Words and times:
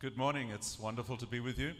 Good 0.00 0.16
morning. 0.16 0.50
It's 0.50 0.78
wonderful 0.78 1.16
to 1.18 1.26
be 1.26 1.40
with 1.40 1.58
you. 1.58 1.72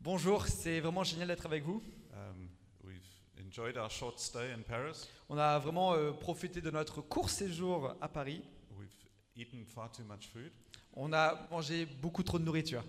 Bonjour, 0.00 0.46
c'est 0.46 0.80
vraiment 0.80 1.04
génial 1.04 1.28
d'être 1.28 1.46
avec 1.46 1.64
vous. 1.64 1.82
Um, 2.12 2.48
we've 2.84 3.00
enjoyed 3.46 3.76
our 3.78 3.90
short 3.90 4.18
stay 4.18 4.52
in 4.52 4.62
Paris. 4.62 5.08
On 5.30 5.38
a 5.38 5.58
vraiment 5.58 5.94
euh, 5.94 6.12
profité 6.12 6.60
de 6.60 6.70
notre 6.70 7.00
court 7.00 7.30
séjour 7.30 7.94
à 8.00 8.08
Paris. 8.08 8.42
We've 8.78 8.90
eaten 9.36 9.64
far 9.64 9.90
too 9.90 10.02
much 10.04 10.28
food, 10.32 10.52
On 10.92 11.12
a 11.14 11.48
mangé 11.50 11.86
beaucoup 11.86 12.22
trop 12.22 12.38
de 12.38 12.44
nourriture. 12.44 12.82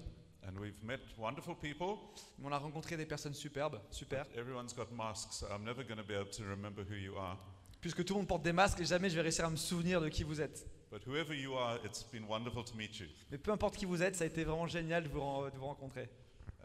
and 0.48 0.60
we've 0.60 0.84
met 0.84 1.00
wonderful 1.18 1.56
people. 1.56 1.98
On 2.44 2.52
a 2.52 2.58
rencontré 2.60 2.98
des 2.98 3.06
personnes 3.06 3.34
superbes, 3.34 3.80
super. 3.90 4.26
Everyone's 4.36 4.74
got 4.76 4.92
masks, 4.92 5.38
so 5.40 5.48
I'm 5.48 5.64
never 5.64 5.84
going 5.84 5.98
to 5.98 6.04
be 6.04 6.14
able 6.14 6.30
to 6.32 6.44
remember 6.44 6.84
who 6.84 6.96
you 6.96 7.16
are. 7.18 7.38
Puisque 7.80 8.04
tout 8.04 8.14
le 8.14 8.20
monde 8.20 8.28
porte 8.28 8.44
des 8.44 8.54
masques 8.54 8.82
et 8.82 8.86
jamais 8.86 9.10
je 9.10 9.16
vais 9.16 9.22
réussir 9.22 9.46
à 9.46 9.50
me 9.50 9.56
souvenir 9.56 10.02
de 10.02 10.10
qui 10.10 10.24
vous 10.24 10.42
êtes. 10.42 10.66
But 10.96 11.04
whoever 11.06 11.34
you 11.34 11.56
are, 11.58 11.78
it's 11.84 12.04
been 12.04 12.26
wonderful 12.26 12.64
to 12.64 12.74
meet 12.78 13.02
you. 13.02 13.08
Mais 13.30 13.38
peu 13.38 13.52
importe 13.52 13.76
qui 13.76 13.84
vous 13.86 14.02
êtes, 14.02 14.16
ça 14.16 14.24
a 14.24 14.28
été 14.28 14.46
vraiment 14.46 14.66
génial 14.66 15.04
de 15.04 15.10
vous, 15.10 15.20
ren- 15.20 15.50
de 15.50 15.58
vous 15.58 15.66
rencontrer. 15.66 16.08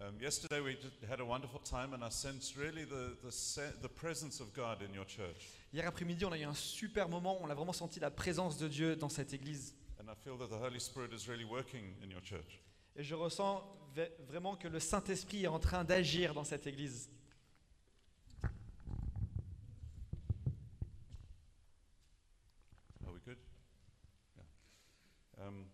Um, 0.00 0.14
yesterday 0.22 0.60
we 0.60 0.76
did, 0.76 0.92
had 1.10 1.18
a 1.18 1.24
wonderful 1.24 1.58
time, 1.60 1.92
and 1.94 2.06
I 2.06 2.10
sensed 2.12 2.54
really 2.56 2.84
the, 2.86 3.16
the, 3.24 3.32
se- 3.32 3.72
the 3.82 3.88
presence 3.88 4.40
of 4.40 4.52
God 4.54 4.82
in 4.88 4.94
your 4.94 5.04
church. 5.04 5.48
Hier 5.72 5.84
après-midi, 5.84 6.24
on 6.24 6.30
a 6.30 6.38
eu 6.38 6.44
un 6.44 6.54
super 6.54 7.08
moment. 7.08 7.42
On 7.42 7.50
a 7.50 7.54
vraiment 7.56 7.72
senti 7.72 7.98
la 7.98 8.12
présence 8.12 8.56
de 8.56 8.68
Dieu 8.68 8.94
dans 8.94 9.08
cette 9.08 9.32
église. 9.34 9.74
And 9.98 10.04
I 10.04 10.14
feel 10.22 10.38
that 10.38 10.46
the 10.46 10.62
Holy 10.62 10.78
Spirit 10.78 11.12
is 11.12 11.26
really 11.26 11.42
working 11.44 11.96
in 12.00 12.08
your 12.08 12.22
church. 12.22 12.60
Et 12.94 13.02
je 13.02 13.16
ressens 13.16 13.64
ve- 13.96 14.12
vraiment 14.28 14.54
que 14.54 14.68
le 14.68 14.78
Saint-Esprit 14.78 15.42
est 15.42 15.48
en 15.48 15.58
train 15.58 15.82
d'agir 15.82 16.34
dans 16.34 16.44
cette 16.44 16.68
église. 16.68 17.10
Are 23.06 23.12
we 23.12 23.20
good? 23.24 23.36
Yeah. 24.36 25.46
Um, 25.46 25.64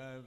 uh, 0.00 0.22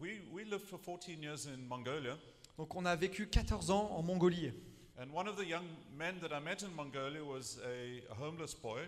we, 0.00 0.20
we 0.32 0.44
lived 0.44 0.66
for 0.66 0.78
14 0.78 1.22
years 1.22 1.46
in 1.46 1.58
Mongolia, 1.68 2.16
Donc 2.56 2.74
on 2.74 2.84
a 2.86 2.96
vécu 2.96 3.26
14 3.26 3.70
ans 3.70 3.90
en 3.92 4.02
Mongolie. 4.02 4.52
and 4.98 5.08
one 5.12 5.26
of 5.28 5.36
the 5.36 5.44
young 5.46 5.64
men 5.96 6.14
that 6.20 6.30
I 6.32 6.40
met 6.40 6.62
in 6.62 6.68
Mongolia 6.74 7.22
was 7.24 7.58
a, 7.64 8.00
a 8.10 8.14
homeless 8.14 8.54
boy, 8.54 8.80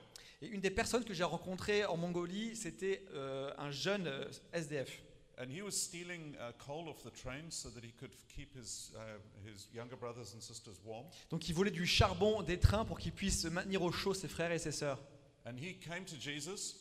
Et 0.43 0.49
une 0.49 0.61
des 0.61 0.71
personnes 0.71 1.05
que 1.05 1.15
j'ai 1.15 1.25
rencontrées 1.25 1.85
en 1.87 1.97
Mongolie, 1.97 2.55
c'était 2.57 3.03
euh, 3.15 3.53
un 3.59 3.71
jeune 3.71 4.07
euh, 4.07 4.25
SDF. 4.53 5.03
and 5.39 5.51
he 5.51 5.61
was 5.61 5.73
stealing 5.73 6.35
uh, 6.37 6.53
coal 6.59 6.89
off 6.89 7.03
the 7.03 7.13
train 7.13 7.51
so 7.51 7.69
that 7.71 7.81
he 7.85 7.93
could 7.99 8.11
keep 8.35 8.55
his, 8.57 8.93
uh, 8.95 9.19
his 9.47 9.69
younger 9.75 9.97
brothers 9.97 10.33
and 10.35 10.41
sisters 10.41 10.77
warm. 10.85 11.05
Donc 11.31 11.47
il 11.49 11.55
volait 11.55 11.71
du 11.71 11.85
charbon 11.87 12.43
des 12.43 12.59
trains 12.59 12.85
pour 12.87 12.99
qu'il 12.99 13.13
puisse 13.13 13.43
se 13.43 13.49
maintenir 13.49 13.83
au 13.83 13.93
chaud 13.93 14.15
ses 14.15 14.29
frères 14.29 14.51
et 14.53 14.59
ses 14.59 14.73
sœurs. 14.73 14.99
And 15.45 15.57
he 15.59 15.79
came 15.79 16.05
to 16.07 16.17
Jesus. 16.19 16.77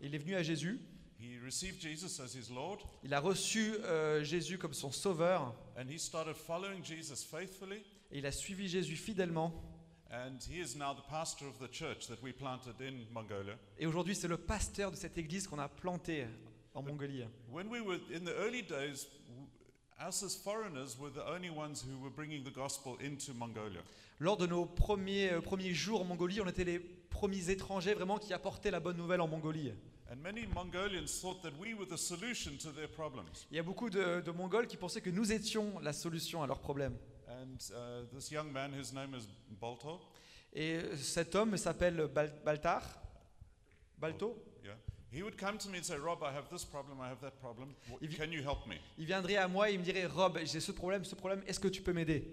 Et 0.00 0.06
il 0.06 0.14
est 0.14 0.18
venu 0.18 0.34
à 0.34 0.42
Jésus. 0.42 0.80
He 1.20 1.38
received 1.44 1.80
Jesus 1.80 2.18
as 2.20 2.34
his 2.34 2.50
Lord, 2.50 2.78
Il 3.04 3.12
a 3.12 3.20
reçu 3.20 3.74
euh, 3.84 4.24
Jésus 4.24 4.56
comme 4.58 4.72
son 4.72 4.90
sauveur. 4.90 5.54
and 5.76 5.88
he 5.90 5.98
started 5.98 6.34
following 6.34 6.82
Jesus 6.84 7.24
faithfully. 7.24 7.82
Et 8.12 8.18
il 8.18 8.26
a 8.26 8.32
suivi 8.32 8.68
Jésus 8.68 8.96
fidèlement. 8.96 9.52
And 10.12 10.38
he 10.50 10.58
is 10.60 10.76
now 10.76 10.92
the 10.94 11.06
pastor 11.08 11.46
of 11.46 11.58
the 11.58 11.70
church 11.72 12.06
that 12.08 12.16
we 12.22 12.32
planted 12.32 12.74
in 12.80 13.04
Mongolia. 13.12 13.54
Et 13.78 13.86
aujourd'hui, 13.86 14.16
c'est 14.16 14.26
le 14.28 14.38
pasteur 14.38 14.90
de 14.90 14.96
cette 14.96 15.16
église 15.18 15.46
qu'on 15.46 15.58
a 15.60 15.68
plantée 15.68 16.26
en 16.74 16.82
Mongolie. 16.82 17.24
When 17.52 17.68
we 17.68 17.80
were 17.80 18.00
in 18.12 18.24
the 18.24 18.34
early 18.40 18.62
days, 18.62 19.06
w- 19.28 19.46
us 20.08 20.22
as 20.24 20.34
foreigners 20.36 20.96
were 20.98 21.12
the 21.12 21.24
only 21.28 21.50
ones 21.50 21.84
who 21.84 21.96
were 22.02 22.10
bringing 22.12 22.42
the 22.42 22.52
gospel 22.52 22.96
into 23.00 23.32
Mongolia. 23.34 23.82
Lors 24.18 24.36
de 24.36 24.46
nos 24.46 24.64
premiers, 24.66 25.30
euh, 25.32 25.40
premiers 25.40 25.74
jours 25.74 26.00
en 26.00 26.04
Mongolie, 26.04 26.40
on 26.40 26.46
était 26.48 26.64
les 26.64 26.80
premiers 26.80 27.48
étrangers 27.50 27.94
vraiment 27.94 28.18
qui 28.18 28.32
apportaient 28.32 28.70
la 28.72 28.80
bonne 28.80 28.96
nouvelle 28.96 29.20
en 29.20 29.28
Mongolie. 29.28 29.72
And 30.10 30.16
many 30.22 30.44
Mongolians 30.54 31.20
thought 31.20 31.40
that 31.42 31.52
we 31.58 31.72
were 31.74 31.86
the 31.86 31.96
solution 31.96 32.56
to 32.58 32.70
their 32.72 32.88
problems. 32.88 33.46
Il 33.50 33.56
y 33.56 33.60
a 33.60 33.62
beaucoup 33.62 33.88
de, 33.90 34.20
de 34.20 34.30
Mongols 34.32 34.66
qui 34.66 34.76
pensaient 34.76 35.00
que 35.00 35.10
nous 35.10 35.30
étions 35.32 35.78
la 35.80 35.92
solution 35.92 36.42
à 36.42 36.46
leurs 36.48 36.58
problèmes. 36.60 36.96
And 37.28 37.56
this 38.12 38.30
young 38.32 38.50
man, 38.50 38.72
his 38.74 38.92
name 38.92 39.14
is 39.14 39.28
Balto, 39.60 40.00
Et 40.52 40.80
cet 40.96 41.36
homme 41.36 41.56
s'appelle 41.56 42.08
Bal- 42.12 42.34
Baltar. 42.44 42.82
Balto? 43.98 44.36
Yeah, 44.64 44.72
he 45.12 45.22
would 45.22 45.36
come 45.38 45.58
to 45.58 45.68
me 45.68 45.78
and 45.78 45.84
say, 45.84 45.96
Rob, 45.96 46.24
I 46.24 46.32
have 46.36 46.48
this 46.50 46.64
problem, 46.64 46.98
I 47.00 47.08
have 47.08 47.20
that 47.20 47.38
problem. 47.40 47.74
W- 47.88 47.98
If 48.04 48.12
you- 48.12 48.18
Can 48.18 48.32
you 48.32 48.42
help 48.42 48.66
me? 48.66 48.76
Il 48.98 49.06
viendrait 49.06 49.36
à 49.36 49.46
moi 49.46 49.70
et 49.70 49.74
il 49.74 49.78
me 49.78 49.84
dirait 49.84 50.06
Rob, 50.06 50.38
j'ai 50.42 50.58
ce 50.58 50.72
problème, 50.72 51.04
ce 51.04 51.14
problème, 51.14 51.42
est-ce 51.46 51.60
que 51.60 51.68
tu 51.68 51.82
peux 51.82 51.92
m'aider? 51.92 52.24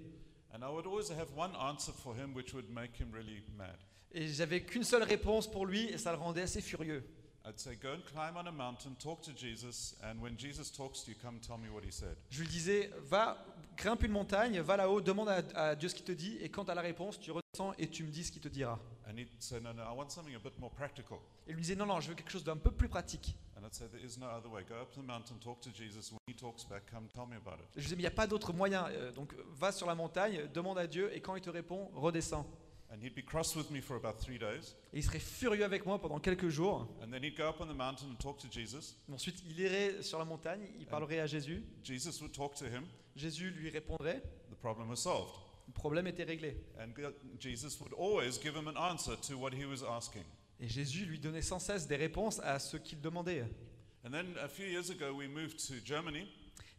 And 0.52 0.64
I 0.64 0.72
would 0.74 0.88
always 0.88 1.12
have 1.12 1.28
one 1.38 1.56
answer 1.56 1.92
for 1.94 2.16
him 2.16 2.34
which 2.34 2.54
would 2.56 2.70
make 2.72 3.00
him 3.00 3.12
really 3.14 3.44
mad. 3.56 3.78
Et 4.12 4.28
j'avais 4.30 4.64
qu'une 4.64 4.84
seule 4.84 5.04
réponse 5.04 5.46
pour 5.52 5.68
lui 5.68 5.90
et 5.90 6.00
ça 6.00 6.12
le 6.12 6.18
rendait 6.18 6.42
assez 6.42 6.62
furieux. 6.62 7.04
I'd 7.48 7.60
say, 7.60 7.76
Go 7.82 7.90
and 7.94 8.02
climb 8.12 8.36
on 8.36 8.48
a 8.48 8.52
mountain, 8.52 8.96
talk 8.96 9.22
to 9.22 9.32
Jesus, 9.36 9.96
and 10.04 10.20
when 10.22 10.38
Jesus 10.38 10.72
talks 10.72 11.04
to 11.06 11.12
you, 11.12 11.18
come 11.22 11.40
tell 11.40 11.58
me 11.58 11.70
what 11.70 11.84
he 11.86 11.92
said. 11.92 12.16
Je 12.30 12.42
lui 12.42 12.48
disais 12.50 12.92
Va, 13.04 13.38
grimpe 13.78 14.04
une 14.04 14.12
montagne, 14.12 14.60
va 14.60 14.76
là-haut, 14.78 15.00
demande 15.02 15.30
à, 15.30 15.42
à 15.56 15.76
Dieu 15.76 15.88
ce 15.90 15.96
qu'il 15.96 16.06
te 16.06 16.12
dit 16.12 16.38
et 16.42 16.50
quand 16.50 16.66
tu 16.66 16.72
as 16.72 16.76
la 16.76 16.82
réponse, 16.82 17.20
tu 17.20 17.32
redescends 17.32 17.74
et 17.78 17.88
tu 17.90 18.04
me 18.04 18.10
dis 18.12 18.24
ce 18.26 18.32
qu'il 18.32 18.42
te 18.42 18.50
dira. 18.50 18.78
And 19.10 19.18
he'd 19.18 19.30
say, 19.40 19.60
No, 19.62 19.72
no, 19.72 19.84
I 19.84 19.96
want 19.96 20.10
something 20.10 20.36
a 20.36 20.40
bit 20.40 20.60
more 20.60 20.72
practical. 20.72 21.18
Et 21.48 21.52
il 21.52 21.56
lui 21.56 21.62
disait 21.62 21.76
Non, 21.76 21.86
non, 21.86 22.02
je 22.02 22.10
veux 22.10 22.16
quelque 22.16 22.32
chose 22.32 22.44
d'un 22.44 22.58
peu 22.58 22.72
plus 22.72 22.90
pratique. 22.90 23.38
And 23.56 23.66
I'd 23.66 23.74
say, 23.74 23.86
There 23.88 24.04
is 24.04 24.18
no 24.20 24.28
other 24.28 24.52
way. 24.52 24.64
Go 24.68 24.76
up 24.76 24.92
the 24.94 24.98
mountain, 25.06 25.36
talk 25.40 25.62
to 25.62 25.70
Jesus. 25.74 26.12
When 26.12 26.20
he 26.28 26.36
talks 26.36 26.66
back, 26.66 26.84
come 26.92 27.08
tell 27.08 27.26
me 27.26 27.38
about 27.38 27.62
it. 27.62 27.68
Je 27.76 27.80
lui 27.80 27.84
disais 27.86 27.96
Mais 27.96 28.02
il 28.02 28.06
n'y 28.06 28.08
a 28.08 28.12
pas 28.12 28.28
d'autre 28.28 28.52
moyen. 28.52 28.86
Euh, 28.90 29.12
Donc 29.14 29.34
va 29.56 29.72
sur 29.72 29.88
la 29.88 29.96
montagne, 29.96 30.48
demande 30.54 30.78
à 30.78 30.86
Dieu 30.88 31.10
et 31.16 31.22
quand 31.22 31.36
il 31.36 31.42
te 31.42 31.50
répond, 31.50 31.90
redescends. 31.96 32.46
And 32.90 33.04
he'd 33.04 33.16
be 33.16 33.22
cross 33.22 33.56
with 33.56 33.70
me 33.70 33.82
for 33.82 33.98
about 33.98 34.18
three 34.18 34.40
days. 34.40 34.76
Et 34.94 35.00
il 35.00 35.04
serait 35.04 35.20
furieux 35.20 35.66
avec 35.66 35.86
moi 35.86 36.00
pendant 36.00 36.20
quelques 36.20 36.48
jours. 36.48 36.88
And 37.02 37.12
then 37.12 37.24
he'd 37.24 37.36
go 37.36 37.50
up 37.50 37.60
on 37.60 37.68
the 37.68 37.76
mountain 37.76 38.08
and 38.10 38.16
talk 38.16 38.38
to 38.40 38.48
Jesus. 38.50 38.96
Ensuite, 39.12 39.44
il 39.50 39.60
irait 39.60 40.02
sur 40.02 40.18
la 40.20 40.26
montagne, 40.26 40.62
il 40.80 40.86
parlerait 40.86 41.20
à 41.20 41.28
Jésus. 41.28 41.64
Jesus 41.84 42.22
would 42.22 42.32
talk 42.32 42.56
to 42.56 42.66
him. 42.66 42.86
Jésus 43.16 43.50
lui 43.50 43.70
répondrait. 43.70 44.22
The 44.50 44.56
problem 44.56 44.90
was 44.90 44.98
solved. 44.98 45.34
Le 45.68 45.74
problème 45.74 46.08
était 46.08 46.24
réglé. 46.24 46.56
And 46.80 46.94
Jesus 47.40 47.78
would 47.82 47.94
always 47.94 48.40
give 48.42 48.56
him 48.56 48.68
an 48.68 48.78
answer 48.78 49.18
to 49.28 49.38
what 49.38 49.52
he 49.52 49.66
was 49.66 49.84
asking. 49.84 50.24
Et 50.60 50.70
Jésus 50.70 51.06
lui 51.06 51.20
donnait 51.20 51.42
sans 51.42 51.60
cesse 51.60 51.88
des 51.88 51.98
réponses 51.98 52.40
à 52.40 52.58
ce 52.58 52.78
qu'il 52.78 53.02
demandait. 53.02 53.44
And 54.06 54.12
then 54.12 54.38
a 54.42 54.48
few 54.48 54.66
years 54.66 54.90
ago, 54.90 55.14
we 55.14 55.28
moved 55.28 55.58
to 55.68 55.74
Germany. 55.84 56.28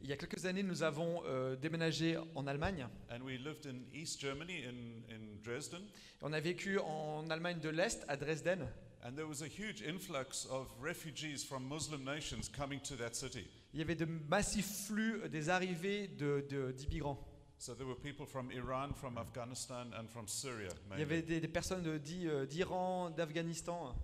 Il 0.00 0.08
y 0.08 0.12
a 0.12 0.16
quelques 0.16 0.44
années, 0.46 0.62
nous 0.62 0.82
avons 0.84 1.22
euh, 1.26 1.56
déménagé 1.56 2.16
en 2.36 2.46
Allemagne. 2.46 2.86
And 3.10 3.20
we 3.22 3.36
lived 3.38 3.66
in 3.66 3.80
East 3.92 4.20
Germany, 4.20 4.64
in, 4.64 5.02
in 5.12 5.42
Dresden. 5.42 5.80
On 6.22 6.32
a 6.32 6.40
vécu 6.40 6.78
en 6.78 7.28
Allemagne 7.30 7.58
de 7.58 7.68
l'Est, 7.68 8.04
à 8.08 8.16
Dresden. 8.16 8.68
And 9.04 9.12
there 9.14 9.26
was 9.26 9.42
a 9.42 9.46
huge 9.48 9.82
influx 9.82 10.46
of 10.50 10.68
refugees 10.80 11.44
from 11.44 11.68
Muslim 11.68 12.04
nations 12.04 12.48
coming 12.48 12.80
to 12.82 12.96
that 12.96 13.14
city. 13.14 13.46
Il 13.74 13.80
y 13.80 13.82
avait 13.82 13.96
de 13.96 14.06
massifs 14.28 14.86
flux 14.86 15.20
euh, 15.24 15.28
des 15.28 15.48
arrivées 15.50 16.08
de- 16.08 16.44
de- 16.48 16.72
d'immigrants. 16.72 17.18
So 17.58 17.74
there 17.74 17.86
were 17.86 17.96
people 17.98 18.24
from 18.24 18.52
Iran, 18.52 18.92
from 18.94 19.18
Afghanistan, 19.18 19.90
and 19.98 20.06
from 20.08 20.28
Syria. 20.28 20.68
Il 20.70 20.76
y 20.76 20.88
mainly. 20.90 21.02
avait 21.02 21.22
des, 21.22 21.40
des 21.40 21.48
personnes 21.48 21.84
euh, 21.86 22.46
d'Iran, 22.46 23.10
d'Afghanistan. 23.10 23.96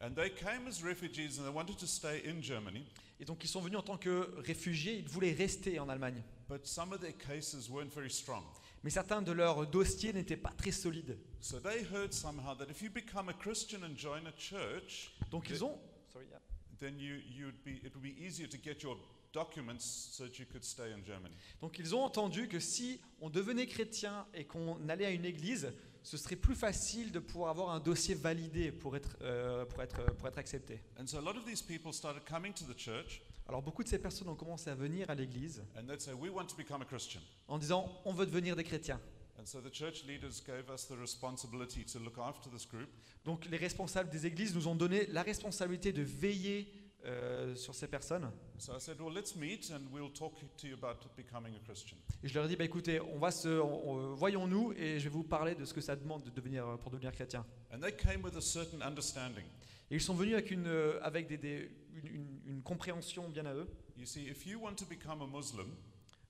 And 0.00 0.14
they 0.14 0.30
came 0.30 0.66
as 0.66 0.82
refugees 0.82 1.38
and 1.38 1.44
they 1.44 1.52
wanted 1.54 1.76
to 1.76 1.86
stay 1.86 2.22
in 2.24 2.40
Germany. 2.42 2.84
Et 3.22 3.24
donc 3.24 3.44
ils 3.44 3.48
sont 3.48 3.60
venus 3.60 3.78
en 3.78 3.82
tant 3.82 3.96
que 3.96 4.34
réfugiés, 4.38 4.96
ils 4.98 5.08
voulaient 5.08 5.32
rester 5.32 5.78
en 5.78 5.88
Allemagne. 5.88 6.20
But 6.48 6.66
some 6.66 6.92
of 6.92 6.98
their 6.98 7.16
cases 7.16 7.70
weren't 7.70 7.94
very 7.94 8.10
strong. 8.10 8.42
Mais 8.82 8.90
certains 8.90 9.22
de 9.22 9.30
leurs 9.30 9.64
dossiers 9.68 10.12
n'étaient 10.12 10.36
pas 10.36 10.50
très 10.50 10.72
solides. 10.72 11.16
So 11.40 11.60
they 11.60 11.84
heard 11.84 12.12
somehow 12.12 12.56
that 12.56 12.68
if 12.68 12.82
you 12.82 12.90
become 12.90 13.28
a 13.28 13.32
Christian 13.32 13.84
and 13.84 13.96
join 13.96 14.26
a 14.26 14.32
church, 14.36 15.14
Donc 15.30 15.48
ils 15.50 15.62
ont... 15.62 15.78
Sorry, 16.12 16.26
yeah. 16.32 16.40
then 16.80 16.98
you, 16.98 17.20
you'd 17.30 17.62
be, 17.64 17.80
it 17.86 17.94
would 17.94 18.02
be 18.02 18.20
easier 18.20 18.48
to 18.48 18.58
get 18.58 18.82
your 18.82 18.96
documents 19.32 19.84
so 19.84 20.24
that 20.24 20.40
you 20.40 20.44
could 20.44 20.64
stay 20.64 20.90
in 20.92 21.04
Germany. 21.04 21.36
Donc 21.60 21.78
ils 21.78 21.94
ont 21.94 22.02
entendu 22.02 22.48
que 22.48 22.58
si 22.58 23.00
on 23.20 23.30
devenait 23.30 23.68
chrétien 23.68 24.26
et 24.34 24.46
qu'on 24.46 24.88
allait 24.88 25.06
à 25.06 25.10
une 25.12 25.26
église, 25.26 25.72
ce 26.02 26.16
serait 26.16 26.36
plus 26.36 26.54
facile 26.54 27.12
de 27.12 27.18
pouvoir 27.18 27.50
avoir 27.50 27.70
un 27.70 27.80
dossier 27.80 28.14
validé 28.14 28.72
pour 28.72 28.96
être, 28.96 29.16
euh, 29.22 29.64
pour 29.64 29.82
être, 29.82 30.04
pour 30.16 30.28
être 30.28 30.38
accepté. 30.38 30.80
And 31.00 31.06
so 31.06 31.18
a 31.18 31.20
lot 31.20 31.36
of 31.38 31.44
these 31.44 31.62
people 31.62 31.92
started 31.92 32.22
coming 32.28 32.52
to 32.54 32.64
the 32.64 32.76
church 32.78 33.22
Alors 33.48 33.62
beaucoup 33.62 33.82
de 33.82 33.88
ces 33.88 33.98
personnes 33.98 34.28
ont 34.28 34.34
commencé 34.36 34.70
à 34.70 34.74
venir 34.74 35.10
à 35.10 35.14
l'église 35.14 35.62
and 35.76 35.86
they'd 35.86 36.00
say, 36.00 36.12
We 36.12 36.30
want 36.30 36.46
to 36.46 36.56
become 36.56 36.82
a 36.82 36.84
Christian. 36.84 37.20
en 37.48 37.58
disant 37.58 37.88
on 38.04 38.12
veut 38.12 38.26
devenir 38.26 38.56
des 38.56 38.64
chrétiens. 38.64 39.00
And 39.38 39.46
so 39.46 39.60
the 39.60 39.72
church 39.72 40.04
leaders 40.06 40.40
gave 40.46 40.70
us 40.72 40.86
the 40.86 40.96
responsibility 40.98 41.84
to 41.84 41.98
look 41.98 42.18
after 42.18 42.48
this 42.50 42.66
group. 42.66 42.88
Donc 43.24 43.46
les 43.50 43.56
responsables 43.56 44.10
des 44.10 44.26
églises 44.26 44.54
nous 44.54 44.68
ont 44.68 44.74
donné 44.74 45.06
la 45.06 45.22
responsabilité 45.22 45.92
de 45.92 46.02
veiller 46.02 46.72
euh, 47.04 47.54
sur 47.56 47.74
ces 47.74 47.88
personnes. 47.88 48.30
So 48.58 48.72
I 48.76 48.80
said, 48.80 49.00
Well, 49.00 49.12
let's 49.14 49.34
meet 49.36 49.70
and 49.72 49.82
we'll 49.92 50.12
talk 50.12 50.34
to 50.58 50.66
you 50.66 50.74
about 50.74 50.98
becoming 51.16 51.54
a 51.56 51.58
Christian. 51.64 51.96
Et 52.22 52.28
je 52.28 52.34
leur 52.34 52.44
ai 52.44 52.48
dit 52.48 52.56
bah, 52.56 52.64
écoutez, 52.64 53.00
on 53.00 53.18
va 53.18 53.30
se, 53.30 53.48
on- 53.48 53.88
on- 53.90 54.14
voyons-nous 54.14 54.72
et 54.74 54.98
je 54.98 55.04
vais 55.04 55.10
vous 55.10 55.24
parler 55.24 55.54
de 55.54 55.64
ce 55.64 55.74
que 55.74 55.80
ça 55.80 55.96
demande 55.96 56.22
de 56.24 56.30
devenir, 56.30 56.78
pour 56.80 56.90
devenir 56.90 57.12
chrétien. 57.12 57.44
And 57.72 57.80
they 57.80 57.92
came 57.96 58.22
with 58.22 58.36
a 58.36 58.40
certain 58.40 58.80
understanding. 58.80 59.44
Et 59.90 59.96
ils 59.96 60.00
sont 60.00 60.14
venus 60.14 60.34
avec 60.34 60.50
une, 60.50 60.66
euh, 60.66 60.98
avec 61.02 61.26
des, 61.26 61.38
des- 61.38 61.70
une, 61.94 62.06
une- 62.14 62.40
une 62.46 62.62
compréhension 62.62 63.28
bien 63.28 63.46
à 63.46 63.54
eux. 63.54 63.68
You 63.96 64.06
see, 64.06 64.26
if 64.28 64.46
you 64.46 64.60
want 64.60 64.74
to 64.76 64.86
become 64.86 65.20
a 65.22 65.26
Muslim, 65.26 65.66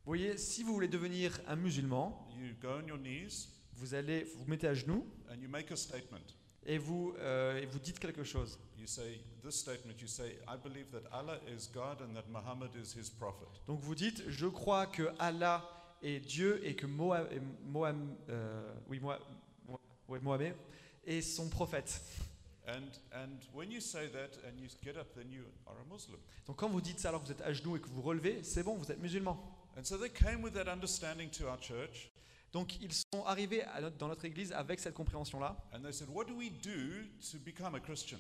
Vous 0.05 0.11
voyez, 0.11 0.37
si 0.37 0.65
vous 0.65 0.73
voulez 0.75 0.89
devenir 0.89 1.39
un 1.47 1.55
musulman, 1.55 2.29
you 2.37 2.55
go 2.61 2.69
on 2.83 2.87
your 2.89 2.99
knees 2.99 3.49
vous 3.75 3.95
allez 3.95 4.25
vous 4.25 4.45
mettez 4.47 4.67
à 4.67 4.75
genoux 4.75 5.07
and 5.31 5.41
you 5.41 5.49
make 5.49 5.71
a 5.71 5.77
statement. 5.77 6.19
Et 6.67 6.79
vous, 6.79 7.15
euh, 7.19 7.61
et 7.61 7.67
vous 7.67 7.79
dites 7.79 7.99
quelque 7.99 8.25
chose. 8.25 8.59
You 8.79 8.87
say 8.87 9.21
this 9.45 9.55
statement, 9.61 9.95
you 10.01 10.09
say, 10.09 10.39
I 10.49 10.57
believe 10.57 10.91
that 10.91 11.03
Allah 11.13 11.39
is 11.49 11.69
God 11.73 12.01
and 12.03 12.15
that 12.15 12.25
Muhammad 12.29 12.71
is 12.75 12.95
his 12.99 13.11
prophet. 13.11 13.47
Donc 13.67 13.81
vous 13.81 13.95
dites, 13.95 14.23
je 14.29 14.47
crois 14.47 14.87
que 14.87 15.09
Allah 15.19 15.63
est 16.03 16.21
Dieu 16.21 16.61
et 16.67 16.75
que 16.75 16.87
Moa- 16.87 17.29
et 17.33 17.41
Moham- 17.65 18.17
euh, 18.29 18.73
oui, 18.89 19.01
Mohamed 20.21 20.55
est 21.07 21.21
son 21.23 21.49
prophète. 21.49 22.01
And, 22.67 22.87
and 23.13 23.39
when 23.53 23.71
you 23.73 23.81
say 23.81 24.09
that 24.11 24.39
and 24.47 24.57
you 24.59 24.69
get 24.85 24.97
up, 24.97 25.13
then 25.15 25.31
you 25.31 25.43
are 25.67 25.75
a 25.81 25.93
Muslim. 25.93 26.19
Donc 26.47 26.57
quand 26.57 26.69
vous 26.69 26.81
dites 26.81 26.99
ça 27.01 27.09
alors 27.09 27.21
que 27.23 27.27
vous 27.27 27.33
êtes 27.33 27.41
à 27.43 27.53
genoux 27.53 27.77
et 27.77 27.81
que 27.81 27.89
vous 27.89 28.03
relevez, 28.03 28.43
c'est 28.45 28.63
bon, 28.63 28.77
vous 28.77 28.91
êtes 28.91 29.01
musulman. 29.01 29.37
And 29.77 29.85
so 29.85 29.97
they 29.97 30.11
came 30.11 30.43
with 30.43 30.55
that 30.55 30.69
understanding 30.69 31.29
to 31.31 31.47
our 31.49 31.59
church 31.61 32.11
Donc 32.53 32.81
ils 32.81 32.93
sont 32.93 33.25
arrivés 33.25 33.65
notre- 33.81 33.97
dans 33.97 34.09
notre 34.09 34.25
église 34.25 34.53
avec 34.53 34.79
cette 34.81 34.95
compréhension-là. 34.95 35.57
and 35.73 35.81
they 35.83 35.93
said, 35.93 36.09
What 36.11 36.25
do 36.27 36.35
we 36.35 36.51
do 36.51 37.05
to 37.31 37.39
become 37.39 37.75
a 37.75 37.81
Christian? 37.81 38.19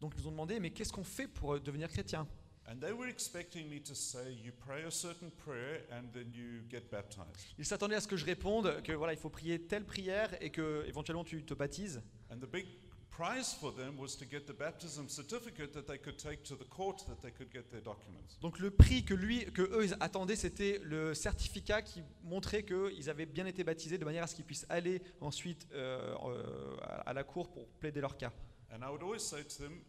Donc 0.00 0.12
ils 0.16 0.22
nous 0.22 0.28
ont 0.28 0.32
demandé, 0.32 0.60
mais 0.60 0.70
qu'est-ce 0.70 0.92
qu'on 0.92 1.04
fait 1.04 1.26
pour 1.28 1.54
euh, 1.54 1.60
devenir 1.60 1.88
chrétien? 1.88 2.26
And 2.68 2.76
they 2.78 2.92
were 2.92 3.08
expecting 3.08 3.68
me 3.68 3.80
to 3.82 3.94
say, 3.94 4.32
You 4.44 4.52
pray 4.52 4.84
a 4.84 4.90
certain 4.90 5.30
prayer 5.30 5.80
and 5.90 6.04
then 6.12 6.30
you 6.32 6.62
get 6.70 6.82
baptized. 6.90 7.54
Ils 7.58 7.64
s'attendaient 7.64 7.96
à 7.96 8.00
ce 8.00 8.06
que 8.08 8.16
je 8.16 8.24
réponde 8.26 8.82
que 8.82 8.92
voilà, 8.92 9.12
il 9.14 9.18
faut 9.18 9.30
prier 9.30 9.60
telle 9.66 9.84
prière 9.84 10.30
et 10.42 10.50
que 10.50 10.84
éventuellement 10.86 11.24
tu 11.24 11.42
te 11.44 11.54
baptises. 11.54 12.00
And 12.30 12.36
the 12.38 12.50
big 12.50 12.66
prize 13.10 13.54
for 13.54 13.72
them 13.74 13.98
was 13.98 14.16
to 14.16 14.24
get 14.24 14.46
the 14.46 14.52
baptism 14.52 15.08
certificate 15.08 15.72
that 15.72 15.86
they 15.86 15.98
could 15.98 16.16
take 16.16 16.42
to 16.44 16.54
the 16.56 16.64
court 16.64 17.04
that 17.06 17.20
they 17.20 17.30
could 17.30 17.52
get 17.52 17.68
their 17.70 17.82
documents. 17.82 18.38
Donc 18.40 18.58
le 18.58 18.70
prix 18.70 19.04
que 19.04 19.14
lui, 19.14 19.44
que 19.52 19.62
eux 19.62 19.84
ils 19.84 19.96
attendaient, 20.00 20.36
c'était 20.36 20.80
le 20.84 21.14
certificat 21.14 21.82
qui 21.82 22.02
montrait 22.24 22.62
qu'ils 22.62 23.10
avaient 23.10 23.26
bien 23.26 23.46
été 23.46 23.64
baptisés 23.64 23.98
de 23.98 24.04
manière 24.04 24.24
à 24.24 24.26
ce 24.26 24.34
qu'ils 24.34 24.44
puissent 24.44 24.66
aller 24.68 25.02
ensuite 25.20 25.66
euh, 25.72 26.14
euh, 26.24 26.76
à 27.04 27.12
la 27.12 27.24
cour 27.24 27.50
pour 27.50 27.66
plaider 27.80 28.00
leur 28.00 28.16
cas. 28.16 28.32
And 28.72 28.82
I 28.82 28.90
would 28.90 29.02
always 29.02 29.20
say 29.20 29.42
to 29.42 29.62
them, 29.62 29.80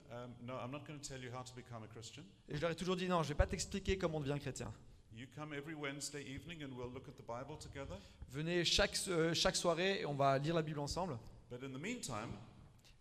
No, 0.41 0.56
I'm 0.56 0.71
not 0.71 0.85
going 0.88 1.00
to 1.00 1.07
tell 1.07 1.21
you 1.21 1.29
how 1.31 1.44
to 1.44 1.53
become 1.56 1.83
a 1.83 1.88
Christian. 1.88 2.23
Et 2.50 2.56
je 2.56 2.62
leur 2.62 2.71
ai 2.71 2.75
toujours 2.75 2.95
dit 2.95 3.07
non, 3.07 3.21
je 3.21 3.29
vais 3.29 3.35
pas 3.35 3.45
t'expliquer 3.45 3.97
comment 3.97 4.18
on 4.18 4.21
devient 4.21 4.39
chrétien. 4.39 4.73
You 5.13 5.27
come 5.35 5.53
every 5.53 5.75
Wednesday 5.75 6.23
evening 6.23 6.63
and 6.63 6.75
we'll 6.75 6.91
look 6.91 7.07
at 7.07 7.13
the 7.13 7.25
Bible 7.27 7.57
together. 7.59 7.97
Venez 8.29 8.65
chaque, 8.65 8.97
euh, 9.07 9.33
chaque 9.33 9.56
soirée 9.56 10.01
et 10.01 10.06
on 10.06 10.15
va 10.15 10.39
lire 10.39 10.56
la 10.56 10.63
Bible 10.63 10.79
ensemble. 10.79 11.18
But 11.51 11.63
in 11.63 11.69
the 11.69 11.81
meantime, 11.81 12.31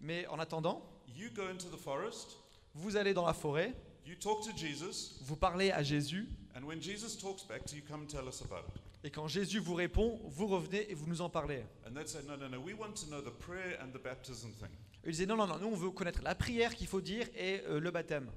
Mais 0.00 0.26
en 0.28 0.38
attendant, 0.38 0.82
you 1.16 1.28
go 1.34 1.42
into 1.42 1.68
the 1.68 1.80
forest, 1.80 2.38
vous 2.74 2.96
allez 2.96 3.12
dans 3.14 3.26
la 3.26 3.34
forêt, 3.34 3.74
you 4.06 4.14
talk 4.14 4.42
to 4.42 4.56
Jesus, 4.56 5.18
vous 5.22 5.36
parlez 5.36 5.70
à 5.70 5.82
Jésus, 5.82 6.28
and 6.56 6.62
when 6.64 6.80
Jesus 6.80 7.16
talks 7.16 7.44
back 7.46 7.64
to 7.66 7.76
you, 7.76 7.82
come 7.88 8.06
tell 8.06 8.26
us 8.26 8.42
about 8.42 8.66
it. 8.68 8.80
et 9.04 9.10
quand 9.10 9.28
Jésus 9.28 9.60
vous 9.60 9.74
répond, 9.74 10.18
vous 10.24 10.46
revenez 10.46 10.90
et 10.90 10.94
vous 10.94 11.06
nous 11.06 11.20
en 11.20 11.28
parlez. 11.30 11.64
Ils 15.04 15.10
disaient 15.10 15.26
non, 15.26 15.36
non, 15.36 15.46
non, 15.46 15.58
nous 15.58 15.66
on 15.68 15.76
veut 15.76 15.90
connaître 15.90 16.22
la 16.22 16.34
prière 16.34 16.74
qu'il 16.74 16.86
faut 16.86 17.00
dire 17.00 17.26
et 17.34 17.62
euh, 17.68 17.80
le 17.80 17.90
baptême. 17.90 18.30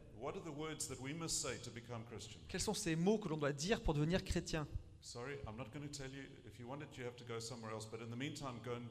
Quels 2.48 2.62
sont 2.62 2.74
ces 2.74 2.96
mots 2.96 3.18
que 3.18 3.28
l'on 3.28 3.38
doit 3.38 3.52
dire 3.52 3.82
pour 3.82 3.94
devenir 3.94 4.24
chrétien? 4.24 4.68
Sorry, 5.02 5.34
I'm 5.46 5.58
not 5.58 5.66
going 5.74 5.86
to 5.86 5.90
tell 5.92 6.10
you. 6.10 6.24
If 6.48 6.58
you 6.60 6.66
want 6.66 6.80
it, 6.82 6.98
you 6.98 7.04
have 7.04 7.18
to 7.18 7.26
go 7.26 7.38
somewhere 7.38 7.74
else. 7.74 7.86
But 7.86 8.00
in 8.00 8.10
the 8.10 8.16
meantime, 8.16 8.62
go 8.64 8.72
and 8.72 8.88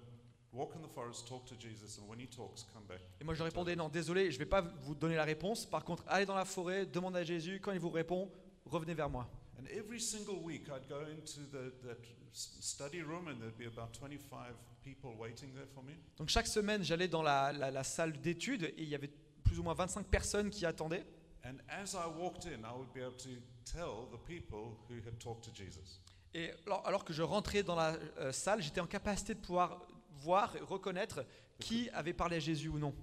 walk 0.53 0.75
in 0.77 0.81
the 0.83 0.93
forest, 0.93 1.27
talk 1.27 1.45
to 1.47 1.55
Jesus, 1.59 1.99
and 1.99 2.09
when 2.09 2.21
he 2.21 2.27
talks, 2.27 2.65
come 2.73 2.85
back. 2.87 3.01
Et 3.21 3.25
moi 3.25 3.35
je 3.35 3.43
répondais 3.43 3.77
non, 3.77 3.89
désolé, 3.89 4.31
je 4.31 4.37
ne 4.37 4.39
vais 4.41 4.49
pas 4.49 4.61
vous 4.61 4.95
donner 4.95 5.17
la 5.17 5.25
réponse. 5.25 5.67
Par 5.67 5.85
contre, 5.85 6.05
allez 6.09 6.27
dans 6.27 6.35
la 6.35 6.45
forêt, 6.45 6.87
demandez 6.87 7.21
à 7.21 7.25
Jésus. 7.25 7.61
Quand 7.61 7.73
il 7.73 7.81
vous 7.81 7.91
répond, 7.91 8.31
revenez 8.67 8.95
vers 8.95 9.09
moi. 9.11 9.29
And 9.59 9.67
every 9.67 10.01
single 10.01 10.37
week, 10.43 10.69
I'd 10.69 10.89
go 10.89 11.01
into 11.03 11.41
the, 11.53 11.73
that 11.87 11.99
s- 12.33 12.57
study 12.61 13.01
room, 13.03 13.29
and 13.29 13.37
there'd 13.39 13.57
be 13.57 13.67
about 13.67 13.93
25 13.93 14.55
people 14.83 15.13
waiting 15.19 15.53
there 15.55 15.67
for 15.75 15.83
me. 15.85 15.93
Donc 16.17 16.29
chaque 16.29 16.47
semaine, 16.49 16.83
j'allais 16.83 17.09
dans 17.09 17.23
la, 17.23 17.53
la- 17.53 17.71
la 17.71 17.85
salle 17.85 18.21
d'études 18.21 18.65
et 18.65 18.83
il 18.83 18.89
y 18.89 18.95
avait 18.95 19.11
plus 19.45 19.59
ou 19.59 19.63
moins 19.63 19.75
25 19.75 20.07
personnes 20.07 20.51
qui 20.51 20.67
attendaient. 20.67 21.05
And 21.45 21.57
as 21.69 21.95
I 21.95 22.07
walked 22.19 22.47
in, 22.47 22.61
I 22.65 22.73
would 22.77 22.93
be 22.93 22.99
able 23.01 23.17
to 23.19 23.31
tell 23.65 24.09
the 24.13 24.19
people 24.27 24.77
who 24.89 24.97
had 25.07 25.19
talked 25.19 25.45
to 25.45 25.51
Jesus. 25.55 26.01
Et 26.35 26.51
alors, 26.67 26.87
alors 26.87 27.05
que 27.05 27.13
je 27.13 27.23
rentrais 27.23 27.63
dans 27.63 27.75
la 27.77 27.95
euh, 28.19 28.33
salle, 28.33 28.63
j'étais 28.63 28.81
en 28.81 28.87
capacité 28.87 29.35
de 29.35 29.41
pouvoir 29.41 29.81
voir 30.23 30.55
et 30.57 30.61
reconnaître 30.61 31.25
qui 31.59 31.89
avait 31.91 32.13
parlé 32.15 32.37
à 32.37 32.41
Jésus 32.41 32.69
ou 32.69 32.79
non. 32.79 32.95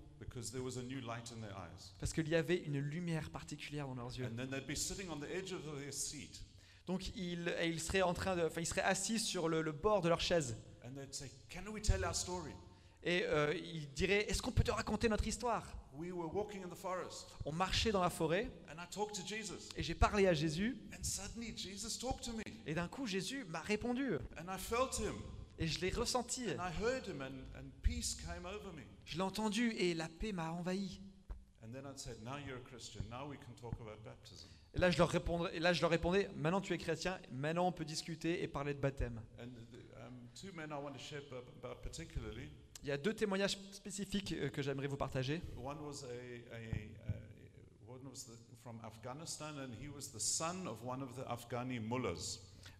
Parce 1.99 2.11
qu'il 2.13 2.27
y 2.27 2.35
avait 2.35 2.57
une 2.57 2.79
lumière 2.79 3.29
particulière 3.29 3.87
dans 3.87 3.95
leurs 3.95 4.17
yeux. 4.17 4.25
Donc 6.85 7.15
ils, 7.15 7.47
et 7.61 7.67
ils 7.67 7.79
seraient 7.79 8.01
en 8.01 8.13
train 8.13 8.35
de, 8.35 8.43
enfin, 8.45 8.61
ils 8.61 8.65
seraient 8.65 8.81
assis 8.81 9.19
sur 9.19 9.47
le, 9.47 9.61
le 9.61 9.71
bord 9.71 10.01
de 10.01 10.09
leur 10.09 10.19
chaise. 10.19 10.57
Et 13.03 13.23
euh, 13.23 13.53
ils 13.55 13.87
diraient, 13.93 14.25
est-ce 14.29 14.41
qu'on 14.41 14.51
peut 14.51 14.63
te 14.63 14.71
raconter 14.71 15.07
notre 15.07 15.25
histoire? 15.27 15.63
On 17.45 17.51
marchait 17.53 17.91
dans 17.91 18.01
la 18.01 18.09
forêt 18.09 18.49
et 19.77 19.83
j'ai 19.83 19.95
parlé 19.95 20.27
à 20.27 20.33
Jésus. 20.33 20.75
Et 22.65 22.73
d'un 22.73 22.87
coup, 22.89 23.05
Jésus 23.07 23.45
m'a 23.45 23.61
répondu. 23.61 24.17
Et 25.59 25.67
je 25.67 25.81
l'ai 25.81 25.89
ressenti. 25.91 26.45
Je 29.05 29.15
l'ai 29.15 29.21
entendu 29.21 29.71
et 29.77 29.93
la 29.93 30.07
paix 30.07 30.31
m'a 30.31 30.51
envahi. 30.51 31.01
And 31.61 31.71
then 31.71 31.85
I'd 31.85 31.99
say, 31.99 32.11
Now 32.23 32.37
you're 32.37 32.57
a 32.57 32.61
Christian. 32.61 33.03
Now 33.09 33.27
we 33.27 33.37
can 33.37 33.53
talk 33.59 33.73
about 33.79 34.01
baptism. 34.03 34.47
Et 34.73 34.79
là, 34.79 34.91
je 34.91 34.97
leur 34.97 35.09
répondrais, 35.09 35.55
et 35.55 35.59
là, 35.59 35.73
je 35.73 35.81
leur 35.81 35.89
répondais, 35.89 36.29
maintenant 36.35 36.61
tu 36.61 36.73
es 36.73 36.77
chrétien, 36.77 37.19
maintenant 37.31 37.67
on 37.67 37.71
peut 37.71 37.85
discuter 37.85 38.43
et 38.43 38.47
parler 38.47 38.73
de 38.73 38.79
baptême. 38.79 39.19
Il 42.81 42.87
y 42.87 42.91
a 42.91 42.97
deux 42.97 43.13
témoignages 43.13 43.57
spécifiques 43.71 44.33
euh, 44.33 44.49
que 44.49 44.61
j'aimerais 44.61 44.87
vous 44.87 44.95
partager. 44.95 45.41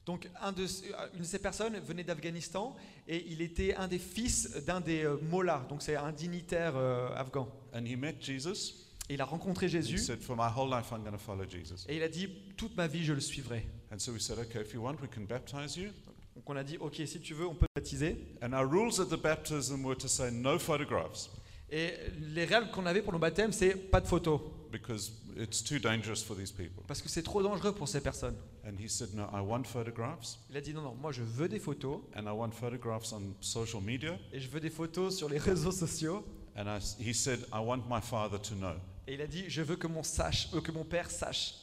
Donc, 0.10 0.28
un 0.42 0.52
de, 0.52 0.64
euh, 0.64 1.08
une 1.14 1.20
de 1.20 1.24
ces 1.24 1.38
personnes 1.38 1.78
venait 1.82 2.04
d'Afghanistan 2.04 2.76
et 3.08 3.28
il 3.28 3.44
était 3.44 3.76
un 3.76 3.88
des 3.88 4.00
fils 4.00 4.50
d'un 4.66 4.82
des 4.82 5.04
euh, 5.04 5.18
mollahs, 5.30 5.68
donc 5.70 5.84
c'est 5.84 5.96
un 5.96 6.12
dignitaire 6.12 6.74
euh, 6.78 7.10
afghan. 7.16 7.48
And 7.76 7.86
he 7.86 7.96
met 7.96 8.16
Jesus. 8.20 8.88
Et 9.08 9.14
il 9.14 9.22
a 9.22 9.26
rencontré 9.26 9.68
He 9.68 9.70
Jésus 9.70 10.00
said, 10.00 10.20
For 10.22 10.36
my 10.36 10.48
whole 10.58 10.68
life, 10.68 10.88
I'm 10.92 11.04
going 11.04 11.12
to 11.12 11.20
follow 11.20 11.46
Jesus. 11.48 11.86
et 11.88 11.98
il 11.98 12.02
a 12.02 12.08
dit 12.08 12.28
toute 12.58 12.76
ma 12.76 12.88
vie 12.88 13.06
je 13.06 13.14
le 13.14 13.20
suivrai. 13.20 13.68
And 13.94 14.00
so 14.00 14.12
we 14.12 14.20
said, 14.20 14.40
Okay, 14.40 14.62
if 14.62 14.74
you 14.74 14.82
want, 14.82 14.96
we 15.00 15.08
can 15.14 15.26
baptize 15.30 15.78
you. 15.78 15.90
Donc 16.36 16.50
on 16.50 16.56
a 16.56 16.64
dit 16.64 16.78
ok 16.80 17.04
si 17.06 17.20
tu 17.20 17.36
veux 17.36 17.46
on 17.46 17.54
peut 17.54 17.68
te 17.76 17.80
baptiser. 17.80 18.18
And 18.42 18.54
our 18.54 18.68
rules 18.68 19.00
at 19.00 19.16
the 19.16 19.22
baptism 19.22 19.86
were 19.86 19.96
to 19.96 20.08
say 20.08 20.32
no 20.32 20.58
photographs 20.58 21.30
Et 21.70 21.94
les 22.34 22.46
règles 22.46 22.72
qu'on 22.72 22.88
avait 22.88 23.04
pour 23.04 23.14
nos 23.14 23.20
baptêmes 23.20 23.52
c'est 23.52 23.76
pas 23.76 24.02
de 24.02 24.08
photos 24.08 24.42
because 24.72 25.12
it's 25.38 25.64
too 25.64 25.78
dangerous 25.78 26.24
for 26.26 26.36
these 26.36 26.52
people. 26.52 26.84
parce 26.88 27.02
que 27.02 27.10
c'est 27.10 27.22
trop 27.24 27.44
dangereux 27.44 27.74
pour 27.74 27.88
ces 27.88 28.02
personnes. 28.02 28.36
And 28.70 28.80
he 28.80 28.88
said, 28.88 29.16
No, 29.16 29.28
I 29.34 29.42
want 29.42 29.64
photographs, 29.66 30.38
Il 30.52 30.56
a 30.58 30.62
dit 30.62 30.74
non 30.76 30.84
non 30.84 30.94
moi 30.96 31.12
je 31.12 31.24
veux 31.24 31.50
des 31.50 31.60
photos 31.60 32.02
and 32.16 32.28
I 32.28 32.32
want 32.32 32.52
photographs 32.52 33.12
on 33.14 33.34
social 33.42 33.82
media. 33.82 34.20
et 34.32 34.40
je 34.40 34.48
veux 34.48 34.60
des 34.60 34.70
photos 34.70 35.18
sur 35.18 35.28
les 35.28 35.40
réseaux 35.40 35.72
sociaux. 35.72 36.24
And 36.56 36.66
I 36.68 36.80
he 37.00 37.14
said, 37.14 37.40
I 37.52 37.60
want 37.60 37.84
my 37.90 38.00
father 38.00 38.40
to 38.40 38.54
know. 38.56 38.76
Et 39.08 39.16
il 39.16 39.22
a 39.22 39.28
dit 39.28 39.46
je 39.48 39.64
veux 39.64 39.76
que 39.76 39.88
mon 39.88 40.04
sache 40.04 40.50
euh, 40.54 40.62
que 40.62 40.72
mon 40.72 40.84
père 40.84 41.10
sache. 41.10 41.56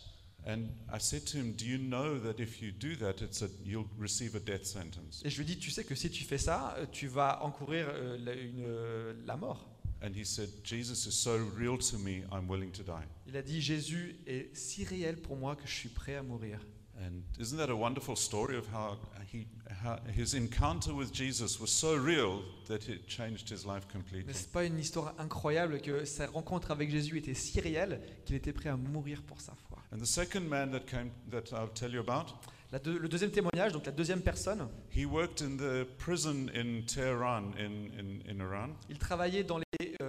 And 0.48 0.64
I 0.92 0.98
said 0.98 1.24
to 1.26 1.38
him, 1.38 1.52
Do 1.56 1.64
you 1.64 1.78
know 1.78 2.18
that 2.18 2.40
if 2.40 2.60
you 2.60 2.72
do 2.72 2.96
that, 2.96 3.20
it's 3.22 3.42
a, 3.42 3.48
you'll 3.64 3.88
receive 3.98 4.34
a 4.34 4.40
death 4.40 4.64
sentence? 4.64 5.22
Et 5.24 5.30
je 5.30 5.38
lui 5.38 5.44
dis 5.44 5.58
tu 5.58 5.70
sais 5.70 5.84
que 5.84 5.94
si 5.94 6.10
tu 6.10 6.24
fais 6.24 6.38
ça 6.38 6.74
euh, 6.78 6.86
tu 6.90 7.06
vas 7.06 7.40
encourir 7.44 7.86
euh, 7.88 8.16
la, 8.18 8.32
une, 8.34 8.64
euh, 8.66 9.12
la 9.26 9.36
mort. 9.36 9.68
And 10.02 10.10
he 10.14 10.24
said, 10.24 10.50
Jesus 10.64 11.06
is 11.06 11.12
so 11.14 11.38
real 11.56 11.78
to 11.78 11.98
me, 11.98 12.22
I'm 12.32 12.48
willing 12.48 12.70
to 12.72 12.82
die. 12.82 13.06
Il 13.28 13.36
a 13.36 13.42
dit 13.42 13.60
Jésus 13.60 14.16
est 14.26 14.50
si 14.56 14.84
réel 14.84 15.16
pour 15.16 15.36
moi 15.36 15.54
que 15.56 15.66
je 15.66 15.72
suis 15.72 15.88
prêt 15.88 16.16
à 16.16 16.22
mourir. 16.22 16.60
And 17.04 17.22
isn't 17.38 17.58
that 17.58 17.68
a 17.68 17.76
wonderful 17.76 18.16
story 18.16 18.56
of 18.56 18.66
how, 18.72 18.96
he, 19.30 19.46
how 19.84 19.98
his 20.16 20.32
encounter 20.34 20.94
with 20.94 21.12
Jesus 21.12 21.60
was 21.60 21.70
so 21.70 21.94
real 21.94 22.40
that 22.68 22.88
it 22.88 23.06
changed 23.06 23.48
his 23.50 23.64
life 23.66 23.86
completely? 23.86 24.24
N'est-ce 24.32 24.48
pas 24.48 24.64
une 24.64 24.78
histoire 24.78 25.14
incroyable 25.18 25.80
que 25.80 26.04
sa 26.06 26.26
rencontre 26.26 26.70
avec 26.70 26.90
Jésus 26.90 27.18
était 27.18 27.34
si 27.34 27.60
réelle 27.60 28.00
qu'il 28.24 28.34
était 28.36 28.52
prêt 28.54 28.70
à 28.70 28.76
mourir 28.76 29.22
pour 29.22 29.40
sa 29.40 29.52
foi 29.68 29.78
And 29.92 29.98
the 29.98 30.06
second 30.06 30.48
man 30.48 30.70
that 30.72 30.86
came, 30.86 31.10
that 31.30 31.52
I'll 31.52 31.68
tell 31.72 31.92
you 31.92 32.00
about, 32.00 32.32
La 32.72 32.80
deux- 32.80 32.98
Le 32.98 33.08
deuxième 33.08 33.30
témoignage, 33.30 33.72
donc 33.72 33.86
la 33.86 33.92
deuxième 33.92 34.22
personne, 34.22 34.66
he 34.90 35.04
worked 35.06 35.40
in 35.42 35.56
the 35.56 35.84
prison 35.98 36.48
in 36.54 36.82
Tehran 36.86 37.52
in, 37.58 37.92
in, 37.96 38.18
in 38.28 38.40
Iran. 38.40 38.70
il 38.88 38.98
travaillait 38.98 39.44
dans 39.44 39.58
les, 39.58 39.65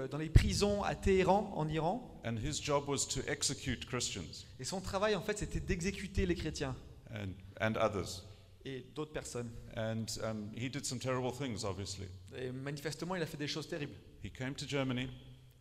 dans 0.08 0.18
les 0.18 0.30
prisons 0.30 0.84
à 0.84 0.96
Téhéran, 0.96 1.52
en 1.56 1.68
Iran, 1.70 2.20
And 2.26 2.38
his 2.38 2.62
job 2.62 2.88
was 2.88 3.06
to 3.08 3.22
execute 3.28 3.86
Christians 3.86 4.46
et 4.60 4.64
son 4.66 4.82
travail 4.82 5.16
en 5.16 5.22
fait 5.22 5.38
c'était 5.38 5.60
d'exécuter 5.62 6.26
les 6.26 6.36
chrétiens 6.36 6.76
and, 7.14 7.30
and 7.62 7.76
others. 7.78 8.24
et 8.66 8.86
d'autres 8.96 9.14
personnes. 9.14 9.50
And 9.78 10.06
um, 10.24 10.50
he 10.56 10.70
did 10.70 10.86
some 10.86 11.00
terrible 11.00 11.32
things, 11.32 11.64
obviously. 11.64 12.08
Et 12.36 12.52
manifestement, 12.52 13.16
il 13.16 13.22
a 13.22 13.26
fait 13.26 13.38
des 13.38 13.48
choses 13.48 13.68
terribles. 13.68 13.94
He 14.24 14.30
came 14.32 14.54
to 14.56 14.66
Germany, 14.68 15.08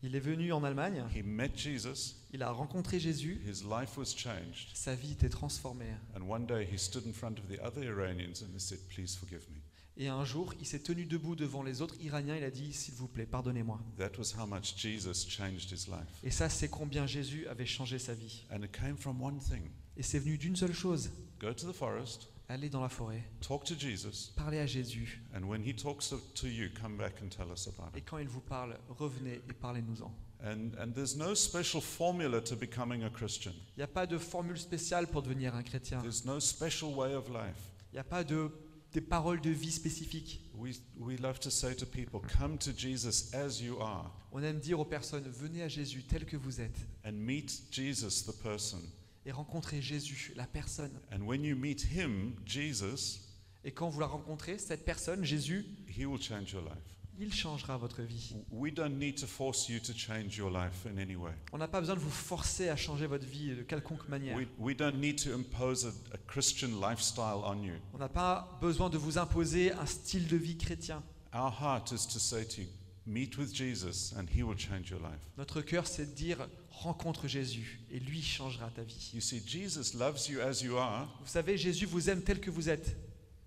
Il 0.03 0.15
est 0.17 0.21
venu 0.21 0.53
en 0.53 0.63
Allemagne, 0.65 1.05
he 1.15 1.23
met 1.23 1.51
Jesus, 1.57 2.17
il 2.33 2.43
a 2.43 2.51
rencontré 2.51 2.99
Jésus, 2.99 3.41
his 3.47 3.63
life 3.65 3.97
was 3.97 4.07
changed. 4.17 4.71
sa 4.75 4.95
vie 4.95 5.13
était 5.13 5.29
transformée. 5.29 5.87
And 6.17 6.23
one 6.29 6.47
day 6.47 6.67
he 6.71 6.77
stood 6.79 7.07
in 7.07 7.13
front 7.13 7.39
of 7.39 7.47
the 7.49 7.61
other 7.63 7.83
Iranians 7.85 8.43
and 8.43 8.53
he 8.55 8.59
said, 8.61 8.79
Please 8.89 9.17
forgive 9.17 9.49
me. 9.51 9.61
Et 9.99 10.09
un 10.09 10.25
jour, 10.25 10.53
il 10.61 10.67
s'est 10.67 10.81
tenu 10.81 11.07
debout 11.07 11.37
devant 11.37 11.63
les 11.63 11.81
autres 11.81 11.95
Iraniens. 12.03 12.37
Il 12.37 12.45
a 12.45 12.51
dit 12.51 12.73
S'il 12.73 12.95
vous 12.95 13.09
plaît, 13.09 13.25
pardonnez-moi. 13.27 13.81
That 13.97 14.11
was 14.19 14.35
how 14.39 14.47
much 14.47 14.77
Jesus 14.77 15.27
changed 15.29 15.71
his 15.73 15.87
life. 15.89 16.21
Et 16.23 16.31
ça, 16.31 16.49
c'est 16.51 16.69
combien 16.69 17.07
Jésus 17.07 17.47
avait 17.49 17.65
changé 17.67 17.99
sa 17.99 18.13
vie. 18.13 18.45
And 18.53 18.63
it 18.63 18.73
came 18.73 18.97
from 18.99 19.23
one 19.23 19.39
thing 19.39 19.63
Et 19.97 20.03
c'est 20.03 20.19
venu 20.19 20.37
d'une 20.37 20.55
seule 20.57 20.75
chose 20.75 21.11
go 21.41 21.53
to 21.55 21.71
the 21.71 21.75
forest, 21.75 22.29
aller 22.49 22.69
dans 22.69 22.83
la 22.83 22.89
forêt, 22.91 23.23
talk 23.41 23.65
to 23.65 23.75
Jesus, 23.79 24.33
parler 24.37 24.59
à 24.59 24.67
Jésus. 24.67 25.23
and 25.35 25.45
when 25.45 25.63
he 25.67 25.75
talks 25.75 26.11
to- 26.11 26.21
to 26.35 26.47
you, 26.47 26.69
come 26.81 26.97
back 26.99 27.15
and 27.23 27.29
tell 27.29 27.51
us 27.51 27.67
about 27.67 27.95
Et 27.95 28.01
it. 28.01 28.05
quand 28.07 28.19
il 28.19 28.29
vous 28.29 28.41
parle, 28.43 28.79
revenez 28.91 29.41
et 29.49 29.53
parlez-nous-en. 29.55 30.13
And, 30.45 30.73
and 30.79 30.93
there's 30.93 31.17
no 31.17 31.35
special 31.35 31.81
formula 31.81 32.43
to 32.43 32.55
becoming 32.55 33.03
a 33.03 33.09
Christian, 33.11 33.53
Il 33.77 33.79
n'y 33.79 33.83
a 33.85 33.87
pas 33.89 34.07
de 34.07 34.19
formule 34.19 34.59
spéciale 34.59 35.07
pour 35.07 35.23
devenir 35.23 35.55
un 35.55 35.63
chrétien. 35.63 36.01
there's 36.03 36.27
no 36.27 36.39
special 36.39 36.95
way 36.95 37.15
of 37.15 37.29
life. 37.31 37.57
Il 37.93 37.97
n'y 37.97 38.01
a 38.01 38.05
pas 38.05 38.23
de, 38.23 38.51
des 38.97 39.03
paroles 39.03 39.43
de 39.43 39.51
vie 39.51 39.71
spécifiques. 39.71 40.41
We, 40.55 40.81
we 40.99 41.21
love 41.21 41.39
to 41.41 41.51
say 41.51 41.75
to 41.77 41.85
people, 41.85 42.19
come 42.39 42.57
to 42.57 42.71
Jesus 42.75 43.31
as 43.35 43.61
you 43.61 43.79
are 43.79 44.11
On 44.33 44.43
aime 44.43 44.59
dire 44.59 44.81
aux 44.81 44.87
personnes 44.87 45.29
Venez 45.29 45.63
à 45.63 45.69
Jésus 45.69 46.03
tel 46.05 46.25
que 46.25 46.39
vous 46.39 46.63
êtes 46.63 46.79
and 47.05 47.13
meet 47.13 47.65
Jesus, 47.71 48.25
the 48.25 48.33
person. 48.43 48.79
et 49.27 49.33
rencontrez 49.33 49.83
Jésus, 49.83 50.33
la 50.35 50.47
personne. 50.47 50.99
And 51.13 51.21
when 51.27 51.45
you 51.45 51.55
meet 51.57 51.83
him, 51.93 52.37
Jesus, 52.47 53.21
Et 53.65 53.71
quand 53.71 53.91
vous 53.91 54.01
la 54.01 54.07
rencontrez, 54.07 54.57
cette 54.57 54.87
personne, 54.87 55.25
Jésus, 55.25 55.67
he 55.95 56.07
will 56.07 56.23
change 56.23 56.53
your 56.53 56.63
life. 56.63 56.97
Il 57.19 57.33
changera 57.33 57.77
votre 57.77 58.03
vie. 58.03 58.35
We 58.51 58.73
don't 58.73 58.99
need 58.99 59.19
to 59.21 59.27
force 59.27 59.69
you 59.69 59.81
to 59.81 59.93
change 59.93 60.37
your 60.37 60.51
life 60.51 60.87
in 60.87 60.99
any 60.99 61.17
way. 61.17 61.33
On 61.53 61.59
n'a 61.59 61.69
pas 61.69 61.81
besoin 61.81 61.95
de 61.95 62.01
vous 62.01 62.11
forcer 62.11 62.69
à 62.69 62.77
changer 62.77 63.07
votre 63.07 63.27
vie 63.27 63.55
de 63.55 63.63
quelconque 63.63 64.09
manière. 64.09 64.37
We, 64.37 64.47
we 64.59 64.77
don't 64.77 64.97
need 64.97 65.23
to 65.25 65.31
impose 65.33 65.87
a, 65.87 65.91
a 66.15 66.19
Christian 66.27 66.81
lifestyle 66.81 67.43
on 67.45 67.63
you. 67.63 67.75
On 67.95 67.99
n'a 67.99 68.09
pas 68.09 68.59
besoin 68.61 68.91
de 68.91 68.99
vous 68.99 69.19
imposer 69.19 69.73
un 69.73 69.87
style 69.87 70.27
de 70.29 70.37
vie 70.37 70.57
chrétien. 70.57 71.03
Our 71.35 71.53
heart 71.61 71.93
is 71.93 72.07
to 72.07 72.19
say 72.19 72.45
to 72.47 72.63
you, 72.63 72.69
meet 73.07 73.37
with 73.37 73.53
Jesus 73.55 74.15
and 74.17 74.27
he 74.35 74.43
will 74.43 74.57
change 74.57 74.91
your 74.91 75.01
life. 75.01 75.21
Notre 75.37 75.61
cœur, 75.63 75.87
c'est 75.87 76.07
de 76.07 76.15
dire 76.15 76.49
rencontre 76.71 77.27
Jésus 77.29 77.81
et 77.91 78.01
lui 78.01 78.23
changera 78.23 78.69
ta 78.71 78.83
vie. 78.83 79.11
You 79.15 79.21
see, 79.21 79.43
Jesus 79.47 79.97
loves 79.97 80.29
you 80.29 80.41
as 80.41 80.63
you 80.63 80.77
are, 80.77 81.09
Vous 81.21 81.29
savez, 81.31 81.57
Jésus 81.57 81.87
vous 81.87 82.11
aime 82.11 82.23
tel 82.23 82.41
que 82.41 82.51
vous 82.51 82.69
êtes, 82.69 82.97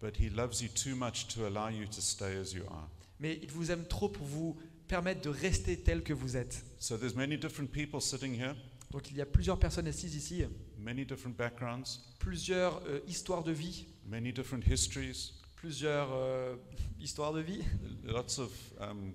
but 0.01 0.15
he 0.19 0.29
loves 0.29 0.61
you 0.61 0.69
too 0.69 0.95
much 0.95 1.27
to 1.27 1.45
allow 1.45 1.69
you 1.69 1.85
to 1.85 2.01
stay 2.01 2.35
as 2.37 2.53
you 2.53 2.63
are. 2.69 2.87
Mais 3.19 3.39
il 3.41 3.51
vous 3.51 3.71
aime 3.71 3.85
trop 3.85 4.09
pour 4.09 4.25
vous 4.25 4.57
permettre 4.87 5.21
de 5.21 5.29
rester 5.29 5.77
tel 5.77 6.03
que 6.03 6.13
vous 6.13 6.35
êtes. 6.37 6.63
So 6.79 6.97
there's 6.97 7.15
many 7.15 7.37
different 7.37 7.71
people 7.71 8.01
sitting 8.01 8.33
here, 8.33 8.55
Donc 8.91 9.11
il 9.11 9.17
y 9.17 9.21
a 9.21 9.25
plusieurs 9.25 9.59
personnes 9.59 9.87
assises 9.87 10.15
ici, 10.15 10.43
many 10.77 11.05
different 11.05 11.35
backgrounds, 11.37 12.01
plusieurs 12.19 12.81
euh, 12.87 12.99
histoires 13.07 13.43
de 13.43 13.51
vie, 13.51 13.85
many 14.05 14.31
different 14.33 14.65
histories, 14.67 15.33
plusieurs 15.55 16.09
euh, 16.11 16.55
histoires 16.99 17.33
de 17.33 17.41
vie, 17.41 17.63
lots 18.03 18.39
of 18.39 18.51
um, 18.79 19.13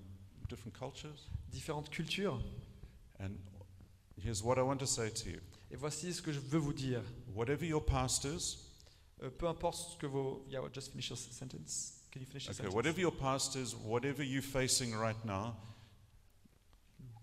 different 0.48 0.72
cultures. 0.78 1.28
différentes 1.50 1.90
cultures. 1.90 2.40
And 3.18 3.30
here's 4.22 4.42
what 4.42 4.58
I 4.58 4.62
want 4.62 4.78
to 4.78 4.86
say 4.86 5.10
to 5.10 5.30
you. 5.30 5.40
Et 5.70 5.76
voici 5.76 6.12
ce 6.12 6.22
que 6.22 6.32
je 6.32 6.38
veux 6.38 6.58
vous 6.58 6.72
dire. 6.72 7.02
Whatever 7.34 7.66
your 7.66 7.84
past 7.84 8.24
is, 8.24 8.58
Euh, 9.22 9.30
peu 9.30 9.46
importe 9.48 9.92
ce 9.92 9.96
que 9.96 10.06
vos... 10.06 10.44
Yeah, 10.50 10.60
just 10.72 10.90
finish 10.90 11.08
your 11.08 11.18
sentence. 11.18 12.03
Can 12.14 12.20
you 12.20 12.26
finish 12.28 12.46
Okay, 12.46 12.54
sentence? 12.58 12.74
whatever 12.74 13.00
your 13.00 13.10
past 13.10 13.56
is, 13.56 13.74
whatever 13.74 14.22
you're 14.22 14.40
facing 14.40 14.94
right 14.94 15.16
now, 15.24 15.56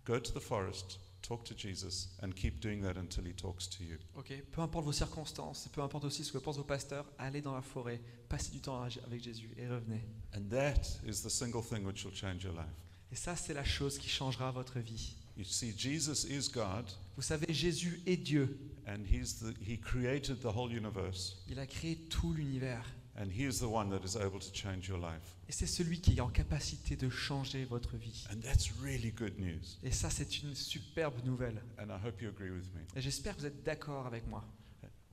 go 0.03 0.19
to 0.19 0.33
the 0.33 0.39
forest, 0.41 0.99
talk 1.21 1.45
to 1.45 1.55
Jesus, 1.55 2.09
and 2.21 2.35
keep 2.35 2.59
doing 2.59 2.81
that 2.81 2.97
until 2.97 3.23
he 3.23 3.31
talks 3.31 3.67
to 3.67 3.85
you. 3.85 3.97
Ok, 4.17 4.33
peu 4.51 4.61
importe 4.61 4.83
vos 4.83 4.91
circonstances, 4.91 5.69
peu 5.71 5.81
importe 5.81 6.03
aussi 6.03 6.25
ce 6.25 6.31
que 6.33 6.39
pensent 6.39 6.57
vos 6.57 6.65
pasteurs, 6.65 7.05
allez 7.17 7.41
dans 7.41 7.55
la 7.55 7.61
forêt, 7.61 8.01
passez 8.27 8.51
du 8.51 8.59
temps 8.59 8.83
avec 8.83 9.23
Jésus 9.23 9.49
et 9.57 9.65
revenez. 9.65 10.01
And 10.35 10.49
that 10.49 10.81
is 11.05 11.21
the 11.23 11.29
single 11.29 11.61
thing 11.63 11.85
which 11.85 12.03
will 12.03 12.13
change 12.13 12.43
your 12.43 12.53
life. 12.53 12.65
Et 13.13 13.15
ça, 13.15 13.37
c'est 13.37 13.53
la 13.53 13.63
chose 13.63 13.97
qui 13.97 14.09
changera 14.09 14.51
votre 14.51 14.79
vie. 14.79 15.15
You 15.37 15.45
see, 15.45 15.73
Jesus 15.77 16.25
is 16.29 16.49
God, 16.51 16.85
Vous 17.15 17.21
savez, 17.23 17.45
Jésus 17.53 18.01
est 18.05 18.17
Dieu. 18.17 18.59
and 18.87 19.05
he's 19.09 19.39
the, 19.39 19.53
he 19.65 19.77
created 19.79 20.41
the 20.41 20.53
whole 20.53 20.69
universe, 20.69 21.37
Il 21.47 21.59
a 21.59 21.65
créé 21.65 21.95
tout 22.09 22.33
l'univers. 22.33 22.83
And 23.17 23.25
he 23.31 23.45
is 23.45 23.59
the 23.59 23.63
one 23.67 23.89
that 23.89 24.05
is 24.05 24.15
able 24.15 24.39
to 24.39 24.51
change 24.53 24.87
your 24.87 24.97
life. 24.97 25.35
Et 25.49 25.51
c'est 25.51 25.67
celui 25.67 25.99
qui 25.99 26.15
est 26.17 26.21
en 26.21 26.29
capacité 26.29 26.95
de 26.95 27.09
changer 27.09 27.65
votre 27.65 27.97
vie. 27.97 28.25
And 28.31 28.39
that's 28.39 28.71
really 28.81 29.11
good 29.11 29.37
news. 29.39 29.77
Et 29.83 29.91
ça, 29.91 30.09
c'est 30.09 30.41
une 30.43 30.55
superbe 30.55 31.15
nouvelle. 31.25 31.61
And 31.77 31.87
I 31.89 31.99
hope 32.07 32.21
you 32.21 32.29
agree 32.29 32.51
with 32.51 32.73
me. 32.73 32.81
Et 32.95 33.01
j'espère 33.01 33.35
que 33.35 33.41
vous 33.41 33.47
êtes 33.47 33.63
d'accord 33.63 34.05
avec 34.07 34.25
moi. 34.27 34.43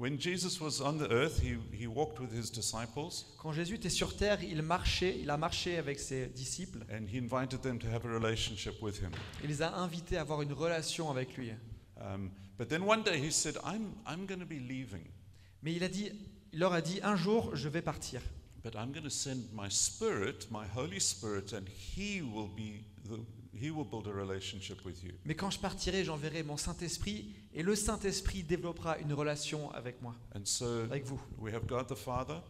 When 0.00 0.17
Jesus 0.21 0.61
was 0.61 0.81
on 0.81 0.99
the 0.99 1.11
earth, 1.11 1.40
he, 1.43 1.57
he 1.73 1.88
walked 1.88 2.21
with 2.21 2.31
his 2.33 2.52
disciples, 2.52 3.26
Quand 3.37 3.52
Jésus 3.52 3.75
était 3.75 3.90
sur 3.90 4.17
terre, 4.17 4.40
il 4.45 4.62
marchait, 4.62 5.19
il 5.19 5.28
a 5.28 5.37
marché 5.37 5.76
avec 5.76 5.99
ses 5.99 6.28
disciples. 6.28 6.85
and 6.88 7.09
he 7.12 7.19
invited 7.19 7.62
them 7.62 7.81
to 7.81 7.88
have 7.88 8.07
a 8.07 8.09
relationship 8.09 8.81
with 8.81 9.00
him. 9.02 9.11
Il 9.43 9.49
les 9.49 9.61
a 9.61 9.75
invités 9.75 10.17
à 10.17 10.21
avoir 10.21 10.40
une 10.43 10.52
relation 10.52 11.11
avec 11.11 11.37
lui. 11.37 11.50
Um, 12.00 12.31
but 12.57 12.69
then 12.69 12.83
one 12.83 13.02
day 13.02 13.19
he 13.19 13.33
said, 13.33 13.57
I'm, 13.64 13.93
I'm 14.07 14.25
going 14.25 14.38
to 14.38 14.47
be 14.47 14.61
leaving. 14.61 15.02
Mais 15.64 15.73
il 15.75 15.83
a 15.83 15.88
dit, 15.88 16.12
il 16.52 16.59
leur 16.61 16.73
a 16.73 16.81
dit, 16.81 17.00
un 17.02 17.17
jour, 17.17 17.55
je 17.57 17.69
vais 17.69 17.83
partir. 17.83 18.21
But 18.64 18.75
I'm 18.75 18.90
going 18.93 19.05
to 19.05 19.11
send 19.11 19.45
my 19.55 19.69
spirit, 19.71 20.49
my 20.50 20.64
Holy 20.76 21.00
Spirit, 21.00 21.52
and 21.55 21.64
He 21.69 22.21
will 22.21 22.49
be 22.49 22.83
the, 23.09 23.19
He 23.55 23.71
will 23.71 23.85
build 23.85 24.07
a 24.09 24.12
relationship 24.12 24.85
with 24.85 25.02
you. 25.02 25.12
Mais 25.25 25.35
quand 25.35 25.50
je 25.50 25.59
partirai, 25.59 26.05
j'enverrai 26.05 26.43
mon 26.43 26.57
Saint-Esprit, 26.57 27.35
et 27.55 27.62
le 27.62 27.75
Saint-Esprit 27.76 28.43
développera 28.43 28.99
une 28.99 29.12
relation 29.12 29.71
avec 29.73 30.02
moi, 30.02 30.14
And 30.35 30.43
so 30.45 30.83
avec 30.85 31.05
vous. 31.05 31.21
we 31.38 31.55
have 31.55 31.67
God 31.67 31.87
the 31.88 31.95
Father, 31.95 32.40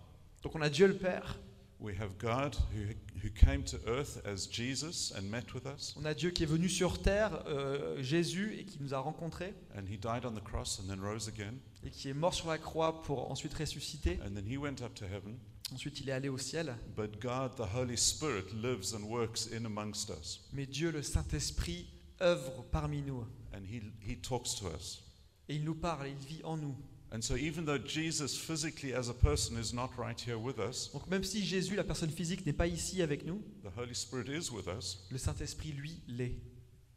Donc 0.43 0.55
on 0.57 0.63
a 0.63 0.71
Dieu 0.71 0.87
le 0.87 0.97
Père, 0.97 1.39
we 1.79 1.95
have 2.01 2.17
God 2.19 2.57
who, 2.75 2.95
who 3.23 3.29
came 3.31 3.63
to 3.65 3.77
earth 3.87 4.21
as 4.27 4.49
Jesus 4.51 5.13
and 5.17 5.23
met 5.31 5.53
with 5.55 5.67
us, 5.67 5.95
on 5.97 6.05
a 6.07 6.15
Dieu 6.15 6.31
qui 6.31 6.43
est 6.45 6.47
venu 6.47 6.69
sur 6.69 7.01
terre, 7.03 7.45
euh, 7.47 8.03
Jésus, 8.03 8.57
et 8.59 8.65
qui 8.65 8.79
nous 8.81 8.95
a 8.95 8.99
rencontrés, 8.99 9.55
and 9.77 9.83
He 9.89 9.99
died 9.99 10.25
on 10.25 10.33
the 10.33 10.43
cross 10.43 10.81
and 10.81 10.89
then 10.89 11.01
rose 11.01 11.29
again, 11.29 11.59
et 11.85 11.91
qui 11.91 12.09
est 12.09 12.15
mort 12.15 12.35
sur 12.35 12.49
la 12.49 12.59
croix 12.59 13.03
pour 13.03 13.31
ensuite 13.31 13.55
ressusciter. 13.55 14.19
and 14.25 14.35
then 14.35 14.47
He 14.47 14.57
went 14.57 14.83
up 14.83 14.95
to 14.95 15.05
heaven. 15.05 15.39
Ensuite, 15.73 16.01
il 16.01 16.09
est 16.09 16.13
allé 16.13 16.29
au 16.31 16.39
ciel. 16.39 16.75
But 16.97 17.21
God, 17.21 17.57
the 17.57 17.69
Holy 17.75 17.97
Spirit, 17.97 18.53
lives 18.55 18.95
and 18.95 19.03
works 19.05 19.49
in 19.53 19.65
amongst 19.67 20.09
us, 20.11 20.41
Mais 20.53 20.67
Dieu, 20.67 20.91
le 20.91 21.03
Saint-Esprit, 21.03 21.87
œuvre 22.23 22.65
parmi 22.71 23.03
nous. 23.03 23.27
and 23.53 23.63
He, 23.65 23.83
he 24.07 24.17
talks 24.17 24.55
to 24.61 24.67
us. 24.69 25.03
Et 25.49 25.57
il 25.57 25.65
nous 25.65 25.75
parle, 25.75 26.09
il 26.09 26.17
vit 26.27 26.43
en 26.45 26.57
nous. 26.57 26.75
And 27.11 27.23
so, 27.23 27.37
even 27.37 27.65
though 27.65 27.79
Jesus 27.79 28.37
physically 28.37 28.93
as 28.93 29.09
a 29.09 29.15
person 29.15 29.57
is 29.59 29.73
not 29.75 29.91
right 29.97 30.19
here 30.21 30.39
with 30.39 30.59
us, 30.59 30.91
Donc 30.93 31.07
même 31.09 31.25
si 31.25 31.43
Jésus, 31.45 31.75
la 31.75 31.85
personne 31.85 32.11
physique, 32.11 32.45
n'est 32.45 32.53
pas 32.53 32.67
ici 32.67 33.01
avec 33.03 33.25
nous, 33.25 33.43
the 33.63 33.71
Holy 33.79 33.95
Spirit 33.95 34.29
is 34.29 34.51
with 34.51 34.67
us. 34.69 35.07
le 35.11 35.17
Saint-Esprit, 35.19 35.73
lui, 35.73 36.03
l'est. 36.09 36.37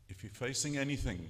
If 0.10 0.24
you're 0.24 0.34
facing 0.36 0.78
anything, 0.78 1.30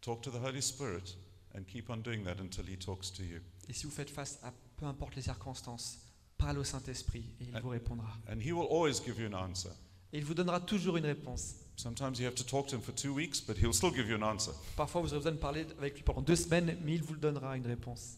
talk 0.00 0.22
to 0.22 0.30
the 0.30 0.40
Holy 0.42 0.62
Spirit 0.62 1.16
and 1.56 1.64
keep 1.66 1.90
on 1.90 1.98
doing 1.98 2.22
that 2.24 2.36
until 2.40 2.64
He 2.66 2.76
talks 2.76 3.12
to 3.12 3.22
you. 3.22 3.40
Et 3.68 3.72
si 3.72 3.84
vous 3.86 3.92
faites 3.92 4.10
face 4.10 4.38
à 4.42 4.52
peu 4.76 4.86
importe 4.86 5.16
les 5.16 5.22
circonstances, 5.22 5.98
parlez 6.38 6.58
au 6.58 6.64
Saint-Esprit 6.64 7.24
et 7.40 7.44
il 7.44 7.60
vous 7.60 7.70
répondra. 7.70 8.08
And 8.30 8.40
He 8.40 8.52
will 8.52 8.68
always 8.70 9.02
give 9.04 9.18
you 9.18 9.26
an 9.26 9.34
answer. 9.34 9.70
Et 10.12 10.18
il 10.18 10.24
vous 10.24 10.34
donnera 10.34 10.60
toujours 10.60 10.96
une 10.96 11.06
réponse. 11.06 11.56
Sometimes 11.76 12.18
you 12.18 12.26
have 12.26 12.34
to 12.34 12.44
talk 12.44 12.68
to 12.68 12.76
Him 12.76 12.82
for 12.82 12.94
two 12.94 13.12
weeks, 13.12 13.40
but 13.40 13.56
He'll 13.58 13.72
still 13.72 13.92
give 13.92 14.08
you 14.08 14.16
an 14.16 14.22
answer. 14.22 14.52
Parfois, 14.76 15.02
vous 15.02 15.08
aurez 15.08 15.18
besoin 15.18 15.32
de 15.32 15.38
parler 15.38 15.66
avec 15.78 15.94
lui 15.96 16.02
pendant 16.02 16.22
deux 16.22 16.36
semaines, 16.36 16.76
mais 16.84 16.94
il 16.94 17.02
vous 17.02 17.16
donnera 17.16 17.56
une 17.56 17.66
réponse. 17.66 18.16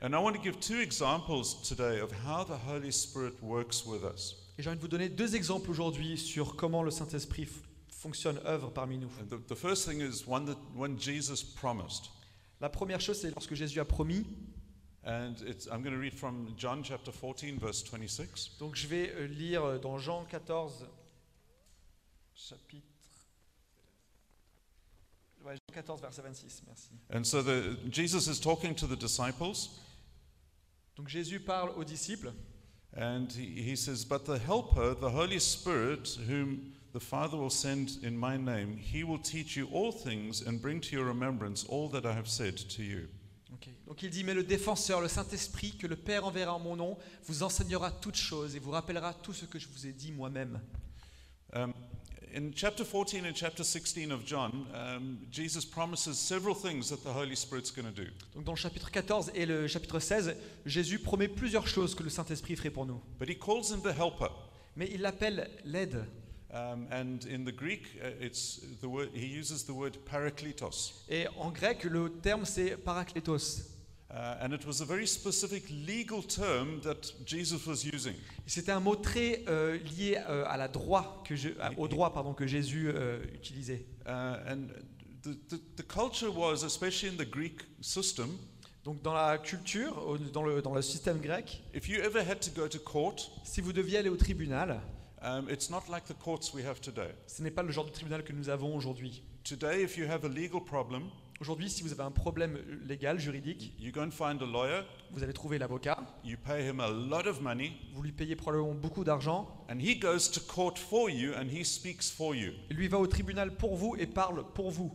And 0.00 0.12
I 0.12 0.22
want 0.22 0.34
to 0.34 0.42
give 0.42 0.58
two 0.60 0.80
examples 0.80 1.60
today 1.62 2.00
of 2.00 2.12
how 2.24 2.44
the 2.44 2.58
Holy 2.68 2.92
Spirit 2.92 3.34
works 3.42 3.84
with 3.84 4.02
us. 4.02 4.36
Et 4.56 4.62
j'ai 4.62 4.70
envie 4.70 4.78
de 4.78 4.82
vous 4.82 4.88
donner 4.88 5.08
deux 5.08 5.34
exemples 5.36 5.70
aujourd'hui 5.70 6.16
sur 6.18 6.56
comment 6.56 6.82
le 6.82 6.90
Saint-Esprit 6.90 7.48
fonctionne, 7.90 8.40
œuvre 8.46 8.70
parmi 8.70 8.98
nous. 8.98 9.10
And 9.20 9.26
the, 9.26 9.46
the 9.46 9.56
first 9.56 9.88
thing 9.88 10.00
is 10.00 10.24
one 10.26 10.46
that 10.46 10.56
when 10.74 10.98
Jesus 10.98 11.42
promised. 11.42 12.10
La 12.60 12.68
première 12.68 13.00
chose, 13.00 13.20
c'est 13.20 13.30
lorsque 13.30 13.54
Jésus 13.54 13.80
a 13.80 13.84
promis. 13.84 14.26
And 15.04 15.34
it's, 15.46 15.66
I'm 15.66 15.82
going 15.82 15.94
to 15.94 16.00
read 16.00 16.12
from 16.14 16.54
John 16.56 16.82
chapter 16.84 17.12
14, 17.12 17.58
verse 17.58 17.82
26. 17.84 18.56
Donc 18.58 18.74
je 18.74 18.86
vais 18.88 19.10
euh, 19.14 19.26
lire 19.26 19.64
euh, 19.64 19.78
dans 19.78 19.96
Jean 19.96 20.24
14, 20.24 20.86
chapitre. 22.34 22.84
Ouais, 25.44 25.54
Jean 25.54 25.74
14, 25.74 26.00
verset 26.00 26.22
26, 26.22 26.62
merci. 26.66 26.90
And 27.14 27.24
so 27.24 27.42
the, 27.42 27.78
Jesus 27.90 28.26
is 28.26 28.40
talking 28.40 28.74
to 28.74 28.86
the 28.86 28.98
disciples, 28.98 29.70
Donc 30.96 31.08
Jésus 31.08 31.40
parle 31.40 31.70
aux 31.76 31.84
disciples. 31.84 32.32
and 32.96 33.28
he, 33.32 33.62
he 33.62 33.76
says, 33.76 34.04
But 34.04 34.24
the 34.24 34.38
Helper, 34.38 34.94
the 34.94 35.10
Holy 35.10 35.38
Spirit, 35.38 36.18
whom 36.26 36.72
the 36.92 37.00
Father 37.00 37.36
will 37.36 37.50
send 37.50 37.98
in 38.02 38.16
my 38.16 38.36
name, 38.36 38.76
he 38.76 39.04
will 39.04 39.18
teach 39.18 39.56
you 39.56 39.68
all 39.72 39.92
things 39.92 40.42
and 40.46 40.60
bring 40.60 40.80
to 40.80 40.96
your 40.96 41.04
remembrance 41.04 41.64
all 41.64 41.88
that 41.88 42.04
I 42.04 42.12
have 42.12 42.28
said 42.28 42.56
to 42.56 42.82
you. 42.82 43.08
Ok. 43.52 43.68
Donc 43.86 44.02
il 44.02 44.10
dit, 44.10 44.24
mais 44.24 44.34
le 44.34 44.42
défenseur, 44.42 45.00
le 45.00 45.08
Saint-Esprit, 45.08 45.72
que 45.78 45.86
le 45.86 45.96
Père 45.96 46.24
enverra 46.24 46.54
en 46.54 46.58
mon 46.58 46.76
nom, 46.76 46.98
vous 47.24 47.42
enseignera 47.42 47.90
toutes 47.90 48.16
choses 48.16 48.56
et 48.56 48.58
vous 48.58 48.70
rappellera 48.70 49.14
tout 49.14 49.32
ce 49.32 49.46
que 49.46 49.58
je 49.58 49.68
vous 49.68 49.86
ai 49.86 49.92
dit 49.92 50.12
moi-même. 50.12 50.60
Um, 51.54 51.72
in 52.34 52.50
chapter 52.54 52.84
14 52.84 53.24
and 53.24 53.34
chapter 53.34 53.64
16 53.64 54.12
of 54.12 54.26
John, 54.26 54.66
um, 54.74 55.18
Jesus 55.30 55.64
promises 55.64 56.18
several 56.18 56.54
things 56.54 56.90
that 56.90 57.02
the 57.02 57.14
Holy 57.14 57.34
Spirit's 57.34 57.70
going 57.70 57.86
to 57.86 58.02
do. 58.02 58.08
Donc 58.34 58.44
dans 58.44 58.52
le 58.52 58.58
chapitre 58.58 58.90
14 58.90 59.32
et 59.34 59.46
le 59.46 59.66
chapitre 59.66 59.98
16, 59.98 60.36
Jésus 60.66 60.98
promet 60.98 61.28
plusieurs 61.28 61.66
choses 61.66 61.94
que 61.94 62.02
le 62.02 62.10
Saint-Esprit 62.10 62.56
ferait 62.56 62.70
pour 62.70 62.84
nous. 62.84 63.00
But 63.18 63.30
he 63.30 63.38
calls 63.38 63.70
him 63.70 63.80
the 63.82 63.98
helper. 63.98 64.30
Mais 64.76 64.90
il 64.92 65.00
l'appelle 65.00 65.50
l'aide. 65.64 66.04
Um, 66.50 66.86
and 66.90 67.26
in 67.26 67.44
the 67.44 67.52
Greek, 67.52 67.82
uh, 68.02 68.08
it's 68.20 68.60
the 68.80 68.88
word, 68.88 69.10
he 69.12 69.26
uses 69.26 69.64
the 69.64 69.72
word 69.74 69.98
parakletos. 70.06 71.04
Et 71.10 71.26
en 71.36 71.50
grec, 71.50 71.84
le 71.84 72.10
terme 72.22 72.44
c'est 72.46 72.76
parakletos. 72.76 73.62
Uh, 74.10 74.36
and 74.40 74.54
it 74.54 74.64
was 74.66 74.80
a 74.80 74.86
very 74.86 75.06
specific 75.06 75.64
legal 75.86 76.22
term 76.22 76.80
that 76.80 77.12
Jesus 77.26 77.66
was 77.66 77.84
using. 77.84 78.14
C'était 78.46 78.72
un 78.72 78.80
mot 78.80 78.96
très 78.96 79.44
euh, 79.48 79.76
lié 79.98 80.16
euh, 80.30 80.44
à 80.46 80.56
la 80.56 80.68
droit 80.68 81.22
que 81.26 81.36
je- 81.36 81.50
à- 81.60 81.72
au 81.78 81.86
droit 81.88 82.14
pardon, 82.14 82.32
que 82.32 82.46
Jésus 82.46 82.88
euh, 82.88 83.22
utilisait. 83.34 83.84
Uh, 84.06 84.36
and 84.48 84.68
the, 85.22 85.36
the, 85.50 85.60
the 85.76 85.86
culture 85.86 86.30
was, 86.34 86.64
especially 86.64 87.10
in 87.10 87.16
the 87.22 87.28
Greek 87.28 87.60
system, 87.82 88.28
Donc 88.84 89.02
dans 89.02 89.12
la 89.12 89.36
culture, 89.36 89.92
dans 90.32 90.42
le, 90.44 90.62
dans 90.62 90.72
le 90.72 90.80
système 90.80 91.20
grec, 91.20 91.60
if 91.74 91.90
you 91.90 91.98
ever 92.00 92.20
had 92.22 92.40
to 92.40 92.50
go 92.58 92.66
to 92.66 92.78
court, 92.78 93.16
si 93.44 93.60
vous 93.60 93.74
deviez 93.74 93.98
aller 93.98 94.08
au 94.08 94.16
tribunal, 94.16 94.80
um, 95.22 95.48
it's 95.50 95.70
not 95.70 95.88
like 95.88 96.04
the 96.06 96.14
courts 96.14 96.52
we 96.54 96.64
have 96.64 96.80
today. 96.80 97.10
ce 97.26 97.42
n'est 97.42 97.50
pas 97.50 97.62
le 97.62 97.70
genre 97.72 97.84
de 97.84 97.90
tribunal 97.90 98.22
que 98.22 98.32
nous 98.32 98.48
avons 98.48 98.74
aujourd'hui. 98.76 99.22
Today, 99.44 99.82
if 99.82 99.96
you 99.96 100.06
have 100.06 100.24
a 100.24 100.28
legal 100.28 100.60
problem, 100.62 101.10
Aujourd'hui, 101.40 101.70
si 101.70 101.84
vous 101.84 101.92
avez 101.92 102.02
un 102.02 102.10
problème 102.10 102.58
légal, 102.88 103.20
juridique, 103.20 103.72
you 103.78 103.92
go 103.92 104.00
and 104.00 104.10
find 104.10 104.42
a 104.42 104.44
lawyer, 104.44 104.82
vous 105.12 105.22
allez 105.22 105.32
trouver 105.32 105.56
l'avocat, 105.58 105.96
you 106.24 106.36
pay 106.36 106.68
him 106.68 106.80
a 106.80 106.88
lot 106.90 107.28
of 107.28 107.40
money, 107.40 107.76
vous 107.94 108.02
lui 108.02 108.10
payez 108.10 108.34
probablement 108.34 108.74
beaucoup 108.74 109.04
d'argent, 109.04 109.46
and 109.70 109.78
he 109.78 109.96
goes 109.96 110.28
to 110.32 110.40
court 110.40 110.76
for 110.76 111.08
you 111.08 111.32
and 111.34 111.44
he 111.48 111.64
speaks 111.64 112.10
for 112.10 112.34
you. 112.34 112.50
et 112.70 112.74
lui 112.74 112.88
va 112.88 112.98
au 112.98 113.06
tribunal 113.06 113.54
pour 113.54 113.76
vous 113.76 113.94
et 113.96 114.06
parle 114.08 114.44
pour 114.52 114.72
vous. 114.72 114.92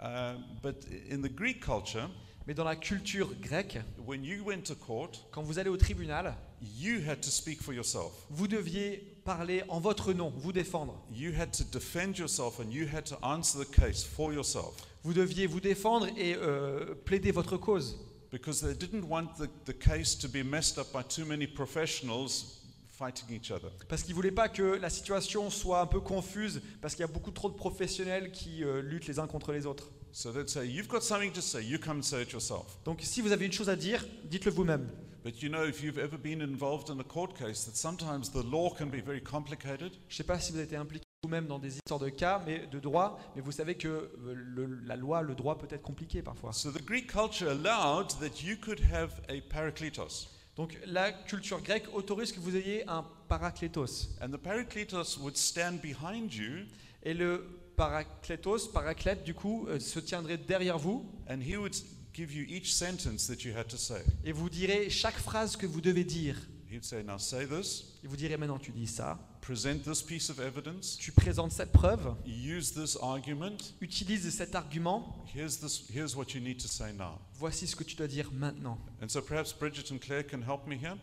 Uh, 0.00 0.34
but 0.60 0.84
in 1.08 1.22
the 1.22 1.32
Greek 1.32 1.60
culture, 1.64 2.10
Mais 2.48 2.54
dans 2.54 2.64
la 2.64 2.76
culture 2.76 3.28
grecque, 3.40 3.78
when 4.04 4.24
you 4.24 4.42
went 4.44 4.62
to 4.62 4.74
court, 4.74 5.10
quand 5.30 5.42
vous 5.42 5.60
allez 5.60 5.70
au 5.70 5.76
tribunal, 5.76 6.34
you 6.60 7.00
had 7.08 7.20
to 7.20 7.30
speak 7.30 7.62
for 7.62 7.72
yourself. 7.72 8.26
vous 8.30 8.48
deviez 8.48 9.15
parler 9.26 9.62
en 9.68 9.80
votre 9.80 10.12
nom, 10.14 10.32
vous 10.38 10.52
défendre. 10.52 11.02
You 11.12 11.32
had 11.38 11.50
to 11.58 11.64
defend 11.64 12.14
yourself 12.16 12.58
and 12.60 12.70
you 12.70 12.86
had 12.90 13.04
to 13.06 13.16
answer 13.22 13.58
the 13.62 13.68
case 13.70 14.02
for 14.04 14.32
yourself 14.32 14.72
Vous 15.02 15.12
deviez 15.12 15.46
vous 15.46 15.60
défendre 15.60 16.06
et 16.16 16.34
euh, 16.36 16.94
plaider 17.04 17.32
votre 17.32 17.56
cause. 17.58 17.98
because 18.30 18.60
they 18.60 18.74
didn't 18.74 19.04
want 19.08 19.34
the, 19.38 19.48
the 19.66 19.72
case 19.76 20.16
to 20.16 20.28
be 20.28 20.42
messed 20.44 20.78
up 20.78 20.86
by 20.92 21.02
too 21.02 21.24
many 21.26 21.46
professionals 21.46 22.62
fighting 22.98 23.30
each 23.34 23.50
other. 23.50 23.68
Parce 23.88 24.02
qu'ils 24.02 24.12
ne 24.12 24.16
voulaient 24.16 24.30
pas 24.30 24.48
que 24.48 24.62
la 24.62 24.88
situation 24.90 25.50
soit 25.50 25.80
un 25.80 25.86
peu 25.86 26.00
confuse, 26.00 26.62
parce 26.80 26.94
qu'il 26.94 27.02
y 27.02 27.08
a 27.08 27.12
beaucoup 27.12 27.30
trop 27.30 27.50
de 27.50 27.54
professionnels 27.56 28.32
qui 28.32 28.64
euh, 28.64 28.80
luttent 28.80 29.06
les 29.06 29.18
uns 29.18 29.26
contre 29.26 29.52
les 29.52 29.66
autres. 29.66 29.90
So 30.12 30.32
they'd 30.32 30.48
say, 30.48 30.66
You've 30.66 30.88
got 30.88 31.00
something 31.02 31.30
to 31.32 31.40
say, 31.42 31.62
you 31.62 31.78
come 31.78 31.98
and 31.98 32.02
say 32.02 32.22
it 32.22 32.32
yourself. 32.32 32.78
Donc 32.84 33.00
si 33.02 33.20
vous 33.20 33.32
avez 33.32 33.44
une 33.46 33.52
chose 33.52 33.68
à 33.68 33.76
dire, 33.76 34.04
dites-le 34.24 34.50
vous-même. 34.52 34.88
But 35.26 35.42
you 35.42 35.48
know, 35.48 35.64
if 35.64 35.82
you've 35.82 35.98
ever 35.98 36.16
been 36.16 36.40
involved 36.40 36.88
in 36.88 37.00
a 37.00 37.02
court 37.02 37.36
case, 37.36 37.64
that 37.64 37.74
sometimes 37.76 38.30
the 38.30 38.44
law 38.44 38.70
can 38.70 38.86
be 38.86 39.00
very 39.00 39.20
complicated. 39.20 39.90
Je 40.08 40.14
ne 40.14 40.16
sais 40.18 40.22
pas 40.22 40.38
si 40.38 40.52
vous 40.52 40.58
avez 40.58 40.66
été 40.68 40.76
impliqué 40.76 41.02
vous-même 41.24 41.48
dans 41.48 41.58
des 41.58 41.74
histoires 41.78 41.98
de 41.98 42.10
cas, 42.10 42.40
mais 42.46 42.68
de 42.70 42.78
droit, 42.78 43.18
mais 43.34 43.42
vous 43.42 43.50
savez 43.50 43.74
que 43.74 43.88
euh, 43.88 44.08
le- 44.36 44.78
la 44.86 44.94
loi, 44.94 45.22
le 45.22 45.34
droit 45.34 45.58
peut 45.58 45.66
être 45.68 45.82
compliqué 45.82 46.22
parfois. 46.22 46.52
So 46.52 46.70
the 46.70 46.80
Greek 46.80 47.10
culture 47.12 47.48
allowed 47.50 48.10
that 48.20 48.40
you 48.44 48.56
could 48.56 48.80
have 48.92 49.20
a 49.28 49.40
parakletos. 49.52 50.28
Donc 50.54 50.78
la 50.86 51.10
culture 51.10 51.60
grecque 51.60 51.92
autorise 51.92 52.30
que 52.30 52.38
vous 52.38 52.54
ayez 52.54 52.88
un 52.88 53.04
parakletos. 53.28 54.10
And 54.20 54.28
the 54.30 54.38
parakletos 54.38 55.18
would 55.18 55.36
stand 55.36 55.80
behind 55.80 56.32
you 56.32 56.66
Et 57.02 57.14
le 57.14 57.44
parakletos, 57.76 58.68
paraclète, 58.72 59.24
du 59.24 59.34
coup, 59.34 59.66
euh, 59.68 59.80
se 59.80 59.98
tiendrait 59.98 60.38
derrière 60.38 60.78
vous 60.78 61.04
and 61.28 61.40
he 61.40 61.56
would 61.56 61.74
give 62.16 62.32
you 62.32 62.44
each 62.48 62.72
sentence 62.74 63.26
that 63.26 63.44
you 63.44 63.54
had 63.56 63.66
to 63.68 63.76
say. 63.76 64.02
et 64.24 64.32
vous 64.32 64.48
direz 64.48 64.88
chaque 64.90 65.18
phrase 65.18 65.56
que 65.56 65.66
vous 65.66 65.80
devez 65.80 66.04
dire. 66.04 66.36
He'd 66.70 66.84
say, 66.84 67.02
Now 67.04 67.18
say 67.18 67.46
this, 67.46 67.84
Il 68.02 68.08
vous 68.08 68.16
dirait 68.16 68.36
maintenant 68.36 68.58
tu 68.58 68.72
dis 68.72 68.86
ça, 68.88 69.18
present 69.40 69.78
this 69.84 70.02
piece 70.02 70.30
of 70.30 70.40
evidence, 70.40 70.96
tu 70.98 71.12
présentes 71.12 71.52
cette 71.52 71.70
preuve, 71.72 72.14
use 72.26 72.72
this 72.72 72.96
argument, 73.00 73.56
utilise 73.80 74.28
cet 74.30 74.54
argument, 74.56 75.24
here's, 75.34 75.58
this, 75.60 75.84
here's 75.94 76.16
what 76.16 76.34
you 76.34 76.40
need 76.40 76.58
to 76.60 76.66
say 76.66 76.92
now. 76.92 77.20
voici 77.34 77.66
ce 77.68 77.76
que 77.76 77.84
tu 77.84 77.94
dois 77.94 78.08
dire 78.08 78.30
maintenant. 78.32 78.78
And 79.02 79.08
so 79.08 79.20
perhaps 79.22 79.52
Bridget 79.52 79.92
and 79.92 79.98
Claire 79.98 80.26
can 80.26 80.40
help 80.42 80.66
me 80.66 80.74
here. 80.74 80.96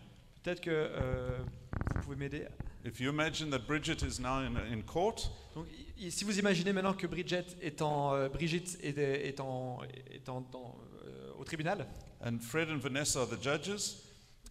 Peut-être 0.43 0.59
que 0.61 0.69
euh, 0.71 1.37
vous 1.95 2.01
pouvez 2.01 2.15
m'aider. 2.17 2.45
If 2.85 2.99
you 2.99 3.09
imagine 3.09 3.49
that 3.51 3.59
Bridget 3.59 4.03
is 4.05 4.19
now 4.19 4.39
in, 4.41 4.57
in 4.57 4.81
court, 4.81 5.31
Donc, 5.55 5.67
si 6.09 6.25
vous 6.25 6.37
imaginez 6.37 6.73
maintenant 6.73 6.93
que 6.93 7.07
Bridget 7.07 7.45
est 7.61 7.81
en, 7.81 8.13
euh, 8.13 8.27
Brigitte 8.27 8.77
est, 8.83 8.97
est 8.97 9.39
en- 9.39 9.79
est 10.11 10.27
en- 10.27 10.41
dans, 10.51 10.75
euh, 10.81 10.82
au 11.43 11.45
tribunal 11.45 11.85
and 12.25 12.39
Fred 12.41 12.69
and 12.69 12.77
Vanessa 12.79 13.19
are 13.19 13.27
the 13.27 13.41
judges, 13.41 13.97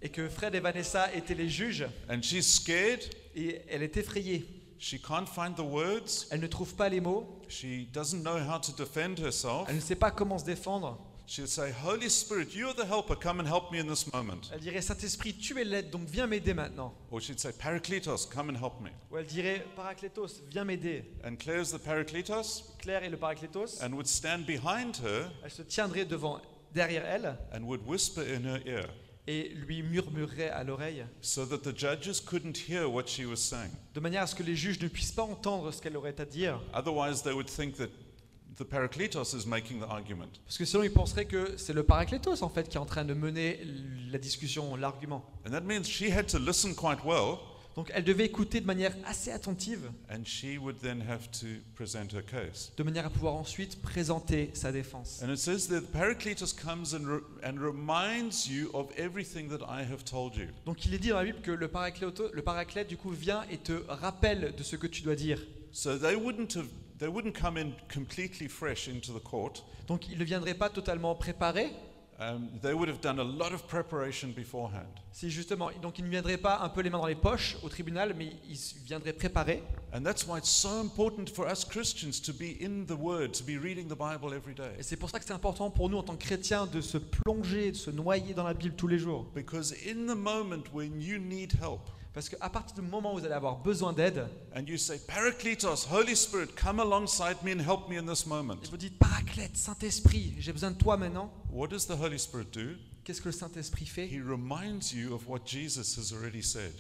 et 0.02 0.10
que 0.10 0.28
Fred 0.28 0.54
et 0.54 0.60
Vanessa 0.60 1.12
étaient 1.14 1.34
les 1.34 1.48
juges 1.48 1.86
and 2.10 2.20
she's 2.22 2.46
scared, 2.46 3.00
et 3.34 3.62
elle 3.68 3.82
est 3.82 3.96
effrayée, 3.96 4.44
she 4.78 5.00
can't 5.00 5.26
find 5.26 5.56
the 5.56 5.60
words, 5.60 6.26
elle 6.30 6.40
ne 6.40 6.46
trouve 6.46 6.74
pas 6.74 6.88
les 6.90 7.00
mots, 7.00 7.40
she 7.48 7.86
doesn't 7.92 8.22
know 8.22 8.36
how 8.38 8.58
to 8.58 8.72
defend 8.72 9.18
herself, 9.20 9.66
elle 9.68 9.76
ne 9.76 9.80
sait 9.80 9.96
pas 9.96 10.10
comment 10.10 10.38
se 10.38 10.44
défendre. 10.44 10.98
she'll 11.24 11.46
say, 11.46 11.72
Holy 11.72 12.10
Spirit, 12.10 12.54
you're 12.54 12.74
the 12.74 12.84
helper, 12.84 13.14
come 13.14 13.40
and 13.40 13.46
help 13.46 13.70
me 13.72 13.78
in 13.78 13.86
this 13.86 14.12
moment. 14.12 14.50
Elle 14.52 14.60
dirait 14.60 14.82
Saint-Esprit, 14.82 15.32
tu 15.34 15.58
es 15.58 15.64
l'aide, 15.64 15.88
donc 15.88 16.02
viens 16.08 16.26
m'aider 16.26 16.52
maintenant. 16.52 16.92
Or 17.10 17.20
she'd 17.22 17.38
say, 17.40 17.52
Parakletos, 17.52 18.26
come 18.30 18.50
and 18.50 18.56
help 18.58 18.80
me. 18.82 18.90
Ou 19.10 19.16
elle 19.16 19.24
dirait 19.24 19.64
Paraclétos, 19.76 20.42
viens 20.50 20.64
m'aider. 20.64 21.04
And 21.24 21.36
Claire's 21.36 21.70
the 21.72 21.78
Parakletos 21.78 22.74
Claire 22.80 23.02
est 23.04 23.08
le 23.08 23.16
Paraclétos. 23.16 23.80
and 23.82 23.94
would 23.94 24.06
stand 24.08 24.44
behind 24.44 24.96
her 25.02 25.30
Elle 25.42 25.50
se 25.52 25.62
tiendrait 25.62 26.04
devant, 26.04 26.38
derrière 26.74 27.04
elle 27.04 27.36
and 27.54 27.62
would 27.64 27.80
whisper 27.86 28.22
in 28.22 28.44
her 28.44 28.60
ear 28.66 28.86
et 29.28 29.50
lui 29.50 29.82
murmurerait 29.82 30.50
à 30.50 30.64
l'oreille, 30.64 31.04
so 31.20 31.46
that 31.46 31.58
the 31.58 31.76
judges 31.76 32.20
couldn't 32.20 32.68
hear 32.68 32.88
what 32.90 33.06
she 33.06 33.24
was 33.24 33.36
saying. 33.36 33.70
de 33.94 34.00
manière 34.00 34.22
à 34.22 34.26
ce 34.26 34.34
que 34.34 34.42
les 34.42 34.56
juges 34.56 34.80
ne 34.80 34.88
puissent 34.88 35.12
pas 35.12 35.22
entendre 35.22 35.70
ce 35.72 35.80
qu'elle 35.80 35.96
aurait 35.96 36.20
à 36.20 36.24
dire. 36.24 36.60
Otherwise, 36.74 37.22
they 37.22 37.32
would 37.32 37.46
think 37.48 37.76
that 37.76 37.88
the 38.58 38.64
Parakletos 38.64 39.32
is 39.32 39.46
making 39.46 39.80
the 39.80 39.88
argument. 39.88 40.40
Parce 40.44 40.58
que 40.58 40.64
sinon, 40.64 40.82
ils 40.82 40.92
penseraient 40.92 41.26
que 41.26 41.56
c'est 41.56 41.72
le 41.72 41.84
Paraclétos 41.84 42.42
en 42.42 42.48
fait 42.48 42.68
qui 42.68 42.76
est 42.76 42.80
en 42.80 42.86
train 42.86 43.04
de 43.04 43.14
mener 43.14 43.60
la 44.10 44.18
discussion, 44.18 44.74
l'argument. 44.76 45.24
And 45.46 45.50
that 45.50 45.60
means 45.62 45.84
she 45.84 46.10
had 46.10 46.26
to 46.28 46.38
listen 46.38 46.74
quite 46.74 47.04
well, 47.04 47.38
Donc 47.74 47.90
elle 47.94 48.04
devait 48.04 48.26
écouter 48.26 48.60
de 48.60 48.66
manière 48.66 48.94
assez 49.06 49.30
attentive, 49.30 49.90
and 50.10 50.24
she 50.24 50.58
would 50.60 50.78
then 50.80 51.00
have 51.08 51.30
to 51.30 51.46
present 51.74 52.08
her 52.14 52.22
case. 52.22 52.70
de 52.76 52.82
manière 52.82 53.06
à 53.06 53.10
pouvoir 53.10 53.34
ensuite 53.34 53.80
présenter 53.80 54.50
sa 54.52 54.70
défense. 54.72 55.22
And 55.22 55.30
it 55.32 55.38
says 55.38 55.68
that 55.68 55.80
Paracletos 55.92 56.52
comes 56.54 56.94
and, 56.94 57.06
re- 57.06 57.22
and 57.42 57.58
reminds 57.58 58.46
you 58.46 58.68
of 58.74 58.88
everything 58.98 59.48
that 59.48 59.64
I 59.66 59.82
have 59.90 60.04
told 60.04 60.36
you. 60.36 60.48
Donc 60.66 60.84
il 60.84 60.92
est 60.92 60.98
dit 60.98 61.08
dans 61.08 61.16
la 61.16 61.24
Bible 61.24 61.40
que 61.40 61.50
le 61.50 61.68
Paracléto- 61.68 62.30
le 62.32 62.42
Paraclète 62.42 62.88
du 62.88 62.96
coup 62.98 63.10
vient 63.10 63.44
et 63.50 63.56
te 63.58 63.72
rappelle 63.88 64.52
de 64.56 64.62
ce 64.62 64.76
que 64.76 64.86
tu 64.86 65.00
dois 65.02 65.16
dire. 65.16 65.40
So 65.72 65.96
they 65.96 66.14
wouldn't 66.14 66.54
have, 66.56 66.66
they 66.98 67.08
wouldn't 67.08 67.32
come 67.40 67.56
in 67.56 67.70
completely 67.92 68.48
fresh 68.48 68.88
into 68.88 69.18
the 69.18 69.22
court. 69.22 69.64
Donc 69.88 70.08
il 70.10 70.18
ne 70.18 70.24
viendrait 70.24 70.52
pas 70.54 70.68
totalement 70.68 71.14
préparé, 71.14 71.70
Um, 72.22 72.50
they 72.62 72.72
would 72.72 72.88
have 72.88 73.00
done 73.00 73.18
a 73.18 73.24
lot 73.24 73.52
of 73.52 73.66
preparation 73.66 74.32
beforehand. 74.32 75.00
si 75.12 75.30
justement, 75.30 75.70
donc 75.80 75.98
il 75.98 76.04
ne 76.04 76.10
viendrait 76.10 76.36
pas 76.36 76.60
un 76.60 76.68
peu 76.68 76.80
les 76.80 76.90
mains 76.90 76.98
dans 76.98 77.06
les 77.06 77.16
poches 77.16 77.56
au 77.62 77.68
tribunal, 77.68 78.14
mais 78.16 78.32
il 78.48 78.58
viendrait 78.84 79.12
préparé. 79.12 79.62
And 79.92 80.02
that's 80.02 80.26
why 80.26 80.38
it's 80.38 80.48
so 80.48 80.80
important 80.80 81.28
for 81.34 81.50
us 81.50 81.64
Christians 81.64 82.20
to 82.24 82.32
be 82.32 82.62
in 82.62 82.84
the 82.86 82.96
Word, 82.98 83.32
to 83.32 83.44
be 83.44 83.58
reading 83.60 83.88
the 83.88 83.96
Bible 83.96 84.34
every 84.34 84.54
day. 84.54 84.72
Et 84.78 84.82
c'est 84.82 84.96
pour 84.96 85.10
ça 85.10 85.18
que 85.18 85.24
c'est 85.24 85.32
important 85.32 85.70
pour 85.70 85.90
nous 85.90 85.98
en 85.98 86.02
tant 86.02 86.14
que 86.14 86.24
chrétiens 86.24 86.66
de 86.66 86.80
se 86.80 86.98
plonger, 86.98 87.72
de 87.72 87.76
se 87.76 87.90
noyer 87.90 88.34
dans 88.34 88.44
la 88.44 88.54
Bible 88.54 88.76
tous 88.76 88.88
les 88.88 88.98
jours. 88.98 89.26
Because 89.34 89.74
in 89.84 90.06
the 90.06 90.16
moment 90.16 90.64
when 90.72 91.00
you 91.00 91.18
need 91.18 91.52
help, 91.60 91.90
Parce 92.14 92.28
qu'à 92.28 92.50
partir 92.50 92.74
du 92.74 92.82
moment 92.82 93.14
où 93.14 93.18
vous 93.18 93.24
allez 93.24 93.34
avoir 93.34 93.56
besoin 93.56 93.94
d'aide, 93.94 94.28
and 94.54 94.64
you 94.66 94.76
say, 94.76 94.98
Parakletos, 94.98 95.86
Holy 95.90 96.14
Spirit, 96.14 96.48
come 96.54 96.78
alongside 96.78 97.42
me 97.42 97.52
and 97.52 97.60
help 97.60 97.88
me 97.88 97.96
in 97.98 98.04
this 98.04 98.26
et 98.26 98.28
moment, 98.28 98.58
vous 98.70 98.76
dites 98.76 98.98
Paraclète, 98.98 99.56
Saint-Esprit, 99.56 100.34
j'ai 100.38 100.52
besoin 100.52 100.72
de 100.72 100.76
toi 100.76 100.98
maintenant. 100.98 101.32
What 101.52 101.68
does 101.68 101.86
the 101.86 101.96
Holy 101.96 102.18
Spirit 102.18 102.50
do? 102.52 102.76
Qu'est-ce 103.04 103.20
que 103.20 103.28
le 103.28 103.32
Saint-Esprit 103.32 103.86
fait? 103.86 104.06
He 104.06 104.20
reminds 104.20 104.92
you 104.92 105.14
of 105.14 105.28
what 105.28 105.40
Jesus 105.44 105.96
has 105.98 106.12
already 106.12 106.42
said. 106.42 106.72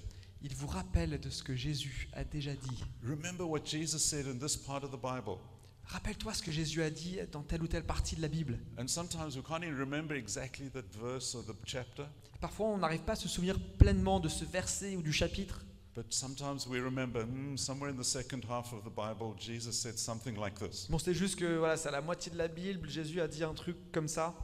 Il 0.42 0.54
vous 0.54 0.66
rappelle 0.66 1.20
de 1.20 1.30
ce 1.30 1.42
que 1.42 1.54
Jésus 1.54 2.08
a 2.14 2.24
déjà 2.24 2.54
dit. 2.54 2.84
Remember 3.04 3.44
what 3.44 3.64
Jesus 3.64 3.98
said 3.98 4.26
in 4.26 4.38
this 4.38 4.56
part 4.56 4.82
of 4.82 4.90
the 4.90 5.00
Bible. 5.00 5.38
Rappelle-toi 5.84 6.32
ce 6.34 6.42
que 6.42 6.50
Jésus 6.50 6.82
a 6.82 6.90
dit 6.90 7.18
dans 7.30 7.42
telle 7.42 7.62
ou 7.62 7.66
telle 7.68 7.84
partie 7.84 8.16
de 8.16 8.22
la 8.22 8.28
Bible. 8.28 8.58
And 8.78 8.88
sometimes 8.88 9.36
we 9.36 9.42
can't 9.46 9.62
even 9.62 9.76
remember 9.76 10.16
exactly 10.16 10.70
that 10.70 10.84
verse 10.92 11.34
or 11.34 11.44
the 11.44 11.54
chapter, 11.64 12.06
Parfois, 12.42 12.66
on 12.66 12.78
n'arrive 12.78 13.02
pas 13.02 13.12
à 13.12 13.16
se 13.16 13.28
souvenir 13.28 13.56
pleinement 13.78 14.18
de 14.18 14.28
ce 14.28 14.44
verset 14.44 14.96
ou 14.96 15.02
du 15.02 15.12
chapitre, 15.12 15.64
but 15.94 16.12
sometimes 16.12 16.66
we 16.66 16.80
remember, 16.80 17.22
hmm, 17.24 17.56
somewhere 17.56 17.92
in 17.92 17.96
the 17.96 18.04
second 18.04 18.44
half 18.50 18.72
of 18.72 18.82
the 18.82 18.90
Bible, 18.90 19.36
Jesus 19.38 19.70
said 19.70 19.96
something 19.96 20.36
like 20.36 20.58
this. 20.58 20.88
Bon, 20.90 20.98
c'est 20.98 21.14
juste 21.14 21.38
que 21.38 21.58
voilà, 21.58 21.76
c'est 21.76 21.86
à 21.86 21.92
la 21.92 22.00
moitié 22.00 22.32
de 22.32 22.38
la 22.38 22.48
Bible, 22.48 22.90
Jésus 22.90 23.20
a 23.20 23.28
dit 23.28 23.44
un 23.44 23.54
truc 23.54 23.76
comme 23.92 24.08
ça. 24.08 24.34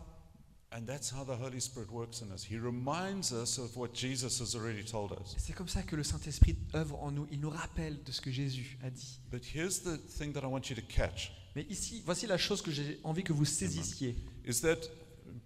And 0.70 0.82
that's 0.86 1.10
how 1.10 1.24
the 1.24 1.34
Holy 1.34 1.60
Spirit 1.60 1.90
works 1.90 2.20
in 2.20 2.30
us. 2.30 2.44
He 2.44 2.58
reminds 2.58 3.32
us 3.32 3.58
of 3.58 3.74
what 3.76 3.94
Jesus 3.94 4.38
has 4.40 4.54
already 4.54 4.84
told 4.84 5.12
us. 5.12 5.34
Et 5.34 5.40
C'est 5.40 5.54
comme 5.54 5.68
ça 5.68 5.82
que 5.82 5.96
le 5.96 6.02
Saint-Esprit 6.04 6.56
œuvre 6.74 7.02
en 7.02 7.10
nous. 7.10 7.26
Il 7.30 7.40
nous 7.40 7.48
rappelle 7.50 8.02
de 8.04 8.12
ce 8.12 8.20
que 8.20 8.30
Jésus 8.30 8.78
a 8.84 8.90
dit. 8.90 9.18
But 9.30 9.42
here's 9.54 9.80
the 9.82 9.96
thing 10.18 10.32
that 10.34 10.42
I 10.42 10.46
want 10.46 10.68
you 10.68 10.76
to 10.76 10.82
catch 10.82 11.32
Mais 11.56 11.66
ici, 11.70 12.02
voici 12.04 12.26
la 12.26 12.36
chose 12.36 12.60
que 12.60 12.70
j'ai 12.70 13.00
envie 13.02 13.24
que 13.24 13.32
vous 13.32 13.46
saisissiez. 13.46 14.14
is 14.44 14.60
that 14.60 14.90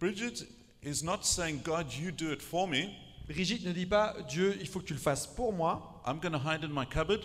Bridget 0.01 0.45
is 0.83 1.05
not 1.05 1.23
saying, 1.23 1.61
God, 1.63 1.93
you 1.93 2.11
do 2.11 2.33
it 2.33 2.43
for 2.43 2.67
me. 2.67 2.91
Brigitte 3.29 3.65
ne 3.65 3.73
dit 3.73 3.87
pas 3.87 4.17
Dieu, 4.29 4.57
il 4.61 4.67
faut 4.67 4.81
que 4.81 4.87
tu 4.87 4.95
le 4.95 4.99
fasses 4.99 5.29
pour 5.29 5.53
moi. 5.53 6.03
I'm 6.05 6.19
going 6.19 6.33
to 6.33 6.39
hide 6.41 6.65
in 6.65 6.73
my 6.73 6.85
cupboard. 6.85 7.21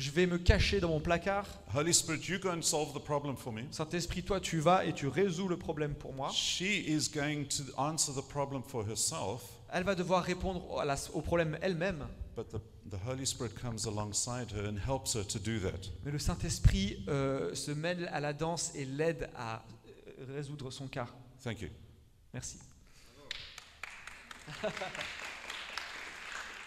Je 0.00 0.10
vais 0.10 0.26
me 0.26 0.38
cacher 0.38 0.80
dans 0.80 0.88
mon 0.88 0.98
placard. 0.98 1.46
Holy 1.74 1.92
Spirit, 1.92 2.26
you 2.26 2.38
go 2.38 2.48
and 2.48 2.62
solve 2.62 2.94
the 2.94 3.04
problem 3.04 3.36
for 3.36 3.52
me. 3.52 3.64
Saint-Esprit, 3.70 4.22
toi, 4.22 4.40
tu 4.40 4.58
vas 4.58 4.86
et 4.86 4.94
tu 4.94 5.06
résous 5.06 5.46
le 5.46 5.58
problème 5.58 5.94
pour 5.94 6.14
moi. 6.14 6.30
She 6.32 6.62
is 6.86 7.10
going 7.14 7.44
to 7.48 7.64
answer 7.76 8.14
the 8.14 8.26
problem 8.26 8.62
for 8.62 8.82
herself, 8.88 9.42
Elle 9.70 9.84
va 9.84 9.94
devoir 9.94 10.24
répondre 10.24 10.82
au 11.12 11.20
problème 11.20 11.58
elle-même. 11.60 12.06
but 12.34 12.48
the, 12.48 12.60
the 12.88 12.98
Holy 13.06 13.26
Spirit 13.26 13.54
comes 13.54 13.86
alongside 13.86 14.50
her 14.52 14.66
and 14.66 14.78
helps 14.78 15.14
her 15.14 15.22
to 15.22 15.38
do 15.38 15.60
that. 15.60 15.90
Mais 16.02 16.10
le 16.12 16.18
Saint-Esprit 16.18 17.04
euh, 17.08 17.54
se 17.54 17.70
mêle 17.70 18.08
à 18.10 18.20
la 18.20 18.32
danse 18.32 18.72
et 18.74 18.86
l'aide 18.86 19.28
à 19.36 19.62
euh, 19.86 20.34
résoudre 20.34 20.70
son 20.70 20.88
cas. 20.88 21.08
Thank 21.44 21.60
you. 21.60 21.68
Merci. 22.32 22.56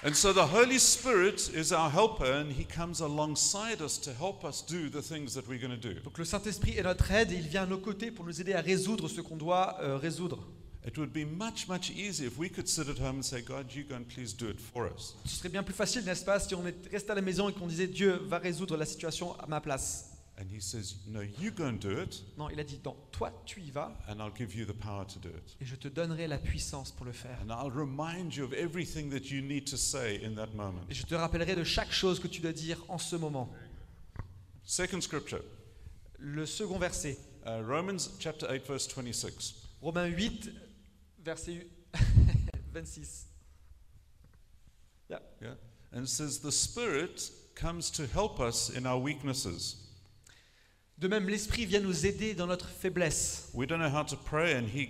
And 0.06 0.14
so 0.14 0.34
the 0.34 0.48
Holy 0.48 0.80
Spirit 0.80 1.50
is 1.54 1.72
our 1.72 1.90
helper, 1.90 2.26
and 2.26 2.52
He 2.52 2.66
comes 2.66 3.00
alongside 3.00 3.82
us 3.82 3.98
to 4.00 4.12
help 4.12 4.44
us 4.44 4.62
do 4.62 4.90
the 4.90 5.02
things 5.02 5.34
that 5.34 5.48
we're 5.48 5.58
going 5.58 5.72
to 5.72 5.78
do. 5.78 5.98
Donc 6.02 6.18
le 6.18 6.26
Saint-Esprit 6.26 6.78
est 6.78 6.84
notre 6.84 7.10
aide 7.10 7.32
et 7.32 7.36
il 7.36 7.48
vient 7.48 7.64
à 7.64 7.66
nos 7.66 7.78
côtés 7.78 8.12
pour 8.12 8.26
nous 8.26 8.42
aider 8.42 8.54
à 8.54 8.60
résoudre 8.60 9.08
ce 9.08 9.22
qu'on 9.22 9.38
doit 9.38 9.78
euh, 9.82 9.96
résoudre. 9.96 10.46
It 10.86 10.98
would 10.98 11.14
be 11.14 11.24
much, 11.26 11.70
much 11.70 11.90
easier 11.92 12.28
if 12.28 12.38
we 12.38 12.50
could 12.50 12.68
sit 12.68 12.90
at 12.90 13.00
home 13.00 13.20
and 13.20 13.24
say, 13.24 13.42
God, 13.42 13.74
you 13.74 13.86
go 13.86 13.96
and 13.96 14.04
please 14.04 14.34
do 14.34 14.50
it 14.50 14.60
for 14.60 14.88
us. 14.88 15.16
Ce 15.24 15.38
serait 15.38 15.48
bien 15.48 15.64
plus 15.64 15.74
facile, 15.74 16.04
n'est-ce 16.04 16.26
pas, 16.26 16.38
si 16.38 16.54
on 16.54 16.68
est 16.68 16.76
resté 16.92 17.12
à 17.12 17.16
la 17.16 17.22
maison 17.22 17.48
et 17.48 17.54
qu'on 17.54 17.68
disait 17.68 17.88
Dieu 17.88 18.20
va 18.28 18.40
résoudre 18.40 18.76
la 18.76 18.86
situation 18.86 19.40
à 19.40 19.48
ma 19.48 19.62
place. 19.62 20.13
And 20.44 20.52
He 20.52 20.60
says, 20.60 20.96
No, 21.08 21.22
you 21.22 21.52
go 21.52 21.66
and 21.68 21.80
do 21.80 21.90
it, 21.92 22.22
Non, 22.38 22.50
il 22.50 22.60
a 22.60 22.66
dit 22.66 22.82
non, 22.84 22.96
toi 23.14 23.32
tu 23.46 23.62
y 23.62 23.72
vas 23.72 23.92
and 24.10 24.22
I'll 24.22 24.34
give 24.38 24.54
you 24.54 24.66
the 24.66 24.74
power 24.74 25.06
to 25.06 25.20
do 25.20 25.30
it. 25.30 25.56
et 25.62 25.66
je 25.66 25.76
te 25.76 25.88
donnerai 25.88 26.28
la 26.28 26.38
puissance 26.38 26.92
pour 26.92 27.06
le 27.06 27.14
faire. 27.14 27.38
And 27.42 27.50
I'll 27.50 27.72
remind 27.72 28.36
you 28.36 28.44
of 28.44 28.52
everything 28.54 29.10
that 29.12 29.32
you 29.32 29.42
need 29.42 29.66
to 29.68 29.78
say 29.78 30.22
in 30.22 30.36
that 30.36 30.54
moment. 30.54 30.82
Et 30.90 30.94
je 30.94 31.06
te 31.06 31.16
rappellerai 31.16 31.56
de 31.56 31.64
chaque 31.64 31.94
chose 31.94 32.20
que 32.20 32.28
tu 32.28 32.42
dois 32.42 32.52
dire 32.52 32.78
en 32.90 32.98
ce 32.98 33.16
moment. 33.16 33.50
Second 34.66 35.00
scripture, 35.02 35.42
Le 36.20 36.46
second 36.46 36.78
verset, 36.78 37.18
uh, 37.46 37.62
Romans 37.62 38.10
chapter 38.20 38.46
8, 38.50 38.68
verse 38.68 38.88
26. 38.88 39.54
Romains 39.82 40.08
8, 40.08 40.50
verset 41.24 41.68
26. 42.74 43.28
Yeah. 45.10 45.54
And 45.92 46.06
it 46.06 46.10
says, 46.10 46.40
The 46.40 46.52
Spirit 46.52 47.30
comes 47.54 47.92
to 47.92 48.08
help 48.08 48.40
us 48.40 48.70
in 48.72 48.88
our 48.88 48.98
weaknesses. 48.98 49.76
De 50.98 51.08
même, 51.08 51.28
l'Esprit 51.28 51.66
vient 51.66 51.80
nous 51.82 52.06
aider 52.06 52.34
dans 52.36 52.48
notre 52.48 52.70
faiblesse. 52.70 53.50
We 53.54 53.68
don't 53.68 53.80
know 53.80 53.90
how 53.90 54.04
to 54.06 54.16
pray, 54.16 54.56
and 54.56 54.66
He 54.74 54.90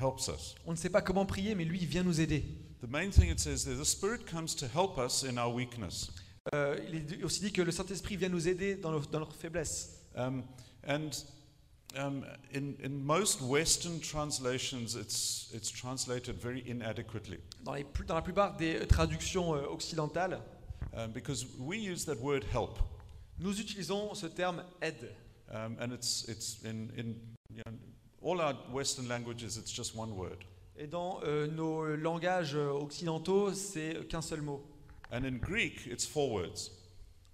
helps 0.00 0.28
us. 0.28 0.54
On 0.66 0.72
ne 0.72 0.76
sait 0.76 0.90
pas 0.90 1.02
comment 1.02 1.26
prier, 1.26 1.54
mais 1.54 1.64
lui, 1.64 1.78
il 1.80 1.86
vient 1.86 2.02
nous 2.02 2.20
aider. 2.20 2.44
The 2.82 2.88
main 2.90 3.10
thing 3.10 3.30
it 3.30 3.38
says 3.38 3.64
there, 3.64 3.76
the 3.78 3.84
Spirit 3.84 4.24
comes 4.28 4.56
to 4.56 4.66
help 4.66 4.98
us 4.98 5.22
in 5.24 5.36
our 5.38 5.54
weakness. 5.54 6.10
Euh, 6.54 6.76
il 6.88 6.96
est 7.20 7.22
aussi 7.22 7.40
dit 7.40 7.52
que 7.52 7.62
le 7.62 7.70
Saint-Esprit 7.70 8.16
vient 8.16 8.28
nous 8.28 8.48
aider 8.48 8.74
dans, 8.74 8.90
nos- 8.90 8.98
dans 9.06 9.20
notre 9.20 9.36
faiblesse. 9.36 10.00
Um, 10.16 10.42
and 10.88 11.10
um, 11.96 12.24
in, 12.52 12.72
in 12.84 12.88
most 12.88 13.40
Western 13.40 14.00
translations, 14.00 14.96
it's, 14.96 15.48
it's 15.54 15.70
translated 15.70 16.34
very 16.36 16.64
inadequately 16.66 17.38
Dans, 17.62 17.74
les 17.74 17.84
plus- 17.84 18.04
dans 18.04 18.16
la 18.16 18.22
plupart 18.22 18.56
des 18.56 18.84
traductions 18.88 19.54
euh, 19.54 19.62
occidentales, 19.70 20.40
um, 20.94 21.12
because 21.12 21.46
we 21.60 21.78
use 21.78 22.04
that 22.06 22.16
word 22.20 22.42
help. 22.52 22.80
nous 23.38 23.60
utilisons 23.60 24.12
ce 24.14 24.26
terme 24.26 24.64
aide. 24.80 25.12
Um, 25.52 25.76
and 25.80 25.92
it's, 25.92 26.24
it's 26.28 26.62
in, 26.64 26.90
in 26.96 27.14
you 27.54 27.62
know, 27.66 27.72
all 28.22 28.40
our 28.40 28.54
Western 28.72 29.06
languages, 29.08 29.58
it's 29.58 29.70
just 29.70 29.94
one 29.94 30.16
word. 30.16 30.44
Et 30.78 30.86
dans 30.86 31.20
euh, 31.24 31.46
nos 31.48 31.84
langages 31.96 32.54
euh, 32.54 32.70
occidentaux, 32.70 33.52
c'est 33.52 34.08
qu'un 34.08 34.22
seul 34.22 34.40
mot. 34.40 34.64
And 35.10 35.24
in 35.24 35.38
Greek, 35.38 35.86
it's 35.86 36.06
four 36.06 36.30
words. 36.30 36.70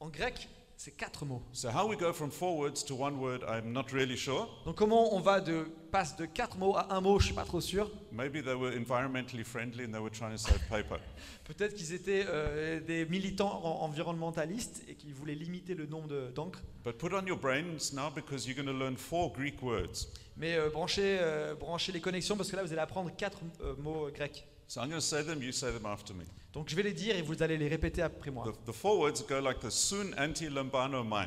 En 0.01 0.09
grec, 0.09 0.49
c'est 0.81 0.93
quatre 0.93 1.25
mots. 1.25 1.43
So 1.53 1.69
how 1.71 1.89
we 1.89 1.97
go 1.99 2.13
from 2.13 2.31
four 2.31 2.57
words 2.57 2.85
to 2.85 2.95
one 2.95 3.17
word, 3.19 3.41
I'm 3.49 3.73
not 3.73 3.87
really 3.93 4.17
sure. 4.17 4.49
Donc 4.65 4.77
comment 4.77 5.13
on 5.13 5.19
va 5.21 5.41
de 5.41 5.65
passe 5.91 6.15
de 6.17 6.25
quatre 6.25 6.57
mots 6.57 6.77
à 6.77 6.95
un 6.95 7.01
mot, 7.01 7.19
je 7.19 7.27
suis 7.27 7.35
pas 7.35 7.45
trop 7.45 7.61
sûr. 7.61 7.91
Maybe 8.13 8.45
they 8.45 8.55
were 8.55 8.73
environmentally 8.73 9.43
friendly 9.43 9.85
and 9.85 9.91
they 9.91 10.01
were 10.01 10.11
trying 10.13 10.31
to 10.31 10.39
save 10.39 10.61
paper. 10.69 10.99
Peut-être 11.45 11.75
qu'ils 11.75 11.93
étaient 11.95 12.25
euh, 12.29 12.79
des 12.81 13.05
militants 13.07 13.61
en- 13.65 13.85
environnementalistes 13.87 14.85
et 14.89 14.95
qu'ils 14.95 15.15
voulaient 15.15 15.35
limiter 15.35 15.75
le 15.75 15.87
nombre 15.87 16.07
de- 16.07 16.31
d'encre. 16.33 16.63
But 16.85 16.97
put 16.97 17.13
on 17.13 17.27
your 17.27 17.39
brains 17.39 17.93
now 17.93 18.09
because 18.15 18.47
you're 18.47 18.55
going 18.57 18.73
to 18.73 18.79
learn 18.79 18.97
four 18.97 19.33
Greek 19.33 19.61
words. 19.61 20.07
Mais 20.37 20.55
euh, 20.55 20.71
branchez, 20.71 21.19
euh, 21.21 21.57
branchez 21.57 21.91
les 21.91 22.01
connexions 22.01 22.37
parce 22.37 22.51
que 22.53 22.55
là 22.57 22.63
vous 22.63 22.71
allez 22.73 22.81
apprendre 22.83 23.11
quatre 23.17 23.41
euh, 23.63 23.75
mots 23.79 24.09
grecs. 24.15 24.47
So 24.69 24.83
I'm 24.83 24.89
going 24.91 25.01
to 25.01 25.07
say 25.07 25.23
them, 25.23 25.43
you 25.43 25.51
say 25.51 25.71
them 25.73 25.87
after 25.87 26.13
me. 26.15 26.25
Donc 26.53 26.69
je 26.69 26.77
vais 26.77 26.83
les 26.83 26.93
dire 26.93 27.17
et 27.17 27.23
vous 27.23 27.43
allez 27.43 27.57
les 27.57 27.69
répéter 27.69 28.03
après 28.03 28.31
moi. 28.31 28.45
The, 28.45 28.71
the 28.71 28.75
four 28.75 28.99
words 29.01 29.23
go 29.27 29.41
like 29.41 29.61
this 29.61 29.75
sun 29.75 30.15
anti 30.19 30.49
lambano 30.51 31.03
mai. 31.05 31.27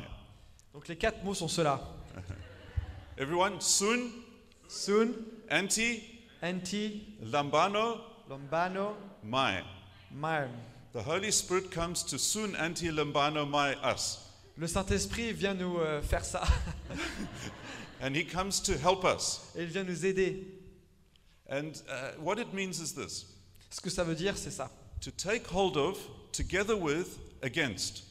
Donc 0.72 0.86
les 0.88 0.96
quatre 0.96 1.22
mots 1.24 1.34
sont 1.34 1.48
ceux-là. 1.48 1.80
Everyone, 3.18 3.60
sun 3.60 4.10
Sun, 4.68 5.12
anti 5.50 6.02
anti, 6.40 7.02
lambano 7.22 8.00
lombano, 8.28 8.94
mai. 9.22 9.62
marm. 10.10 10.50
The 10.92 11.02
Holy 11.02 11.30
Spirit 11.30 11.70
comes 11.70 12.02
to 12.04 12.18
sun 12.18 12.54
anti 12.56 12.90
lambano 12.90 13.44
mai 13.48 13.74
us. 13.84 14.18
Le 14.56 14.66
Saint-Esprit 14.66 15.32
vient 15.32 15.54
nous 15.54 15.78
euh, 15.78 16.00
faire 16.00 16.24
ça 16.24 16.42
And 18.00 18.14
he 18.16 18.24
comes 18.24 18.60
to 18.62 18.72
help 18.78 19.04
us. 19.04 19.40
et 19.56 19.62
il 19.62 19.68
vient 19.68 19.84
nous 19.84 20.06
aider. 20.06 20.46
And 21.48 21.72
uh, 21.88 22.12
what 22.22 22.38
it 22.38 22.52
means 22.54 22.80
is 22.80 22.94
this 22.94 23.26
Ce 23.70 23.80
que 23.80 23.90
ça 23.90 24.04
veut 24.04 24.14
dire, 24.14 24.36
c'est 24.36 24.50
ça. 24.50 24.70
to 25.00 25.10
take 25.10 25.46
hold 25.52 25.76
of, 25.76 25.98
together 26.32 26.76
with, 26.76 27.18
against. 27.42 28.04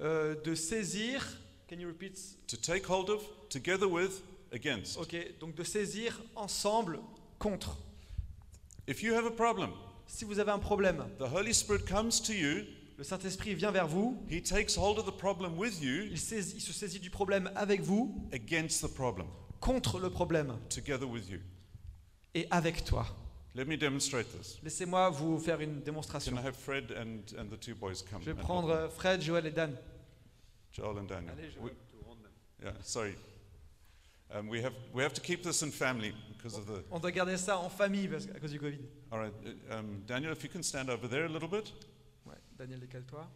Euh, 0.00 0.34
de 0.44 0.54
saisir. 0.54 1.24
Can 1.68 1.78
you 1.78 1.88
repeat? 1.88 2.18
To 2.48 2.56
take 2.56 2.84
hold 2.86 3.08
of, 3.10 3.22
together 3.48 3.88
with, 3.88 4.22
against. 4.52 4.98
Ok, 4.98 5.16
donc 5.40 5.54
de 5.54 5.64
saisir 5.64 6.20
ensemble 6.36 6.98
contre. 7.38 7.76
If 8.86 9.02
you 9.02 9.14
have 9.14 9.24
a 9.26 9.30
problem, 9.30 9.70
Si 10.06 10.24
vous 10.26 10.38
avez 10.38 10.50
un 10.52 10.58
problème, 10.58 11.02
the 11.18 11.22
Holy 11.32 11.54
Spirit 11.54 11.86
comes 11.86 12.20
to 12.22 12.32
you, 12.34 12.64
le 12.98 13.04
Saint-Esprit 13.04 13.54
vient 13.54 13.70
vers 13.70 13.88
vous, 13.88 14.18
he 14.28 14.42
takes 14.42 14.76
hold 14.76 14.98
of 14.98 15.06
the 15.06 15.16
problem 15.16 15.56
with 15.56 15.80
you, 15.82 16.02
il, 16.10 16.18
saisit- 16.18 16.56
il 16.56 16.60
se 16.60 16.72
saisit 16.74 17.00
du 17.00 17.08
problème 17.10 17.50
avec 17.56 17.80
vous, 17.80 18.14
against 18.32 18.82
the 18.82 18.88
problem, 18.94 19.26
contre 19.60 19.98
le 19.98 20.10
problème 20.10 20.54
together 20.68 21.06
with 21.08 21.30
you. 21.30 21.38
Et 22.34 22.46
avec 22.50 22.84
toi. 22.84 23.06
Let 23.54 23.66
me 23.66 23.76
demonstrate 23.76 24.26
this. 24.36 24.58
Laissez-moi 24.62 25.10
vous 25.10 25.38
faire 25.38 25.60
une 25.60 25.80
démonstration. 25.80 26.36
I 26.36 26.40
have 26.44 26.56
Fred 26.56 26.92
and, 26.92 27.20
and 27.38 27.48
the 27.48 27.58
two 27.58 27.74
boys 27.74 28.02
come? 28.02 28.20
Je 28.20 28.30
vais 28.30 28.34
prendre 28.34 28.70
euh, 28.70 28.88
Fred, 28.88 29.22
Joël 29.22 29.46
et 29.46 29.52
Dan. 29.52 29.76
Joel 30.72 30.98
and 30.98 31.04
Daniel. 31.04 31.32
Allez, 31.38 31.50
Joël. 31.50 31.64
We- 31.64 31.72
yeah, 32.62 32.72
sorry. 32.82 33.14
Um, 34.34 34.48
we, 34.48 34.60
have, 34.60 34.72
we 34.92 35.02
have 35.02 35.12
to 35.14 35.20
keep 35.20 35.42
this 35.44 35.62
in 35.62 35.70
family 35.70 36.12
because 36.36 36.56
of 36.58 36.66
the. 36.66 36.82
On 36.90 36.98
doit 36.98 37.12
garder 37.12 37.36
ça 37.36 37.58
en 37.58 37.68
famille 37.68 38.08
parce, 38.08 38.26
à 38.34 38.40
cause 38.40 38.50
du 38.50 38.58
Covid. 38.58 38.80
All 39.12 39.20
right, 39.20 39.32
uh, 39.44 39.74
um, 39.74 40.02
Daniel, 40.06 40.32
if 40.32 40.42
you 40.42 40.48
can 40.50 40.62
stand 40.62 40.90
over 40.90 41.06
there 41.08 41.26
a 41.26 41.28
little 41.28 41.48
bit. 41.48 41.72
Ouais, 42.26 42.34
Daniel, 42.58 42.80
décale-toi. 42.80 43.28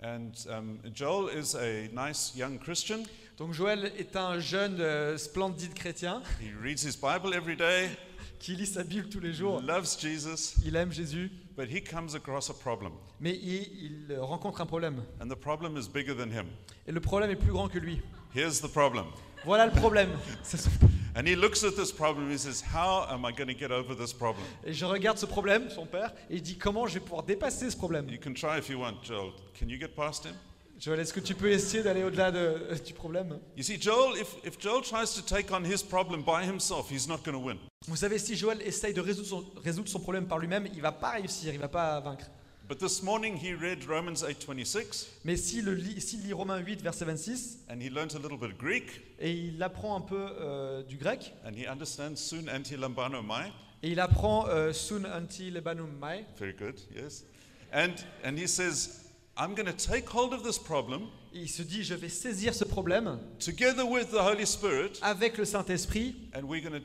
And 0.00 0.30
um, 0.48 0.80
Joel 0.94 1.28
is 1.36 1.54
a 1.56 1.88
nice 1.92 2.34
young 2.36 2.58
Christian. 2.58 3.02
Donc 3.36 3.52
Joël 3.52 3.92
est 3.98 4.14
un 4.16 4.38
jeune 4.38 4.80
euh, 4.80 5.18
splendide 5.18 5.74
chrétien 5.74 6.22
He 6.40 6.52
reads 6.54 6.84
his 6.84 6.96
Bible 6.96 7.34
every 7.34 7.56
day, 7.56 7.90
qui 8.38 8.54
lit 8.56 8.66
sa 8.66 8.84
Bible 8.84 9.08
tous 9.08 9.20
les 9.20 9.32
jours. 9.32 9.60
loves 9.62 9.88
Jesus, 10.00 10.54
Il 10.64 10.76
aime 10.76 10.92
Jésus, 10.92 11.30
but 11.56 11.68
he 11.70 11.82
comes 11.82 12.14
across 12.14 12.50
a 12.50 12.54
problem. 12.54 12.92
mais 13.20 13.34
il, 13.34 14.06
il 14.10 14.18
rencontre 14.18 14.60
un 14.60 14.66
problème. 14.66 15.02
And 15.20 15.28
the 15.28 15.34
problem 15.38 15.76
is 15.76 15.88
bigger 15.88 16.14
than 16.14 16.30
him. 16.30 16.46
Et 16.86 16.92
le 16.92 17.00
problème 17.00 17.30
est 17.30 17.36
plus 17.36 17.52
grand 17.52 17.68
que 17.68 17.78
lui. 17.78 18.00
Here's 18.34 18.60
the 18.60 18.68
problem. 18.72 19.06
Voilà 19.44 19.66
le 19.66 19.72
problème. 19.72 20.10
C'est 20.42 20.58
son- 20.58 20.70
And 21.16 21.26
he 21.26 21.34
looks 21.34 21.64
at 21.64 21.72
this 21.72 21.90
problem. 21.90 22.30
He 22.30 22.38
says, 22.38 22.62
How 22.72 23.04
am 23.10 23.24
I 23.24 23.32
going 23.32 23.48
to 23.48 23.58
get 23.58 23.72
over 23.72 23.96
this 23.96 24.12
problem? 24.12 24.44
Et 24.64 24.72
je 24.72 24.84
regarde 24.84 25.18
ce 25.18 25.26
problème, 25.26 25.68
son 25.70 25.84
père, 25.86 26.12
et 26.30 26.36
il 26.36 26.42
dit 26.42 26.56
comment 26.58 26.86
je 26.86 26.94
vais 26.94 27.00
pouvoir 27.00 27.24
dépasser 27.24 27.68
ce 27.70 27.76
problème? 27.76 28.08
You 28.08 28.18
can 28.22 28.34
try 28.34 28.58
if 28.58 28.68
you 28.68 28.78
want, 28.78 28.98
Joel. 29.02 29.32
Can 29.58 29.66
you 29.68 29.78
get 29.80 29.88
past 29.88 30.26
him? 30.26 30.34
Joël, 30.78 31.00
est-ce 31.00 31.12
que 31.12 31.20
tu 31.20 31.34
peux 31.34 31.50
essayer 31.50 31.82
d'aller 31.82 32.04
au-delà 32.04 32.30
de- 32.30 32.74
du 32.86 32.92
problème? 32.92 33.38
You 33.56 33.64
see, 33.64 33.80
Joel, 33.80 34.16
if, 34.20 34.36
if 34.44 34.60
Joel 34.60 34.82
tries 34.82 35.12
to 35.16 35.22
take 35.22 35.52
on 35.52 35.64
his 35.64 35.82
problem 35.82 36.22
by 36.22 36.44
himself, 36.46 36.88
he's 36.90 37.08
not 37.08 37.18
going 37.24 37.32
to 37.32 37.40
win. 37.44 37.58
Vous 37.88 37.96
savez, 37.96 38.18
si 38.18 38.36
Joël 38.36 38.62
essaye 38.62 38.94
de 38.94 39.00
résoudre 39.00 39.26
son, 39.28 39.44
résoudre 39.64 39.88
son 39.88 39.98
problème 39.98 40.26
par 40.28 40.38
lui-même, 40.38 40.68
il 40.72 40.80
va 40.80 40.92
pas 40.92 41.10
réussir, 41.12 41.52
il 41.52 41.58
va 41.58 41.68
pas 41.68 41.98
vaincre. 42.00 42.26
But 42.68 42.78
this 42.78 43.02
morning 43.02 43.34
he 43.34 43.54
read 43.54 43.82
Romans 43.88 44.22
8:26 44.22 45.06
Mais 45.24 45.36
s'il 45.38 45.64
lit, 45.70 46.00
s'il 46.02 46.22
lit 46.22 46.34
Romains 46.34 46.58
8, 46.58 46.82
verset 46.82 47.06
26, 47.06 47.60
and 47.70 47.80
he 47.80 47.88
learnt 47.88 48.14
a 48.14 48.18
little 48.18 48.36
bit 48.38 48.50
of 48.52 48.58
Greek 48.58 49.00
et 49.18 49.32
il 49.32 49.62
apprend 49.62 49.96
un 49.96 50.02
peu 50.02 50.28
euh, 50.38 50.82
du 50.82 50.96
grec, 50.98 51.32
and 51.46 51.54
he 51.56 51.66
understands 51.66 52.16
sun 52.16 52.48
anti 52.50 52.76
lambano 52.76 53.22
mai. 53.22 53.50
Et 53.82 53.90
il 53.92 54.00
apprend 54.00 54.46
euh, 54.48 54.72
Sun 54.74 55.06
anti 55.06 55.50
lebanum 55.50 55.90
mai. 55.98 56.26
Very 56.38 56.52
good, 56.52 56.74
yes. 56.94 57.24
And, 57.72 57.94
and 58.24 58.36
he 58.36 58.46
says, 58.46 59.07
I'm 59.40 59.54
going 59.54 59.66
to 59.66 59.72
take 59.72 60.08
hold 60.08 60.32
of 60.34 60.42
this 60.42 60.58
problem 60.58 61.08
Et 61.32 61.42
il 61.42 61.48
se 61.48 61.62
dit, 61.62 61.84
je 61.84 61.94
vais 61.94 62.08
saisir 62.08 62.54
ce 62.54 62.64
problème 62.64 63.18
together 63.38 63.84
with 63.86 64.10
the 64.10 64.18
Holy 64.20 64.44
Spirit 64.46 64.98
avec 65.02 65.38
le 65.38 65.44
Saint-Esprit 65.44 66.16
and 66.34 66.42
we're 66.44 66.60
going 66.62 66.80
to 66.80 66.84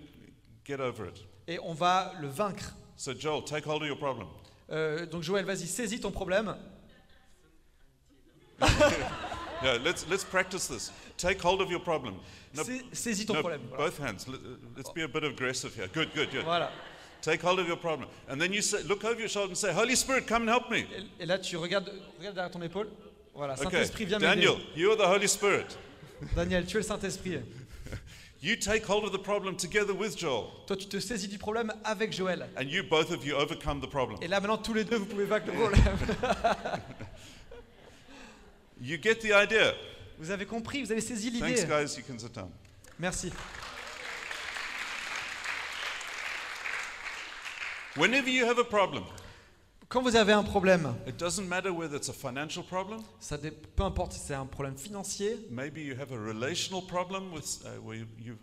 get 0.65 0.79
over 0.79 1.05
it. 1.07 1.23
et 1.47 1.57
on 1.59 1.73
va 1.73 2.13
le 2.21 2.27
vaincre. 2.27 2.73
So, 2.95 3.13
Joel, 3.13 3.43
take 3.43 3.65
hold 3.65 3.81
of 3.81 3.87
your 3.87 3.97
problem. 3.97 4.27
Euh, 4.71 5.05
donc 5.07 5.23
Joël, 5.23 5.45
vas-y, 5.45 5.65
saisis 5.67 5.99
ton 5.99 6.11
problème. 6.11 6.55
Yeah, 9.63 9.77
let's, 9.81 10.05
let's 10.09 10.25
practice 10.25 10.67
this. 10.67 10.91
Take 11.17 11.41
hold 11.41 11.61
of 11.61 11.71
your 11.71 11.79
problem. 11.79 12.15
No, 12.53 12.63
Sais- 12.63 12.83
Saisis 12.91 13.25
ton 13.25 13.35
no, 13.35 13.39
problème. 13.41 13.61
Voilà. 13.69 13.77
both 13.85 13.97
hands. 13.97 14.27
Let- 14.27 14.41
Let's 14.75 14.91
be 14.93 15.03
a 15.03 15.07
bit 15.07 15.23
aggressive 15.23 15.73
here. 15.73 15.87
Good, 15.87 16.13
good, 16.13 16.29
good. 16.31 16.43
Voilà. 16.43 16.69
Take 17.23 17.41
hold 17.41 17.59
of 17.59 17.67
your 17.67 17.77
problem. 17.77 18.09
And 18.27 18.37
then 18.37 18.51
you 18.51 18.61
say, 18.61 18.83
look 18.83 19.05
over 19.05 19.17
your 19.17 19.29
shoulder 19.29 19.51
and 19.51 19.57
say, 19.57 19.71
Holy 19.71 19.95
Spirit, 19.95 20.27
come 20.27 20.41
and 20.41 20.49
help 20.49 20.69
me. 20.69 20.85
Et, 21.21 21.25
là, 21.25 21.39
tu 21.39 21.55
regardes, 21.55 21.89
regarde 22.19 22.35
derrière 22.35 22.51
ton 22.51 22.61
épaule. 22.61 22.89
Voilà. 23.33 23.55
Saint-Esprit, 23.55 24.05
viens 24.05 24.19
m'aider. 24.19 24.41
Daniel, 24.41 24.57
you 24.75 24.91
are 24.91 24.97
the 24.97 25.07
Holy 25.07 25.27
Spirit. 25.29 25.77
Daniel, 26.35 26.65
tu 26.65 26.75
es 26.75 26.81
le 26.81 26.85
Saint-Esprit. 26.85 27.39
You 28.41 28.57
take 28.57 28.85
hold 28.85 29.05
of 29.05 29.13
the 29.13 29.23
problem 29.23 29.55
together 29.55 29.93
with 29.93 30.17
Joel. 30.17 30.47
Toi, 30.67 30.75
tu 30.75 30.87
te 30.87 30.99
saisis 30.99 31.29
du 31.29 31.37
problème 31.37 31.71
avec 31.85 32.11
Joël. 32.11 32.45
And 32.57 32.63
you, 32.63 32.83
both 32.83 33.09
of 33.09 33.25
you, 33.25 33.35
overcome 33.35 33.79
the 33.79 33.89
problem. 33.89 34.19
Et 34.21 34.27
là, 34.27 34.41
maintenant, 34.41 34.57
tous 34.57 34.73
les 34.73 34.83
deux, 34.83 34.97
vous 34.97 35.05
pouvez 35.05 35.23
vaincre 35.23 35.45
le 35.47 35.53
problème. 35.57 35.81
You 38.81 38.97
get 39.01 39.19
the 39.19 39.31
idea. 39.31 39.73
Vous 40.19 40.29
avez 40.29 40.45
compris, 40.45 40.83
vous 40.83 40.91
avez 40.91 40.99
saisi 40.99 41.29
l'idée. 41.29 41.55
Thanks, 41.55 41.69
guys. 41.69 41.97
You 41.97 42.03
can 42.05 42.19
sit 42.19 42.33
down. 42.33 42.49
Merci. 42.99 43.31
Whenever 47.97 48.27
you 48.29 48.45
have 48.45 48.59
a 48.59 48.63
problem, 48.63 49.03
Quand 49.89 50.01
vous 50.01 50.15
avez 50.15 50.33
un 50.33 50.41
problème, 50.43 50.91
it 51.07 51.17
doesn't 51.19 51.47
matter 51.47 51.69
whether 51.69 51.95
it's 51.97 52.09
a 52.09 52.13
financial 52.13 52.63
problem, 52.63 53.03
ça 53.19 53.37
dé- 53.37 53.51
peu 53.51 53.83
importe 53.83 54.13
si 54.13 54.19
c'est 54.19 54.33
un 54.33 54.47
problème 54.47 54.75
financier, 54.75 55.37
maybe 55.51 55.77
you 55.77 55.93
have 55.99 56.11
a 56.11 56.17
relational 56.17 56.81
problem 56.87 57.31
with 57.31 57.61
uh, 57.63 57.79
where 57.85 57.95
you, 57.99 58.07
you, 58.17 58.33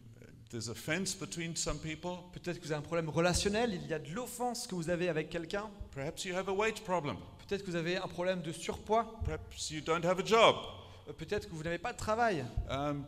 there's 0.51 0.69
offense 0.69 1.13
between 1.13 1.57
some 1.57 1.79
people, 1.81 2.19
peut-être 2.33 2.61
que 2.61 2.65
vous 2.67 2.71
avez 2.71 2.79
un 2.79 2.83
problème 2.87 3.09
relationnel, 3.09 3.75
il 3.75 3.89
y 3.89 3.93
a 3.95 3.99
de 3.99 4.11
l'offense 4.13 4.69
que 4.69 4.77
vous 4.77 4.91
avez 4.91 5.09
avec 5.09 5.29
quelqu'un, 5.29 5.69
perhaps 5.93 6.25
you 6.25 6.37
have 6.37 6.49
a 6.49 6.53
weight 6.53 6.85
problem, 6.85 7.17
peut-être 7.49 7.65
que 7.65 7.71
vous 7.73 7.77
avez 7.77 7.97
un 7.97 8.07
problème 8.07 8.43
de 8.43 8.53
surpoids, 8.53 9.07
perhaps 9.25 9.71
you 9.73 9.81
don't 9.81 10.05
have 10.05 10.21
a 10.21 10.25
job, 10.25 10.55
euh, 11.09 11.13
peut-être 11.13 11.49
que 11.49 11.55
vous 11.57 11.65
n'avez 11.65 11.79
pas 11.79 11.93
de 11.93 11.99
travail, 11.99 12.45
um, 12.71 13.05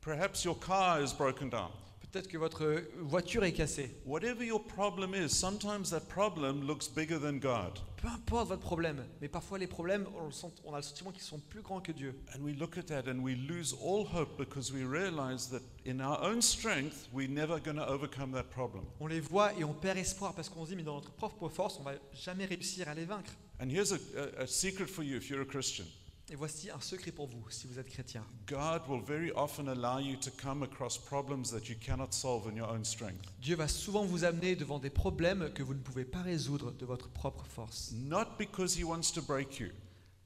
perhaps 0.00 0.42
your 0.42 0.58
car 0.58 1.00
is 1.00 1.14
broken 1.16 1.48
down. 1.48 1.70
Peut-être 2.12 2.28
que 2.28 2.38
votre 2.38 2.82
voiture 3.00 3.44
est 3.44 3.52
cassée. 3.52 3.90
Whatever 4.04 4.44
your 4.44 4.62
problem 4.64 5.14
is, 5.14 5.28
sometimes 5.30 5.90
that 5.90 6.00
problem 6.08 6.66
looks 6.66 6.88
bigger 6.88 7.18
than 7.18 7.38
God. 7.38 7.78
Peu 7.96 8.08
importe 8.08 8.48
votre 8.48 8.62
problème, 8.62 9.04
mais 9.20 9.28
parfois 9.28 9.58
les 9.58 9.66
problèmes, 9.66 10.06
on, 10.20 10.26
le 10.26 10.32
sent- 10.32 10.52
on 10.64 10.74
a 10.74 10.76
le 10.76 10.82
sentiment 10.82 11.10
qu'ils 11.12 11.22
sont 11.22 11.40
plus 11.40 11.62
grands 11.62 11.80
que 11.80 11.92
Dieu. 11.92 12.14
And 12.34 12.42
we 12.42 12.54
look 12.56 12.76
at 12.78 12.84
that 12.84 13.08
and 13.08 13.20
we 13.22 13.34
lose 13.34 13.74
all 13.82 14.06
hope 14.06 14.36
because 14.38 14.72
we 14.72 14.84
realize 14.84 15.48
that 15.50 15.62
in 15.84 16.00
our 16.00 16.18
own 16.22 16.40
strength, 16.42 17.08
we're 17.12 17.28
never 17.28 17.58
going 17.58 17.76
to 17.76 17.86
overcome 17.86 18.32
that 18.32 18.44
problem. 18.50 18.84
On 19.00 19.06
les 19.06 19.20
voit 19.20 19.52
et 19.58 19.64
on 19.64 19.72
perd 19.74 19.98
espoir 19.98 20.34
parce 20.34 20.48
qu'on 20.48 20.64
se 20.64 20.70
dit, 20.70 20.76
mais 20.76 20.82
dans 20.82 20.94
notre 20.96 21.12
propre 21.12 21.48
force, 21.48 21.78
on 21.80 21.82
va 21.82 21.92
jamais 22.12 22.44
réussir 22.44 22.88
à 22.88 22.94
les 22.94 23.04
vaincre. 23.04 23.32
And 23.60 23.68
here's 23.70 23.92
a, 23.92 23.96
a, 24.38 24.42
a 24.42 24.46
secret 24.46 24.86
for 24.86 25.02
you 25.02 25.16
if 25.16 25.30
you're 25.30 25.42
a 25.42 25.46
Christian 25.46 25.86
Et 26.28 26.34
voici 26.34 26.70
un 26.70 26.80
secret 26.80 27.12
pour 27.12 27.28
vous, 27.28 27.44
si 27.50 27.68
vous 27.68 27.78
êtes 27.78 27.88
chrétien. 27.88 28.24
God 28.48 28.82
will 28.88 29.00
very 29.00 29.30
often 29.36 29.68
allow 29.68 30.00
you 30.00 30.16
to 30.16 30.30
come 30.42 30.64
across 30.64 30.98
problems 30.98 31.52
that 31.52 31.68
you 31.68 31.76
cannot 31.80 32.08
solve 32.12 32.48
in 32.50 32.56
your 32.56 32.68
own 32.68 32.84
strength. 32.84 33.22
Dieu 33.40 33.54
va 33.54 33.68
souvent 33.68 34.04
vous 34.04 34.24
amener 34.24 34.56
devant 34.56 34.80
des 34.80 34.90
problèmes 34.90 35.52
que 35.54 35.62
vous 35.62 35.74
ne 35.74 35.78
pouvez 35.78 36.04
pas 36.04 36.22
résoudre 36.22 36.72
de 36.72 36.84
votre 36.84 37.08
propre 37.10 37.46
force. 37.46 37.92
Not 37.92 38.36
because 38.38 38.76
He 38.76 38.82
wants 38.82 39.12
to 39.14 39.22
break 39.22 39.60
you, 39.60 39.68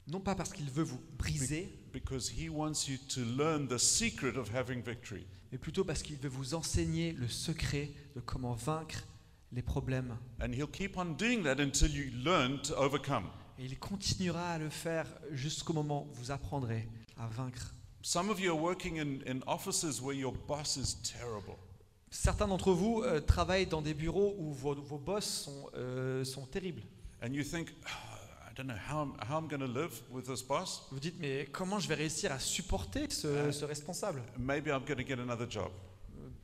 Non 0.07 0.19
pas 0.19 0.33
parce 0.33 0.51
qu'il 0.51 0.71
veut 0.71 0.83
vous 0.83 0.99
briser, 1.19 1.71
because 1.93 2.31
He 2.35 2.49
wants 2.49 2.87
you 2.89 2.97
to 3.13 3.21
learn 3.23 3.67
the 3.67 3.77
secret 3.77 4.37
of 4.37 4.49
having 4.55 4.81
victory. 4.81 5.27
mais 5.51 5.59
plutôt 5.59 5.83
parce 5.83 6.01
qu'il 6.01 6.17
veut 6.17 6.29
vous 6.29 6.55
enseigner 6.55 7.11
le 7.11 7.27
secret 7.27 7.91
de 8.15 8.21
comment 8.21 8.53
vaincre 8.55 9.03
les 9.51 9.61
problèmes. 9.61 10.17
And 10.41 10.51
He'll 10.53 10.65
keep 10.65 10.97
on 10.97 11.13
doing 11.13 11.43
that 11.43 11.59
until 11.61 11.91
you 11.95 12.09
learn 12.23 12.59
to 12.63 12.73
overcome. 12.75 13.25
Et 13.61 13.65
il 13.65 13.77
continuera 13.77 14.53
à 14.53 14.57
le 14.57 14.71
faire 14.71 15.05
jusqu'au 15.31 15.73
moment 15.73 16.07
où 16.09 16.15
vous 16.15 16.31
apprendrez 16.31 16.87
à 17.19 17.27
vaincre. 17.27 17.75
Some 18.01 18.31
of 18.31 18.39
you 18.39 18.51
are 18.51 18.59
working 18.59 18.97
in, 18.99 19.19
in 19.31 19.41
offices 19.45 20.01
where 20.01 20.17
your 20.17 20.33
boss 20.47 20.77
is 20.77 20.95
terrible. 21.03 21.55
Certains 22.09 22.47
d'entre 22.47 22.71
vous 22.71 23.03
euh, 23.03 23.21
travaillent 23.21 23.67
dans 23.67 23.83
des 23.83 23.93
bureaux 23.93 24.33
où 24.39 24.51
vos, 24.51 24.73
vos 24.73 24.97
boss 24.97 25.43
sont, 25.43 25.69
euh, 25.75 26.23
sont 26.23 26.47
terribles. 26.47 26.81
And 27.23 27.33
you 27.33 27.43
think, 27.43 27.69
"Ah, 27.85 28.49
I 28.49 28.55
don't 28.55 28.65
know 28.65 28.75
how 28.89 29.03
I'm, 29.03 29.13
how 29.29 29.37
I'm 29.37 29.47
going 29.47 29.59
to 29.59 29.71
live 29.71 30.01
with 30.09 30.25
this 30.25 30.41
boss. 30.41 30.87
Vous 30.91 30.99
dites, 30.99 31.19
mais 31.19 31.47
comment 31.51 31.77
je 31.79 31.87
vais 31.87 31.93
réussir 31.95 32.31
à 32.31 32.39
supporter 32.39 33.11
ce, 33.11 33.51
ce 33.51 33.63
responsable? 33.65 34.23
Maybe 34.39 34.69
I'm 34.69 34.83
going 34.83 34.97
to 34.97 35.07
get 35.07 35.19
another 35.19 35.47
job. 35.47 35.69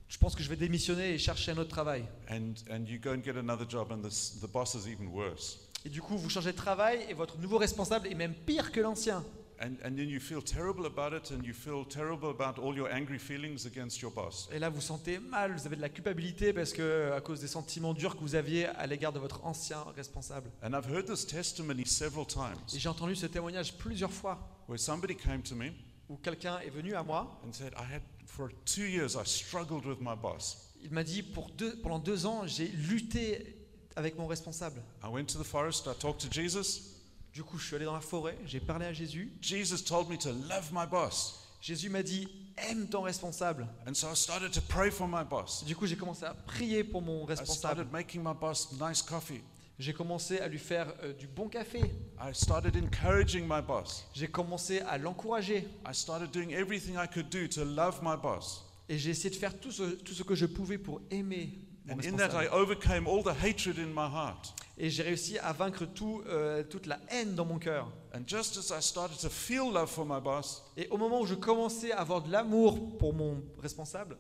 Je 0.08 0.18
pense 0.18 0.36
que 0.36 0.44
je 0.44 0.48
vais 0.48 0.56
démissionner 0.56 1.16
et 1.16 1.18
chercher 1.18 1.52
un 1.52 1.58
autre 1.58 1.70
travail. 1.70 2.06
And, 2.30 2.54
and 2.72 2.86
you 2.88 2.98
go 2.98 3.10
and 3.12 3.22
get 3.24 3.36
another 3.36 3.66
job, 3.68 3.92
and 3.92 4.02
the 4.04 4.48
boss 4.48 4.74
is 4.76 4.88
even 4.88 5.08
worse. 5.08 5.67
Et 5.88 5.90
du 5.90 6.02
coup, 6.02 6.18
vous 6.18 6.30
changez 6.30 6.52
de 6.52 6.58
travail 6.58 7.00
et 7.08 7.14
votre 7.14 7.38
nouveau 7.38 7.58
responsable 7.58 8.08
est 8.10 8.14
même 8.14 8.34
pire 8.34 8.74
que 8.74 8.82
l'ancien. 8.82 9.24
And, 9.62 9.76
and 9.86 9.96
then 9.96 10.10
you 10.10 10.20
feel 10.20 10.44
terrible 10.44 10.86
about 10.86 11.16
it, 11.16 11.32
and 11.32 11.46
you 11.46 11.54
feel 11.54 11.86
terrible 11.86 12.28
about 12.30 12.62
all 12.62 12.76
your 12.76 12.90
angry 12.92 13.18
feelings 13.18 13.66
against 13.66 14.02
your 14.02 14.12
boss. 14.12 14.50
Et 14.52 14.60
là, 14.60 14.68
vous 14.70 14.82
sentez 14.82 15.18
mal, 15.18 15.54
vous 15.56 15.66
avez 15.66 15.78
de 15.78 15.82
la 15.82 15.88
culpabilité 15.88 16.52
parce 16.52 16.74
que 16.74 17.14
à 17.14 17.22
cause 17.22 17.40
des 17.40 17.48
sentiments 17.48 17.94
durs 17.94 18.18
que 18.18 18.20
vous 18.22 18.36
aviez 18.36 18.66
à 18.66 18.86
l'égard 18.86 19.14
de 19.14 19.20
votre 19.20 19.46
ancien 19.46 19.82
responsable. 19.96 20.52
And 20.62 20.74
I've 20.74 20.92
heard 20.94 21.06
this 21.06 21.26
testimony 21.26 21.86
several 21.86 22.26
Et 22.26 22.34
times 22.34 22.58
j'ai 22.76 22.90
entendu 22.90 23.16
ce 23.16 23.26
témoignage 23.28 23.78
plusieurs 23.78 24.12
fois 24.12 24.38
where 24.68 24.78
somebody 24.78 25.16
came 25.16 25.42
to 25.42 25.56
me 25.56 25.70
où 26.10 26.18
quelqu'un 26.18 26.60
est 26.60 26.70
venu 26.70 26.96
à 26.96 27.04
moi. 27.04 27.40
and 27.48 27.54
said, 27.54 27.72
I 27.78 27.96
had, 27.96 28.02
for 28.26 28.50
two 28.66 28.84
years, 28.84 29.16
I 29.16 29.24
struggled 29.24 29.86
with 29.86 30.02
my 30.02 30.18
boss. 30.22 30.70
Il 30.84 30.92
m'a 30.92 31.06
dit 31.06 31.24
pour 31.24 31.50
deux, 31.52 31.80
pendant 31.80 32.00
deux 32.00 32.26
ans, 32.26 32.46
j'ai 32.46 32.68
lutté 32.68 33.57
avec 33.98 34.18
mon 34.18 34.28
responsable. 34.28 34.82
I 35.04 35.08
went 35.10 35.26
to 35.26 35.40
the 35.40 35.46
forest, 35.46 35.88
I 35.88 35.94
talked 36.00 36.22
to 36.22 36.28
Jesus. 36.32 36.94
Du 37.34 37.44
coup, 37.44 37.58
je 37.58 37.66
suis 37.66 37.76
allé 37.76 37.86
dans 37.86 37.94
la 37.94 38.00
forêt, 38.02 38.38
j'ai 38.46 38.60
parlé 38.60 38.86
à 38.86 38.94
Jésus. 38.94 39.32
Jesus 39.42 39.84
told 39.84 40.08
me 40.10 40.18
to 40.18 40.30
love 40.30 40.72
my 40.72 40.86
boss. 40.90 41.44
Jésus 41.62 41.90
m'a 41.90 42.04
dit 42.04 42.28
aime 42.70 42.88
ton 42.88 43.02
responsable. 43.02 43.68
And 43.88 43.94
so 43.96 44.08
I 44.12 44.16
started 44.16 44.52
to 44.54 44.62
pray 44.62 44.92
for 44.92 45.08
my 45.08 45.24
boss. 45.28 45.64
Du 45.66 45.76
coup, 45.76 45.88
j'ai 45.88 45.98
commencé 45.98 46.24
à 46.26 46.34
prier 46.34 46.84
pour 46.84 47.02
mon 47.02 47.24
I 47.26 47.30
responsable. 47.30 47.58
started 47.58 47.92
making 47.92 48.24
my 48.24 48.34
boss 48.40 48.72
nice 48.80 49.02
coffee. 49.02 49.42
J'ai 49.80 49.94
commencé 49.94 50.40
à 50.40 50.48
lui 50.48 50.58
faire 50.58 50.92
euh, 51.04 51.14
du 51.14 51.28
bon 51.28 51.50
café. 51.50 51.80
I 52.20 52.34
started 52.34 52.76
encouraging 52.76 53.44
my 53.48 53.62
boss. 53.62 54.06
J'ai 54.14 54.28
commencé 54.28 54.80
à 54.82 54.98
l'encourager. 54.98 55.68
I 55.88 55.94
started 55.94 56.32
doing 56.32 56.52
everything 56.52 56.96
I 56.96 57.08
could 57.08 57.30
do 57.30 57.48
to 57.48 57.64
love 57.64 58.00
my 58.02 58.16
boss. 58.20 58.64
Et 58.90 58.98
j'ai 58.98 59.12
essayé 59.12 59.30
de 59.30 59.36
faire 59.36 59.60
tout 59.60 59.72
ce, 59.72 59.84
tout 59.96 60.14
ce 60.14 60.24
que 60.24 60.34
je 60.34 60.46
pouvais 60.48 60.78
pour 60.78 61.02
aimer 61.12 61.60
And 61.90 62.04
in 62.04 62.18
that, 62.18 62.32
I 62.34 62.44
responsable. 62.44 62.58
overcame 62.60 63.08
all 63.08 63.24
the 63.24 63.34
hatred 63.34 63.78
in 63.78 63.94
my 63.94 64.08
heart. 64.08 64.54
Et 64.78 64.90
j'ai 64.90 65.04
réussi 65.04 65.40
à 65.40 65.54
vaincre 65.54 65.86
tout, 65.86 66.22
euh, 66.28 66.64
toute 66.64 66.86
la 66.86 67.00
haine 67.10 67.34
dans 67.34 67.46
mon 67.46 67.58
cœur. 67.60 67.92
And 68.14 68.22
just 68.28 68.58
as 68.58 68.78
I 68.78 68.82
started 68.82 69.18
to 69.20 69.30
feel 69.30 69.72
love 69.72 69.90
for 69.90 70.06
my 70.06 70.20
boss, 70.22 70.64
Et 70.76 70.88
au 70.90 70.98
moment 70.98 71.22
où 71.22 71.26
je 71.26 71.36
commençais 71.36 71.92
à 71.92 72.02
avoir 72.02 72.22
de 72.22 72.32
l'amour 72.32 72.98
pour 72.98 73.14
mon 73.14 73.44
responsable, 73.60 74.18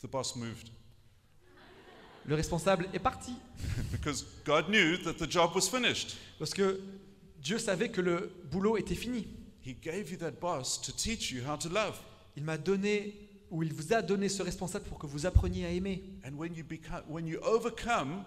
the 0.00 0.06
boss 0.06 0.36
moved. 0.36 0.68
le 2.26 2.34
responsable 2.34 2.88
est 2.92 2.98
parti. 2.98 3.32
because 3.90 4.24
God 4.44 4.68
knew 4.68 4.96
that 4.98 5.14
the 5.14 5.28
job 5.30 5.54
was 5.54 5.68
finished. 5.68 6.16
Parce 6.38 6.54
que 6.54 6.80
Dieu 7.42 7.58
savait 7.58 7.90
que 7.90 8.00
le 8.00 8.30
boulot 8.50 8.76
était 8.76 8.94
fini. 8.94 9.26
He 9.64 9.74
gave 9.74 10.10
you 10.10 10.16
that 10.18 10.32
boss 10.40 10.80
to 10.80 10.92
teach 10.92 11.30
you 11.30 11.42
how 11.46 11.56
to 11.56 11.68
love. 11.68 11.98
Il 12.36 12.44
m'a 12.44 12.56
donné, 12.56 13.27
ou 13.50 13.62
il 13.62 13.72
vous 13.72 13.92
a 13.92 14.02
donné 14.02 14.28
ce 14.28 14.42
responsable 14.42 14.84
pour 14.86 14.98
que 14.98 15.06
vous 15.06 15.26
appreniez 15.26 15.66
à 15.66 15.70
aimer. 15.70 16.02
And 16.24 16.34
when 16.36 16.54
you, 16.54 16.64
become, 16.64 17.02
when 17.08 17.26
you 17.26 17.38
overcome, 17.42 18.24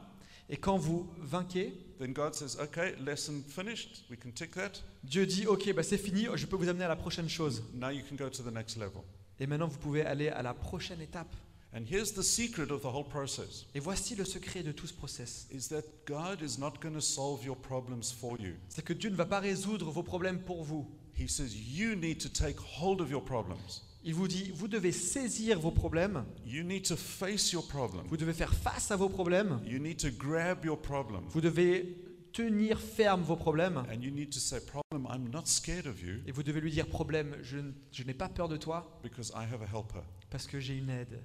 Et 0.50 0.58
quand 0.58 0.78
vous 0.78 1.08
vainquez, 1.18 1.74
then 1.98 2.12
God 2.12 2.36
says, 2.36 2.58
okay, 2.60 2.94
lesson 3.00 3.42
finished. 3.48 4.04
We 4.10 4.18
can 4.18 4.32
tick 4.32 4.52
that. 4.56 4.84
Dieu 5.02 5.26
dit, 5.26 5.48
ok, 5.48 5.74
bah 5.74 5.82
c'est 5.82 5.98
fini, 5.98 6.28
je 6.36 6.46
peux 6.46 6.58
vous 6.58 6.68
amener 6.68 6.84
à 6.84 6.90
la 6.90 6.98
prochaine 6.98 7.30
chose. 7.30 7.64
Now 7.74 7.90
you 7.90 8.04
can 8.08 8.18
go 8.18 8.30
to 8.30 8.44
the 8.44 8.54
next 8.54 8.76
level. 8.76 9.02
Et 9.40 9.48
maintenant, 9.48 9.70
vous 9.70 9.80
pouvez 9.80 10.02
aller 10.06 10.28
à 10.28 10.42
la 10.42 10.54
prochaine 10.54 11.00
étape. 11.00 11.34
And 11.74 11.86
here's 11.90 12.12
the 12.14 12.22
secret 12.22 12.70
of 12.70 12.82
the 12.82 12.94
whole 12.94 13.08
process 13.08 13.66
Et 13.74 13.80
voici 13.80 14.14
le 14.16 14.26
secret 14.26 14.62
de 14.62 14.74
tout 14.74 14.88
ce 14.88 14.94
process. 14.94 15.48
is 15.52 15.70
that 15.70 15.84
God 16.06 16.42
is 16.42 16.60
not 16.60 16.74
going 16.82 16.94
to 16.94 17.00
solve 17.00 17.46
your 17.46 17.56
problems 17.56 18.12
for 18.12 18.38
you. 18.38 18.56
C'est 18.68 18.84
que 18.84 18.92
Dieu 18.92 19.10
ne 19.10 19.16
va 19.16 19.26
pas 19.26 19.40
résoudre 19.40 19.90
vos 19.90 20.04
problèmes 20.04 20.42
pour 20.42 20.66
vous. 20.66 20.86
He 21.18 21.30
says 21.30 21.56
you 21.56 21.96
need 21.96 22.18
to 22.18 22.28
take 22.28 22.58
hold 22.60 23.00
of 23.00 23.10
your 23.10 23.24
problems. 23.24 23.84
Il 24.04 24.16
vous 24.16 24.28
dit, 24.28 24.52
vous 24.56 24.68
devez 24.68 24.92
saisir 24.92 25.60
vos 25.60 25.72
problèmes, 25.72 26.26
You 26.46 26.64
need 26.64 26.88
to 26.88 26.96
face 26.96 27.52
your 27.52 27.68
problem. 27.68 28.06
vous 28.08 28.18
devez 28.18 28.34
faire 28.34 28.54
face 28.54 28.90
à 28.92 28.96
vos 28.96 29.10
problèmes, 29.10 29.60
You 29.66 29.78
need 29.80 29.98
to 30.00 30.10
grab 30.18 30.66
your 30.66 30.82
problem. 30.82 31.24
vous 31.30 31.42
devez 31.42 31.98
tenir 32.34 32.80
ferme 32.80 33.22
vos 33.22 33.36
problèmes, 33.36 33.78
And 33.92 34.02
you 34.02 34.10
need 34.12 34.32
to 34.32 34.40
say, 34.40 34.60
Problem, 34.60 35.08
I'm 35.12 35.30
not 35.30 35.46
scared 35.46 35.86
of 35.86 36.02
you 36.02 36.22
et 36.26 36.32
vous 36.32 36.42
devez 36.44 36.62
lui 36.62 36.72
dire, 36.72 36.88
problème, 36.88 37.36
je, 37.44 38.04
n'ai 38.04 38.14
pas 38.16 38.28
peur 38.30 38.50
de 38.50 38.58
toi 38.58 39.00
because 39.04 39.32
I 39.36 39.44
have 39.44 39.62
a 39.62 39.68
helper. 39.68 40.02
parce 40.32 40.48
que 40.48 40.60
j'ai 40.60 40.78
une 40.78 40.90
aide. 40.90 41.22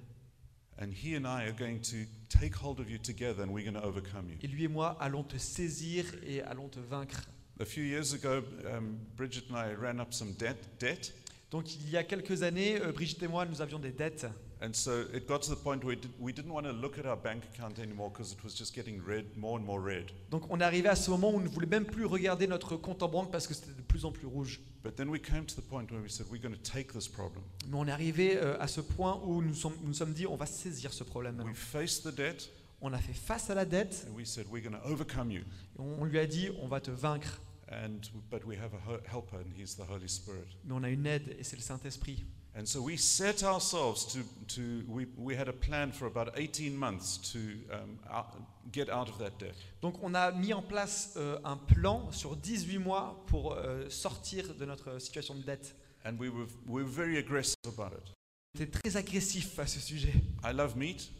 And 0.79 0.91
he 0.91 1.15
and 1.15 1.25
I 1.25 1.47
are 1.47 1.55
going 1.57 1.79
to 1.79 2.05
take 2.29 2.53
hold 2.61 2.79
of 2.79 2.87
you 2.87 2.99
together 2.99 3.41
and 3.41 3.49
we're 3.51 3.63
going 3.65 3.81
to 3.81 3.83
overcome 3.83 4.29
you. 4.29 4.37
Et 4.43 4.47
lui 4.47 4.65
et 4.65 4.67
moi 4.67 4.95
allons 4.99 5.23
te 5.23 5.37
saisir 5.39 6.05
et 6.23 6.41
allons 6.43 6.69
te 6.69 6.79
vaincre. 6.79 7.21
A 7.59 7.65
few 7.65 7.81
years 7.83 8.13
ago, 8.13 8.43
um, 8.71 8.99
Bridget 9.15 9.45
and 9.49 9.55
I 9.57 9.73
ran 9.73 9.97
up 9.99 10.13
some 10.13 10.33
debt, 10.33 10.57
debt. 10.79 11.11
Donc 11.49 11.75
il 11.75 11.89
y 11.89 11.95
a 11.97 12.03
quelques 12.03 12.43
années, 12.43 12.81
euh, 12.81 12.91
Brigitte 12.91 13.23
et 13.23 13.27
moi, 13.27 13.45
nous 13.45 13.61
avions 13.61 13.79
des 13.79 13.91
dettes. 13.91 14.27
And 14.61 14.73
so 14.73 15.03
it 15.13 15.27
got 15.27 15.39
to 15.41 15.53
the 15.53 15.57
point 15.63 15.83
where 15.83 15.95
we, 15.95 15.95
did, 15.95 16.11
we 16.19 16.33
didn't 16.33 16.51
want 16.51 16.63
to 16.63 16.71
look 16.73 16.97
at 16.97 17.05
our 17.05 17.15
bank 17.15 17.43
account 17.53 17.77
anymore 17.79 18.09
because 18.09 18.33
it 18.33 18.43
was 18.43 18.55
just 18.57 18.73
getting 18.75 18.99
red, 19.05 19.25
more 19.37 19.57
and 19.57 19.63
more 19.63 19.79
red. 19.79 20.11
Donc 20.31 20.43
on 20.49 20.59
est 20.59 20.63
arrivé 20.63 20.89
à 20.89 20.95
ce 20.95 21.09
moment 21.11 21.29
où 21.31 21.35
on 21.37 21.39
ne 21.39 21.47
voulait 21.47 21.67
même 21.67 21.85
plus 21.85 22.05
regarder 22.05 22.47
notre 22.47 22.75
compte 22.75 23.01
en 23.03 23.07
banque 23.07 23.31
parce 23.31 23.45
que 23.47 23.53
c'était 23.53 23.71
de 23.73 23.81
plus 23.83 24.03
en 24.03 24.11
plus 24.11 24.25
rouge. 24.25 24.59
But 24.83 24.95
then 24.95 25.09
we 25.09 25.21
came 25.21 25.45
to 25.45 25.55
the 25.55 25.63
point 25.63 25.85
where 25.91 26.01
we 26.01 26.11
said, 26.11 26.25
we're 26.31 26.41
going 26.41 26.55
to 26.55 26.71
take 26.71 26.91
this 26.91 27.07
problem. 27.07 27.43
Mais 27.69 27.77
on 27.77 27.87
est 27.87 27.91
arrivé 27.91 28.35
euh, 28.37 28.59
à 28.59 28.67
ce 28.67 28.81
point 28.81 29.21
où 29.23 29.41
nous 29.41 29.53
sommes, 29.53 29.75
nous 29.83 29.93
sommes 29.93 30.13
dit 30.13 30.25
on 30.25 30.35
va 30.37 30.47
saisir 30.47 30.91
ce 30.91 31.03
problème. 31.03 31.41
We 31.45 31.55
faced 31.55 32.03
the 32.03 32.13
debt 32.15 32.49
On 32.81 32.93
a 32.93 32.97
fait 32.97 33.13
face 33.13 33.49
à 33.49 33.55
la 33.55 33.65
dette. 33.65 34.05
and 34.09 34.15
we 34.15 34.25
said, 34.25 34.45
we're 34.51 34.61
going 34.61 34.77
to 34.79 34.85
overcome 34.87 35.31
you. 35.31 35.41
et 35.41 35.81
On 35.99 36.03
lui 36.03 36.19
a 36.19 36.25
dit 36.25 36.49
on 36.61 36.67
va 36.67 36.79
te 36.81 36.91
vaincre. 36.91 37.39
And, 37.69 37.99
but 38.29 38.45
we 38.45 38.55
have 38.55 38.73
a 38.73 38.79
ho- 38.89 39.01
helper 39.05 39.37
and 39.37 39.51
he's 39.55 39.75
the 39.75 39.83
Holy 39.83 40.07
Spirit. 40.07 40.47
Mais 40.63 40.73
on 40.73 40.83
a 40.83 40.89
une 40.89 41.05
aide 41.05 41.35
et 41.37 41.43
c'est 41.43 41.57
le 41.57 41.61
Saint-Esprit. 41.61 42.23
And 42.55 42.65
so 42.65 42.81
we 42.81 42.97
set 42.97 43.43
ourselves 43.43 44.05
to, 44.13 44.19
to 44.55 44.83
we, 44.87 45.05
we 45.17 45.35
had 45.37 45.47
a 45.47 45.53
plan 45.53 45.91
for 45.91 46.07
about 46.07 46.31
18 46.37 46.75
months 46.75 47.17
to 47.33 47.37
um, 47.71 47.99
out, 48.09 48.33
get 48.71 48.89
out 48.89 49.09
of 49.09 49.17
that 49.19 49.37
debt. 49.37 49.53
Donc 49.81 49.95
on 50.01 50.15
a 50.15 50.31
mis 50.31 50.53
en 50.53 50.61
place 50.63 51.13
euh, 51.17 51.37
un 51.43 51.57
plan 51.57 52.09
sur 52.11 52.35
18 52.35 52.79
mois 52.79 53.23
pour 53.27 53.53
euh, 53.53 53.87
sortir 53.89 54.55
de 54.55 54.65
notre 54.65 54.97
situation 54.99 55.35
de 55.35 55.43
dette. 55.43 55.75
And 56.05 56.15
we 56.17 56.29
were, 56.29 56.47
we 56.67 56.81
were 56.83 56.89
very 56.91 57.17
aggressive 57.17 57.57
about 57.67 57.93
it. 57.95 58.13
J'étais 58.55 58.79
très 58.79 58.97
agressif 58.97 59.59
à 59.59 59.67
ce 59.67 59.79
sujet. 59.79 60.13
I 60.43 60.53
love 60.53 60.75
meat, 60.77 61.11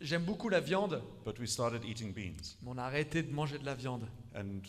J'aime 0.00 0.24
beaucoup 0.24 0.48
la 0.50 0.60
viande, 0.60 1.00
but 1.24 1.38
we 1.38 1.48
started 1.48 1.82
eating 1.84 2.12
beans. 2.12 2.56
mais 2.62 2.70
on 2.70 2.78
a 2.78 2.82
arrêté 2.84 3.22
de 3.22 3.32
manger 3.32 3.58
de 3.58 3.64
la 3.64 3.74
viande. 3.74 4.06
And 4.34 4.60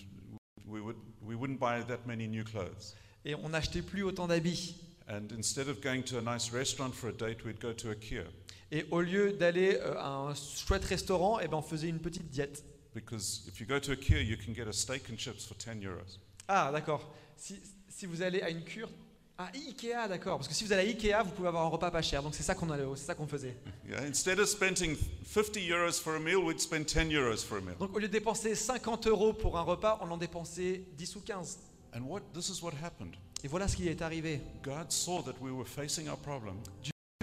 we, 0.68 0.82
would, 0.82 0.98
we 1.22 1.36
wouldn't 1.36 1.60
buy 1.60 1.82
that 1.82 2.06
many 2.06 2.28
new 2.28 2.44
clothes. 2.44 2.96
Et 3.26 3.36
on 3.36 3.50
n'achetait 3.50 3.82
plus 3.82 4.04
autant 4.04 4.28
d'habits. 4.28 4.76
And 5.10 5.32
instead 5.32 5.70
of 5.70 5.82
going 5.82 6.04
to 6.04 6.18
a 6.18 6.22
nice 6.22 6.52
restaurant 6.52 6.94
for 6.94 7.10
a 7.10 7.14
date, 7.14 7.46
we'd 7.46 7.60
go 7.60 7.72
to 7.74 7.90
IKEA 7.92 8.26
Et 8.72 8.86
au 8.92 9.00
lieu 9.02 9.32
d'aller 9.32 9.78
euh, 9.82 9.96
à 9.98 10.10
un 10.10 10.36
chouette 10.36 10.84
restaurant, 10.84 11.40
eh 11.40 11.48
ben 11.48 11.58
on 11.58 11.62
faisait 11.62 11.88
une 11.88 12.00
petite 12.00 12.30
diète. 12.30 12.64
because 12.94 13.44
if 13.48 13.60
you 13.60 13.66
go 13.66 13.80
to 13.80 13.92
IKEA, 13.96 14.26
you 14.26 14.36
can 14.38 14.54
get 14.54 14.68
a 14.68 14.74
steak 14.74 15.10
and 15.10 15.18
chips 15.18 15.46
for 15.46 15.54
10 15.56 15.82
euros. 15.86 16.18
Ah, 16.48 16.72
d'accord. 16.72 17.14
Si, 17.38 17.60
si 17.88 18.06
vous 18.06 18.22
allez 18.22 18.42
à 18.42 18.50
une 18.50 18.64
cure. 18.64 18.90
Ah, 19.40 19.52
Ikea, 19.54 20.08
d'accord. 20.08 20.38
Parce 20.38 20.48
que 20.48 20.54
si 20.56 20.64
vous 20.64 20.74
allez 20.74 20.82
à 20.82 20.86
Ikea, 20.90 21.24
vous 21.24 21.30
pouvez 21.30 21.48
avoir 21.48 21.64
un 21.64 21.70
repas 21.70 21.92
pas 21.92 22.02
cher. 22.02 22.24
Donc 22.24 22.34
c'est 22.34 22.42
ça 22.42 22.56
qu'on 22.56 22.72
allait, 22.72 22.86
c'est 22.96 23.06
ça 23.06 23.14
qu'on 23.16 23.28
faisait. 23.28 23.56
Yeah, 23.88 24.02
instead 24.06 24.40
of 24.40 24.50
spending 24.50 24.98
50 25.24 25.70
euros 25.70 25.92
for 26.02 26.16
a 26.16 26.20
meal, 26.20 26.38
we'd 26.38 26.60
spend 26.60 26.86
10 26.86 27.14
euros 27.14 27.38
for 27.38 27.60
a 27.60 27.62
meal. 27.62 27.76
Donc 27.80 27.96
au 27.96 28.00
lieu 28.00 28.08
de 28.08 28.12
dépenser 28.14 28.56
50 28.56 29.08
euros 29.08 29.34
pour 29.34 29.58
un 29.58 29.62
repas, 29.62 30.00
on 30.02 30.12
en 30.12 30.18
dépensait 30.18 30.84
10 30.98 31.16
ou 31.16 31.22
15. 31.22 31.60
And 31.96 32.02
what, 32.02 32.22
this 32.34 32.50
is 32.50 32.62
what 32.62 32.74
happened. 32.84 33.16
Et 33.44 33.48
voilà 33.48 33.68
ce 33.68 33.76
qui 33.78 33.88
est 33.88 34.02
arrivé. 34.02 34.42
God 34.64 34.92
saw 34.92 35.22
that 35.22 35.36
we 35.40 35.52
were 35.52 35.68
facing 35.68 36.10
our 36.10 36.18
problem. 36.18 36.58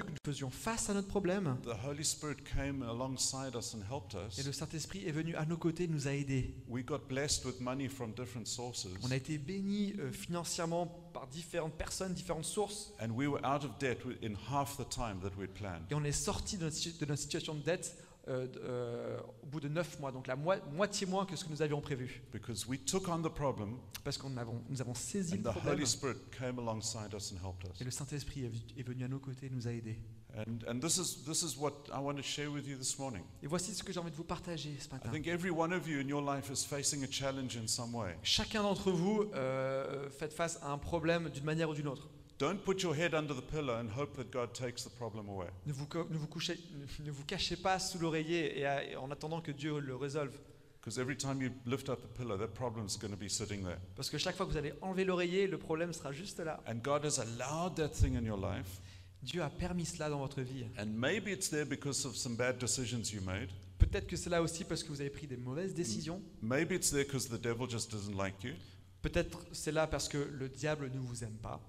Nous 0.03 0.17
faisions 0.25 0.51
face 0.51 0.91
à 0.91 0.95
notre 0.95 1.07
problème. 1.07 1.57
The 1.63 1.87
Holy 1.87 2.05
Spirit 2.05 2.39
came 2.43 2.83
alongside 2.83 3.55
us 3.55 3.75
and 3.77 3.83
helped 3.89 4.17
Et 4.37 4.43
le 4.43 4.51
Saint-Esprit 4.51 5.05
est 5.07 5.13
venu 5.13 5.37
à 5.37 5.47
nos 5.47 5.57
côtés, 5.57 5.87
nous 5.87 6.09
a 6.09 6.13
aidés. 6.13 6.53
We 6.69 6.85
got 6.85 7.03
blessed 7.09 7.45
with 7.45 7.61
money 7.61 7.89
from 7.89 8.13
different 8.13 8.47
sources. 8.49 8.89
On 9.05 9.13
a 9.13 9.17
été 9.17 9.39
bénis 9.39 9.95
euh, 10.01 10.11
financièrement 10.11 10.87
par 11.13 11.29
différentes 11.29 11.75
personnes, 11.75 12.13
différentes 12.13 12.45
sources. 12.45 12.93
And 13.01 13.11
we 13.11 13.29
were 13.29 13.41
out 13.45 13.63
of 13.65 13.79
debt 13.79 14.01
wi- 14.05 14.17
in 14.21 14.35
half 14.51 14.77
the 14.79 14.89
time 14.89 15.21
that 15.23 15.31
we'd 15.39 15.55
planned. 15.55 15.85
Et 15.89 15.95
on 15.95 16.03
est 16.03 16.11
sorti 16.11 16.57
de 16.59 16.65
notre 16.65 17.17
situation 17.17 17.55
de 17.55 17.63
dette 17.63 17.97
euh, 18.29 18.47
euh, 18.65 19.21
au 19.43 19.47
bout 19.47 19.61
de 19.61 19.69
9 19.69 20.01
mois. 20.01 20.11
Donc 20.13 20.27
la 20.27 20.37
moi- 20.37 20.57
moitié 20.73 21.07
moins 21.07 21.27
que 21.27 21.37
ce 21.37 21.45
que 21.45 21.51
nous 21.51 21.61
avions 21.63 21.81
prévu. 21.81 22.23
Because 22.33 22.67
we 22.67 22.79
took 22.85 23.09
on 23.09 23.21
the 23.23 23.29
problem, 23.33 23.77
Parce 24.03 24.17
que 24.19 24.27
nous 24.27 24.39
avons, 24.39 24.63
nous 24.69 24.81
avons 24.81 24.95
saisi 24.95 25.35
and 25.35 25.37
le 25.39 25.43
the 25.43 25.51
problème. 25.51 25.75
Holy 25.75 25.87
Spirit 25.87 26.17
came 26.39 26.59
alongside 26.59 27.13
us 27.15 27.33
and 27.33 27.37
helped 27.47 27.65
us. 27.71 27.81
Et 27.81 27.85
le 27.85 27.91
Saint-Esprit 27.91 28.51
est 28.77 28.83
venu 28.83 29.05
à 29.05 29.09
nos 29.09 29.19
côtés, 29.19 29.51
nous 29.51 29.67
a 29.69 29.73
aidés. 29.73 29.99
And, 30.37 30.69
and 30.69 30.81
this, 30.81 30.97
is, 30.99 31.23
this 31.25 31.43
is 31.45 31.57
what 31.57 31.85
I 31.93 32.01
want 32.01 32.17
to 32.17 32.23
share 32.23 32.51
with 32.51 32.67
you 32.67 32.77
this 32.77 32.99
morning. 32.99 33.23
Et 33.43 33.47
voici 33.47 33.73
ce 33.73 33.85
que 33.85 33.93
j'ai 33.93 34.01
envie 34.01 34.11
de 34.11 34.17
vous 34.17 34.25
partager 34.25 34.75
ce 34.81 34.89
I 34.89 34.93
matin. 34.95 35.11
think 35.13 35.29
every 35.29 35.51
one 35.51 35.73
of 35.73 35.87
you 35.87 36.01
in 36.01 36.09
your 36.09 36.21
life 36.23 36.51
is 36.51 36.65
facing 36.65 37.05
a 37.05 37.09
challenge 37.09 37.57
in 37.57 37.69
some 37.69 37.95
way. 37.95 38.17
Chacun 38.25 38.63
d'entre 38.65 38.91
vous 38.91 39.31
euh, 39.35 40.11
faites 40.11 40.33
face 40.33 40.59
à 40.63 40.73
un 40.73 40.79
problème 40.79 41.29
d'une 41.31 41.45
manière 41.45 41.71
ou 41.71 41.75
d'une 41.75 41.87
autre. 41.87 42.09
Don't 42.39 42.59
put 42.65 42.83
your 42.83 42.95
head 42.97 43.15
under 43.15 43.33
the 43.35 43.41
pillow 43.43 43.75
and 43.79 43.89
hope 43.97 44.17
that 44.17 44.31
God 44.33 44.53
takes 44.53 44.83
the 44.85 44.91
problem 44.91 45.29
away. 45.29 45.47
Ne 45.67 45.73
vous, 45.73 45.87
co- 45.87 46.07
ne 46.11 46.17
vous, 46.19 46.27
couchez- 46.27 46.59
ne 47.05 47.11
vous 47.13 47.25
cachez 47.25 47.57
pas 47.57 47.79
sous 47.79 47.99
l'oreiller 47.99 48.59
et, 48.59 48.67
à- 48.67 48.85
et 48.85 48.97
en 48.97 49.11
attendant 49.11 49.41
que 49.41 49.53
Dieu 49.53 49.79
le 49.79 49.95
résolve. 49.95 50.33
Because 50.81 50.99
every 50.99 51.17
time 51.17 51.41
you 51.41 51.51
lift 51.65 51.89
up 51.89 52.01
the 52.03 52.19
pillow, 52.19 52.37
that 52.37 52.49
problem's 52.49 52.99
going 52.99 53.11
to 53.13 53.17
be 53.17 53.29
sitting 53.31 53.63
there. 53.63 53.79
Parce 53.97 54.11
que 54.11 54.19
chaque 54.19 54.37
fois 54.37 54.45
que 54.47 54.51
vous 54.51 54.59
allez 54.59 54.75
enlever 54.83 55.05
l'oreiller, 55.05 55.47
le 55.47 55.57
problème 55.59 55.93
sera 55.93 56.13
juste 56.13 56.41
là. 56.41 56.61
And 56.67 56.77
God 56.83 57.05
has 57.07 57.19
allowed 57.21 57.77
that 57.77 57.91
thing 57.91 58.17
in 58.17 58.25
your 58.25 58.37
life. 58.37 58.81
Dieu 59.23 59.41
a 59.43 59.49
permis 59.49 59.87
cela 59.87 60.11
dans 60.11 60.19
votre 60.19 60.43
vie. 60.43 60.67
And 60.77 60.87
maybe 60.87 61.29
it's 61.29 61.49
there 61.49 61.65
because 61.65 62.05
of 62.05 62.17
some 62.17 62.37
bad 62.37 62.59
decisions 62.59 63.13
you 63.15 63.23
made. 63.23 63.49
Peut-être 63.79 64.07
que 64.07 64.17
c'est 64.17 64.29
là 64.29 64.43
aussi 64.43 64.65
parce 64.65 64.83
que 64.83 64.89
vous 64.91 65.01
avez 65.01 65.09
pris 65.11 65.27
des 65.27 65.37
mauvaises 65.39 65.73
décisions. 65.73 66.21
Maybe 66.43 66.73
it's 66.73 66.91
there 66.91 67.05
because 67.05 67.29
the 67.29 67.41
devil 67.41 67.67
just 67.71 67.91
doesn't 67.91 68.15
like 68.17 68.43
you. 68.43 68.53
Peut-être 69.01 69.39
c'est 69.53 69.73
là 69.73 69.87
parce 69.87 70.09
que 70.09 70.19
le 70.19 70.49
diable 70.51 70.91
ne 70.93 70.99
vous 70.99 71.25
aime 71.25 71.37
pas. 71.39 71.61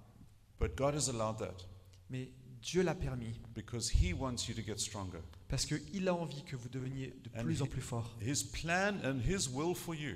But 0.59 0.75
God 0.75 0.95
has 0.95 1.09
allowed 1.09 1.37
that 1.39 1.67
Mais 2.09 2.29
Dieu 2.61 2.81
l'a 2.81 2.95
permis 2.95 3.39
because 3.53 3.91
He 3.91 4.13
wants 4.13 4.47
you 4.47 4.55
to 4.55 4.61
get 4.65 4.77
stronger. 4.79 5.19
parce 5.47 5.65
qu'il 5.65 6.07
a 6.07 6.13
envie 6.15 6.43
que 6.43 6.55
vous 6.55 6.69
deveniez 6.69 7.13
de 7.23 7.29
And 7.39 7.43
plus 7.43 7.61
en 7.61 7.67
plus 7.67 7.81
fort. 7.81 8.15
His 8.21 8.43
plan 8.43 8.95
and 9.03 9.19
His 9.19 9.49
will 9.49 9.75
for 9.75 9.93
you 9.95 10.15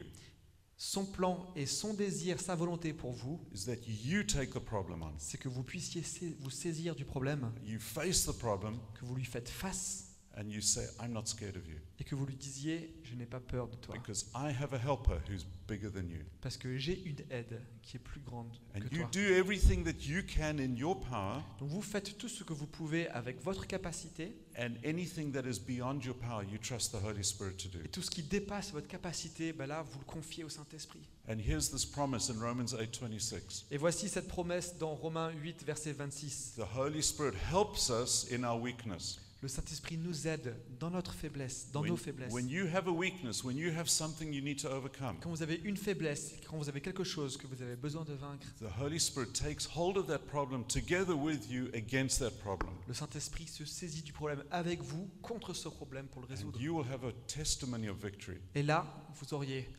Son 0.82 1.06
plan 1.06 1.52
et 1.58 1.66
son 1.66 1.94
désir, 1.94 2.40
sa 2.40 2.56
volonté 2.56 2.94
pour 2.94 3.12
vous, 3.12 3.42
is 3.54 3.66
that 3.66 3.86
you 3.86 4.24
take 4.24 4.52
the 4.52 4.60
problem 4.64 5.02
on. 5.04 5.12
c'est 5.18 5.38
que 5.38 5.50
vous 5.50 5.62
puissiez 5.62 6.02
vous 6.40 6.50
saisir 6.50 6.96
du 6.96 7.04
problème, 7.04 7.52
You 7.66 7.80
face 7.80 8.26
the 8.26 8.32
problem 8.32 8.80
que 8.94 9.04
vous 9.06 9.14
lui 9.16 9.26
faites 9.26 9.50
face 9.50 10.09
and 10.38 10.44
you 10.50 10.62
say, 10.62 10.86
I'm 11.02 11.12
not 11.12 11.26
scared 11.28 11.58
of 11.58 11.68
you 11.68 11.76
et 12.00 12.06
que 12.06 12.16
vous 12.16 12.26
lui 12.26 12.36
disiez 12.38 12.94
Je 13.04 13.14
n'ai 13.16 13.26
pas 13.26 13.42
peur 13.42 13.68
de 13.68 13.76
toi. 13.76 13.94
because 13.96 14.28
I 14.34 14.52
have 14.58 14.74
a 14.74 14.78
helper 14.78 15.20
who's 15.30 15.46
bigger 15.68 15.90
than 15.92 16.08
you. 16.10 16.24
Parce 16.42 16.56
que 16.56 16.78
j'ai 16.78 16.98
une 17.04 17.18
aide 17.30 17.62
qui 17.82 17.98
est 17.98 18.00
plus 18.00 18.22
grande 18.22 18.56
And 18.76 18.80
que 18.80 18.96
you 18.96 19.02
toi. 19.02 19.10
do 19.12 19.20
everything 19.20 19.84
that 19.84 20.06
you 20.08 20.22
can 20.24 20.60
in 20.60 20.76
your 20.76 20.98
power 21.02 21.42
Donc 21.60 21.70
vous 21.70 21.82
faites 21.82 22.18
tout 22.18 22.30
ce 22.30 22.44
que 22.46 22.54
vous 22.54 22.68
pouvez 22.68 23.10
avec 23.10 23.42
votre 23.44 23.68
capacité 23.68 24.34
and 24.58 24.76
anything 24.86 25.32
that 25.34 25.42
is 25.46 25.60
beyond 25.60 26.00
your 26.06 26.16
power, 26.16 26.44
you 26.50 26.58
trust 26.58 26.92
the 26.94 27.04
Holy 27.04 27.24
Spirit 27.24 27.56
to 27.58 27.68
do. 27.68 27.80
et 27.84 27.90
tout 27.90 28.02
ce 28.02 28.10
qui 28.10 28.24
dépasse 28.24 28.72
votre 28.72 28.88
capacité, 28.88 29.52
ben 29.52 29.66
là, 29.68 29.82
vous 29.82 30.00
le 30.00 30.06
confiez 30.06 30.44
au 30.46 30.50
Saint-Esprit. 30.50 31.02
And 31.28 31.38
here's 31.40 31.70
this 31.70 31.86
promise 31.86 32.30
in 32.30 32.40
Romans 32.40 32.74
8:26. 32.78 33.66
Et 33.72 33.78
voici 33.78 34.08
cette 34.08 34.28
promesse 34.30 34.78
dans 34.78 34.96
Romains 34.96 35.32
8, 35.32 35.64
verset 35.66 35.92
26. 35.94 36.54
The 36.56 36.78
Holy 36.78 37.04
Spirit 37.04 37.36
helps 37.52 37.90
us 37.90 38.26
in 38.32 38.44
our 38.46 38.60
weakness. 38.62 39.20
Le 39.42 39.48
Saint-Esprit 39.48 39.98
nous 39.98 40.28
aide 40.28 40.54
dans 40.82 40.90
notre 40.90 41.14
faiblesse, 41.14 41.70
dans 41.72 41.80
when, 41.82 41.92
nos 41.92 41.96
faiblesses. 41.98 42.34
when 42.34 42.50
you 42.50 42.66
have 42.68 42.90
a 42.90 42.92
weakness, 42.92 43.42
when 43.42 43.56
you 43.58 43.72
have 43.72 43.88
something 43.88 44.34
you 44.34 44.42
need 44.42 44.60
to 44.62 44.68
overcome, 44.68 45.18
Quand 45.22 45.30
vous 45.30 45.42
avez 45.42 45.62
une 45.64 45.78
faiblesse, 45.78 46.34
quand 46.46 46.58
vous 46.58 46.68
avez 46.68 46.82
quelque 46.82 47.06
chose 47.06 47.38
que 47.38 47.48
vous 47.48 47.62
avez 47.62 47.78
besoin 47.78 48.04
de 48.04 48.14
vaincre, 48.16 48.46
the 48.60 48.68
Holy 48.82 49.00
Spirit 49.00 49.32
takes 49.32 49.66
hold 49.74 49.96
of 49.98 50.08
that 50.08 50.20
problem 50.28 50.66
together 50.66 51.16
with 51.16 51.50
you 51.50 51.68
against 51.74 52.20
that 52.20 52.32
problem. 52.44 52.74
le 52.86 52.94
Saint-Esprit 52.94 53.48
se 53.48 53.64
saisit 53.64 54.02
du 54.04 54.12
problème 54.12 54.44
avec 54.52 54.82
vous 54.82 55.10
contre 55.22 55.54
ce 55.54 55.70
problème 55.70 56.08
pour 56.08 56.22
le 56.22 56.28
And 56.28 56.32
résoudre. 56.32 56.60
you 56.62 56.76
will 56.78 56.92
have 56.92 57.06
a 57.06 57.14
testimony 57.28 57.88
of 57.88 57.96
victory. 58.04 58.40
Et 58.56 58.62
là, 58.64 58.86
vous 59.16 59.34
auriez 59.34 59.70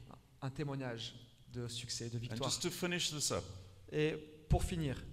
un 0.41 0.49
témoignage 0.49 1.15
de 1.53 1.69
succès, 1.69 2.09
de 2.09 2.17
And 2.17 2.21
victoire. 2.21 2.49
just 2.49 2.63
to 2.63 2.71
finish 2.71 3.11
this 3.11 3.31
up, 3.31 3.45
Et 3.93 4.15
pour 4.49 4.65
finir, 4.65 5.05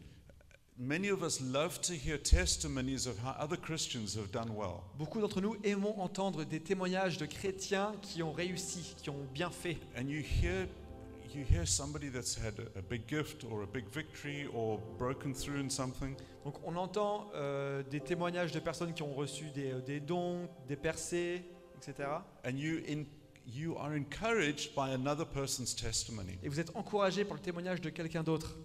many 0.78 1.10
of 1.10 1.24
us 1.24 1.42
love 1.42 1.82
to 1.82 1.94
hear 1.94 2.18
testimonies 2.18 3.08
of 3.08 3.18
how 3.20 3.36
other 3.40 3.58
Christians 3.58 4.16
have 4.16 4.32
done 4.32 4.56
well. 4.56 4.84
beaucoup 4.98 5.20
d'entre 5.20 5.42
nous 5.42 5.56
aimons 5.64 6.00
entendre 6.00 6.44
des 6.44 6.60
témoignages 6.60 7.18
de 7.18 7.26
chrétiens 7.26 7.94
qui 8.02 8.22
ont 8.24 8.32
réussi, 8.32 8.96
qui 8.98 9.10
ont 9.10 9.26
bien 9.34 9.50
fait. 9.50 9.78
And 9.98 10.08
you 10.08 10.22
hear 10.22 10.68
you 11.38 11.44
hear 11.44 11.66
somebody 11.66 12.10
that's 12.10 12.36
had 12.36 12.54
a, 12.76 12.82
big 12.82 13.08
gift 13.08 13.44
or 13.52 13.64
a 13.64 13.66
big 13.66 13.86
victory 13.94 14.48
or 14.54 14.80
broken 14.98 15.34
through 15.34 15.60
in 15.60 15.70
something, 15.70 16.16
Donc 16.44 16.56
on 16.64 16.76
entend 16.76 17.30
euh, 17.36 17.84
des 17.84 18.00
témoignages 18.00 18.52
de 18.52 18.60
personnes 18.60 18.94
qui 18.94 19.04
ont 19.04 19.14
reçu 19.14 19.46
des, 19.54 19.72
euh, 19.72 19.82
des 19.82 20.00
dons, 20.00 20.48
des 20.68 20.76
percées, 20.76 21.44
etc. 21.78 22.10
and 22.46 22.58
you 22.58 22.80
in, 22.88 23.04
you 23.46 23.76
are 23.78 23.92
encouraged 23.92 24.74
by 24.76 24.94
another 24.94 25.26
person's 25.26 25.76
testimony. 25.76 26.38
Et 26.44 26.50
vous 26.50 26.60
êtes 26.60 26.76
encouragé 26.76 27.24
par 27.24 27.36
le 27.36 27.42
témoignage 27.42 27.82
de 27.82 27.90
quelqu'un 27.90 28.24
d'autre. 28.24 28.56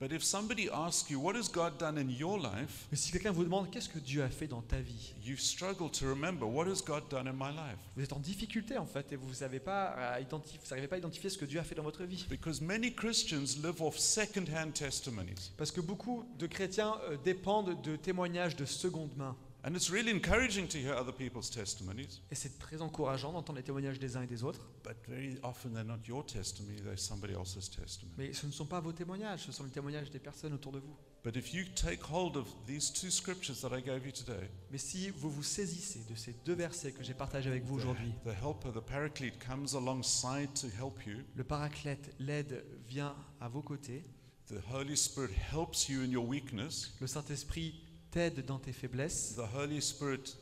But 0.00 0.12
if 0.12 0.24
somebody 0.24 0.70
asks 0.70 1.10
you, 1.10 1.20
What 1.20 1.36
has 1.36 1.50
God 1.50 1.76
done 1.78 1.98
in 1.98 2.08
your 2.08 2.38
life? 2.38 2.86
Mais 2.90 2.96
si 2.96 3.12
quelqu'un 3.12 3.32
vous 3.32 3.44
demande 3.44 3.70
qu'est-ce 3.70 3.90
que 3.90 3.98
Dieu 3.98 4.22
a 4.22 4.30
fait 4.30 4.46
dans 4.46 4.62
ta 4.62 4.80
vie, 4.80 5.12
you 5.22 5.36
struggle 5.36 5.90
to 5.90 6.06
remember, 6.06 6.46
What 6.46 6.68
has 6.68 6.82
God 6.82 7.02
done 7.10 7.28
in 7.28 7.34
my 7.34 7.50
life? 7.50 7.76
vous 7.94 8.02
êtes 8.02 8.14
en 8.14 8.18
difficulté 8.18 8.78
en 8.78 8.86
fait 8.86 9.12
et 9.12 9.16
vous 9.16 9.30
n'arrivez 9.40 9.60
pas 9.60 9.88
à 9.88 10.20
identifier, 10.20 10.58
vous 10.62 10.70
n'arrivez 10.70 10.88
pas 10.88 10.96
à 10.96 10.98
identifier 11.00 11.28
ce 11.28 11.36
que 11.36 11.44
Dieu 11.44 11.60
a 11.60 11.64
fait 11.64 11.74
dans 11.74 11.82
votre 11.82 12.04
vie. 12.04 12.24
Because 12.30 12.62
many 12.62 12.94
Christians 12.94 13.58
live 13.62 13.82
off 13.82 13.98
second 13.98 14.46
hand 14.50 14.72
testimonies. 14.72 15.52
Parce 15.58 15.70
que 15.70 15.82
beaucoup 15.82 16.24
de 16.38 16.46
chrétiens 16.46 16.94
euh, 17.10 17.18
dépendent 17.22 17.78
de 17.82 17.96
témoignages 17.96 18.56
de 18.56 18.64
seconde 18.64 19.14
main. 19.18 19.36
And 19.62 19.74
it's 19.74 19.90
really 19.90 20.10
encouraging 20.10 20.66
to 20.68 20.78
hear 20.78 20.94
other 20.94 21.12
people's 21.12 21.50
testimonies, 21.50 22.20
Et 22.30 22.34
c'est 22.34 22.58
très 22.58 22.80
encourageant 22.80 23.30
d'entendre 23.32 23.58
les 23.58 23.62
témoignages 23.62 23.98
des 23.98 24.16
uns 24.16 24.22
et 24.22 24.26
des 24.26 24.42
autres. 24.42 24.60
but 24.82 24.96
very 25.06 25.36
often 25.42 25.74
they're 25.74 25.84
not 25.84 25.98
your 26.08 26.24
testimony, 26.24 26.76
they're 26.80 26.96
somebody 26.96 27.34
else's 27.34 27.68
testimony. 27.68 28.14
Mais 28.16 28.32
ce 28.32 28.46
ne 28.46 28.52
sont 28.52 28.64
pas 28.66 28.80
vos 28.80 28.92
témoignages, 28.92 29.44
ce 29.44 29.52
sont 29.52 29.64
les 29.64 29.70
témoignages 29.70 30.10
des 30.10 30.18
personnes 30.18 30.54
autour 30.54 30.72
de 30.72 30.78
vous. 30.78 30.96
But 31.22 31.36
if 31.36 31.52
you 31.52 31.64
take 31.74 32.00
hold 32.10 32.38
of 32.38 32.46
these 32.66 32.90
two 32.90 33.10
scriptures 33.10 33.60
that 33.60 33.76
I 33.78 33.82
gave 33.82 34.06
you 34.06 34.12
today, 34.12 34.48
Mais 34.70 34.78
si 34.78 35.10
vous 35.10 35.30
vous 35.30 35.42
saisissez 35.42 36.00
de 36.08 36.14
ces 36.14 36.34
deux 36.46 36.54
versets 36.54 36.92
que 36.92 37.02
j'ai 37.04 37.12
partagés 37.12 37.50
avec 37.50 37.62
vous 37.64 37.74
aujourd'hui, 37.76 38.12
the, 38.24 38.30
the 38.30 38.42
helper, 38.42 38.70
the 38.72 38.80
paraclete 38.82 39.38
comes 39.38 39.74
alongside 39.76 40.48
to 40.54 40.68
help 40.68 41.04
you. 41.06 41.18
le 41.36 41.44
paraclète, 41.44 42.14
l'aide, 42.18 42.64
vient 42.88 43.14
à 43.40 43.48
vos 43.50 43.60
côtés. 43.60 44.02
The 44.46 44.62
Holy 44.72 44.96
Spirit 44.96 45.32
helps 45.52 45.90
you 45.90 46.00
in 46.00 46.10
your 46.10 46.26
weakness. 46.26 46.94
Le 47.00 47.06
Saint-Esprit 47.06 47.74
t'aide 48.10 48.44
dans 48.44 48.58
tes 48.58 48.72
faiblesses. 48.72 49.34
The 49.36 49.54
Holy 49.56 49.80
Spirit 49.80 50.36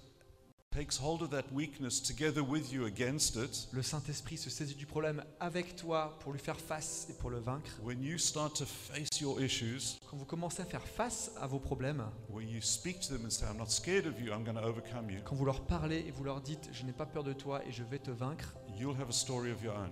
takes 0.70 0.98
hold 0.98 1.22
of 1.22 1.30
that 1.30 1.44
weakness 1.52 2.00
together 2.00 2.42
with 2.42 2.72
you 2.72 2.84
against 2.86 3.36
it. 3.36 3.68
Le 3.72 3.82
Saint-Esprit 3.82 4.36
se 4.36 4.50
saisit 4.50 4.74
du 4.74 4.86
problème 4.86 5.24
avec 5.40 5.76
toi 5.76 6.18
pour 6.20 6.32
lui 6.32 6.38
faire 6.38 6.60
face 6.60 7.06
et 7.10 7.14
pour 7.14 7.30
le 7.30 7.38
vaincre. 7.38 7.70
When 7.82 8.02
you 8.02 8.18
start 8.18 8.54
to 8.56 8.66
face 8.66 9.20
your 9.20 9.40
issues, 9.40 9.98
Quand 10.10 10.16
vous 10.16 10.24
commencez 10.26 10.62
à 10.62 10.66
faire 10.66 10.86
face 10.86 11.30
à 11.40 11.46
vos 11.46 11.58
problèmes, 11.58 12.04
where 12.30 12.46
you 12.46 12.60
speak 12.60 13.00
to 13.00 13.08
them 13.08 13.24
and 13.24 13.30
say, 13.30 13.46
I'm 13.46 13.58
not 13.58 13.70
scared 13.70 14.06
of 14.06 14.20
you, 14.20 14.32
I'm 14.32 14.44
going 14.44 14.56
to 14.56 14.66
overcome 14.66 15.10
you, 15.10 15.20
quand 15.24 15.36
vous 15.36 15.46
leur 15.46 15.62
parlez 15.62 16.04
et 16.06 16.10
vous 16.10 16.24
leur 16.24 16.40
dites 16.40 16.68
je 16.72 16.84
n'ai 16.84 16.92
pas 16.92 17.06
peur 17.06 17.24
de 17.24 17.32
toi 17.32 17.62
et 17.66 17.72
je 17.72 17.82
vais 17.82 17.98
te 17.98 18.10
vaincre, 18.10 18.54
you'll 18.78 18.96
have 18.98 19.08
a 19.08 19.12
story 19.12 19.50
of 19.50 19.62
your 19.62 19.74
own. 19.74 19.90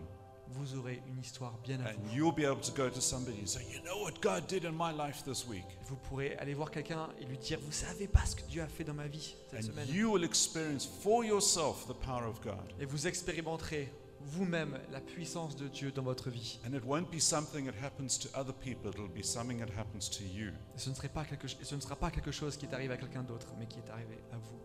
Vous 0.50 0.76
aurez 0.76 1.02
une 1.08 1.18
histoire 1.20 1.58
bien 1.64 1.78
à 1.80 1.92
vous. 1.92 2.14
you'll 2.14 2.34
be 2.34 2.44
able 2.44 2.60
to 2.60 2.72
go 2.72 2.88
to 2.88 3.00
somebody 3.00 3.40
and 3.40 3.46
say, 3.46 3.62
You 3.72 3.80
know 3.82 4.02
what 4.02 4.20
God 4.22 4.46
did 4.46 4.64
in 4.64 4.72
my 4.72 4.92
life 4.92 5.22
this 5.24 5.46
week? 5.46 5.64
Vous 5.86 5.96
pourrez 5.96 6.36
aller 6.38 6.54
voir 6.54 6.70
quelqu'un 6.70 7.08
et 7.20 7.24
lui 7.24 7.38
dire 7.38 7.58
vous 7.62 7.72
savez 7.72 8.06
pas 8.08 8.24
ce 8.24 8.36
que 8.36 8.42
Dieu 8.48 8.62
a 8.62 8.66
fait 8.68 8.84
dans 8.84 8.94
ma 8.94 9.08
vie 9.08 9.34
cette 9.50 9.60
And 9.60 9.66
semaine? 9.66 9.88
you 9.88 10.10
will 10.12 10.24
experience 10.24 10.86
for 10.86 11.24
yourself 11.24 11.86
the 11.86 11.94
power 12.04 12.26
of 12.26 12.40
God. 12.42 12.72
Et 12.80 12.84
vous 12.86 13.06
expérimenterez 13.06 13.92
vous-même 14.20 14.78
la 14.90 15.00
puissance 15.00 15.54
de 15.56 15.68
Dieu 15.68 15.92
dans 15.92 16.02
votre 16.02 16.30
vie. 16.30 16.58
And 16.66 16.74
it 16.74 16.84
won't 16.84 17.10
be 17.12 17.20
something 17.20 17.66
that 17.66 17.74
happens 17.84 18.18
to 18.18 18.28
other 18.38 18.52
people, 18.54 18.90
it'll 18.90 19.08
be 19.08 19.22
something 19.22 19.58
that 19.60 19.70
happens 19.78 20.08
to 20.10 20.24
you. 20.24 20.48
Et 20.74 20.78
ce 20.78 20.90
ne, 20.90 20.94
serait 20.94 21.08
pas 21.08 21.24
quelque, 21.24 21.46
et 21.46 21.64
ce 21.64 21.74
ne 21.74 21.80
sera 21.80 21.94
pas 21.96 22.10
quelque 22.10 22.32
chose 22.32 22.56
qui 22.56 22.66
est 22.66 22.74
arrivé 22.74 22.94
à 22.94 22.96
quelqu'un 22.96 23.22
d'autre, 23.22 23.48
mais 23.58 23.66
qui 23.66 23.78
est 23.78 23.90
arrivé 23.90 24.18
à 24.32 24.36
vous. 24.36 24.58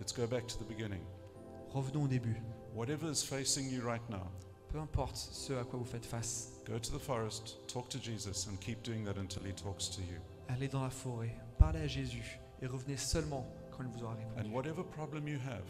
Let's 0.00 0.12
go 0.12 0.26
back 0.26 0.46
to 0.48 0.56
the 0.56 0.66
beginning. 0.68 1.02
Revenons 1.72 2.04
au 2.04 2.08
début. 2.08 2.40
Whatever 2.74 3.10
is 3.10 3.22
facing 3.24 3.70
you 3.70 3.82
right 3.86 4.02
now, 4.08 4.30
Peu 4.70 4.78
importe 4.78 5.16
ce 5.16 5.54
à 5.54 5.64
quoi 5.64 5.78
vous 5.78 5.84
faites 5.84 6.04
face, 6.04 6.60
go 6.66 6.78
to 6.78 6.90
the 6.90 7.00
forest, 7.00 7.56
talk 7.72 7.88
to 7.88 7.98
Jesus, 7.98 8.46
and 8.48 8.56
keep 8.60 8.82
doing 8.82 9.02
that 9.04 9.18
until 9.18 9.42
he 9.46 9.52
talks 9.54 9.88
to 9.88 10.02
you. 10.02 10.18
allez 10.48 10.68
dans 10.68 10.82
la 10.82 10.90
forêt, 10.90 11.34
parlez 11.58 11.80
à 11.80 11.86
Jésus 11.86 12.38
et 12.60 12.66
revenez 12.66 12.96
seulement 12.98 13.46
quand 13.70 13.82
il 13.82 13.88
vous 13.88 14.04
aura 14.04 14.14
répondu. 14.14 14.46
And 14.46 14.52
whatever 14.54 14.84
problem 14.84 15.26
you 15.26 15.38
have, 15.38 15.64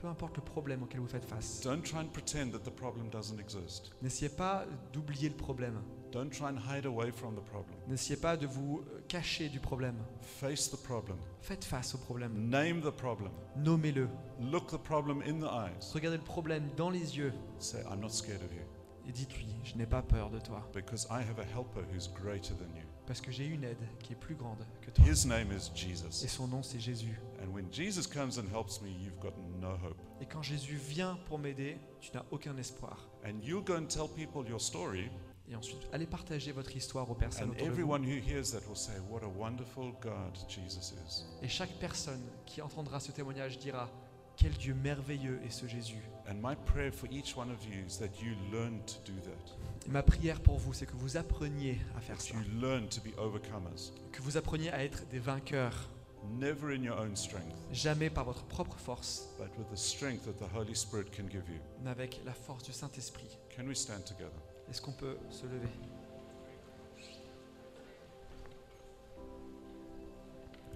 peu 0.00 0.08
importe 0.08 0.36
le 0.36 0.42
problème 0.42 0.82
auquel 0.82 1.00
vous 1.00 1.06
faites 1.06 1.24
face, 1.24 1.60
don't 1.62 1.82
try 1.82 1.98
and 2.00 2.08
pretend 2.12 2.50
that 2.52 2.60
the 2.60 2.74
problem 2.74 3.08
doesn't 3.10 3.38
exist. 3.38 3.90
n'essayez 4.02 4.30
pas 4.30 4.64
d'oublier 4.92 5.28
le 5.28 5.36
problème. 5.36 5.80
Don't 6.12 6.30
try 6.30 6.46
and 6.46 6.58
hide 6.58 6.86
away 6.86 7.12
from 7.12 7.36
the 7.36 7.44
problem. 7.44 7.76
N'essayez 7.86 8.16
pas 8.18 8.36
de 8.36 8.46
vous 8.46 8.82
euh, 8.92 9.00
cacher 9.06 9.48
du 9.48 9.60
problème. 9.60 9.94
Face 10.20 10.68
the 10.68 10.76
problem. 10.82 11.16
Faites 11.40 11.64
face 11.64 11.94
au 11.94 11.98
problème. 11.98 12.32
Name 12.48 12.80
the 12.80 12.90
problem. 12.90 13.30
Nommez-le. 13.56 14.08
Look 14.40 14.68
the 14.68 14.78
problem 14.78 15.22
in 15.22 15.38
the 15.38 15.50
eyes. 15.50 15.92
Regardez 15.94 16.16
le 16.16 16.24
problème 16.24 16.68
dans 16.76 16.90
les 16.90 17.16
yeux 17.16 17.32
Say, 17.58 17.82
I'm 17.88 18.00
not 18.00 18.08
scared 18.10 18.42
of 18.42 18.52
you 18.52 18.62
et 19.08 19.12
dites-lui, 19.12 19.46
je 19.64 19.76
n'ai 19.76 19.86
pas 19.86 20.02
peur 20.02 20.30
de 20.30 20.38
toi, 20.38 20.68
because 20.72 21.06
I 21.10 21.20
have 21.22 21.38
a 21.38 21.44
helper 21.44 21.82
who's 21.92 22.08
greater 22.08 22.54
than 22.54 22.76
you. 22.76 22.84
parce 23.06 23.20
que 23.20 23.32
j'ai 23.32 23.46
une 23.46 23.64
aide 23.64 23.84
qui 24.02 24.12
est 24.12 24.16
plus 24.16 24.34
grande 24.36 24.64
que 24.82 24.90
toi. 24.90 25.04
His 25.04 25.26
name 25.26 25.50
is 25.50 25.70
Et 25.74 25.76
Jesus. 25.76 26.28
son 26.28 26.46
nom, 26.46 26.62
c'est 26.62 26.78
Jésus. 26.78 27.18
And 27.42 27.52
when 27.52 27.66
Jesus 27.72 28.06
comes 28.06 28.38
and 28.38 28.46
helps 28.52 28.80
me, 28.80 28.90
you've 28.90 29.18
got 29.18 29.32
no 29.60 29.70
hope. 29.72 29.96
Et 30.20 30.26
quand 30.26 30.42
Jésus 30.42 30.76
vient 30.76 31.18
pour 31.26 31.38
m'aider, 31.38 31.76
tu 32.00 32.10
n'as 32.14 32.24
aucun 32.30 32.56
espoir. 32.56 33.08
And 33.24 33.40
you'll 33.42 33.64
go 33.64 33.74
and 33.76 33.86
tell 33.86 34.08
people 34.08 34.48
your 34.48 34.60
story, 34.60 35.10
Et 35.48 35.56
ensuite, 35.56 35.80
allez 35.92 36.06
partager 36.06 36.52
votre 36.52 36.74
histoire 36.76 37.10
aux 37.10 37.14
personnes 37.14 37.50
autour 37.50 37.56
de 37.58 37.64
vous. 37.64 37.70
everyone 37.70 38.04
who 38.04 38.16
hears 38.24 38.52
that 38.52 38.60
will 38.68 38.76
say, 38.76 38.92
What 39.10 39.22
a 39.24 39.28
wonderful 39.28 39.92
God 40.00 40.36
Jesus 40.48 40.92
is. 40.92 41.24
Et 41.42 41.48
chaque 41.48 41.72
personne 41.80 42.22
qui 42.46 42.62
entendra 42.62 43.00
ce 43.00 43.10
témoignage 43.12 43.58
dira, 43.58 43.88
quel 44.36 44.52
Dieu 44.52 44.74
merveilleux 44.74 45.38
est 45.44 45.50
ce 45.50 45.66
Jésus. 45.66 46.02
And 46.28 46.34
my 46.36 46.54
prayer 46.66 46.92
for 46.92 47.08
each 47.12 47.36
one 47.36 47.50
of 47.50 47.64
you 47.66 47.84
is 47.86 47.98
that 47.98 48.22
you 48.22 48.34
learn 48.52 48.80
to 48.86 48.94
do 49.04 49.18
that, 49.22 49.86
Et 49.86 49.90
ma 49.90 50.02
prière 50.02 50.40
pour 50.40 50.58
vous, 50.58 50.72
c'est 50.72 50.86
que 50.86 50.94
vous 50.96 51.16
appreniez 51.16 51.78
à 51.96 52.00
faire 52.00 52.16
that 52.16 52.22
ça. 52.22 52.34
you 52.34 52.60
learn 52.60 52.88
to 52.88 53.00
be 53.02 53.12
overcomers, 53.18 53.92
Que 54.12 54.22
vous 54.22 54.36
appreniez 54.36 54.70
à 54.70 54.84
être 54.84 55.06
des 55.08 55.18
vainqueurs, 55.18 55.90
never 56.38 56.72
in 56.74 56.82
your 56.82 56.98
own 56.98 57.16
strength, 57.16 57.54
jamais 57.72 58.10
par 58.10 58.24
votre 58.24 58.44
propre 58.44 58.76
force, 58.78 59.28
but 59.38 59.48
with 59.58 59.68
the 59.70 59.76
strength 59.76 60.24
that 60.24 60.38
the 60.38 60.48
Holy 60.54 60.74
Spirit 60.74 61.10
can 61.10 61.24
give 61.28 61.48
you. 61.48 61.60
mais 61.82 61.90
avec 61.90 62.20
la 62.24 62.32
force 62.32 62.62
du 62.64 62.72
Saint-Esprit. 62.72 63.38
Can 63.56 63.66
we 63.66 63.76
stand 63.76 64.04
together? 64.04 64.30
Est-ce 64.70 64.80
qu'on 64.80 64.92
peut 64.92 65.16
se 65.30 65.44
lever? 65.46 65.68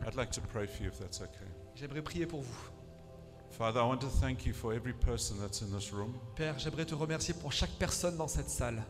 I'd 0.06 0.16
like 0.16 0.30
to 0.32 0.40
pray 0.40 0.66
for 0.66 0.82
you 0.82 0.88
if 0.90 0.98
that's 0.98 1.20
okay. 1.20 1.46
J'aimerais 1.74 2.02
prier 2.02 2.26
pour 2.26 2.42
vous. 2.42 2.70
Father, 3.50 3.80
I 3.80 3.84
want 3.84 4.00
to 4.00 4.08
thank 4.08 4.44
you 4.44 4.52
for 4.52 4.74
every 4.74 4.92
person 4.92 5.36
that's 5.40 5.62
in 5.62 5.70
this 5.70 5.92
room. 5.92 6.14
Père, 6.36 6.58
j'aimerais 6.58 6.84
te 6.84 6.94
remercier 6.94 7.34
pour 7.34 7.52
chaque 7.52 7.70
personne 7.78 8.16
dans 8.16 8.28
cette 8.28 8.50
salle. 8.50 8.82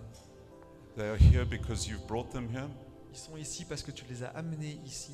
They 0.96 1.08
are 1.08 1.16
here 1.18 1.44
because 1.44 1.86
you've 1.86 2.06
brought 2.06 2.30
them 2.30 2.48
here. 2.50 2.68
Ils 3.12 3.18
sont 3.18 3.36
ici 3.36 3.64
parce 3.64 3.82
que 3.82 3.90
tu 3.92 4.04
les 4.08 4.22
as 4.22 4.28
amenés 4.30 4.80
ici. 4.86 5.12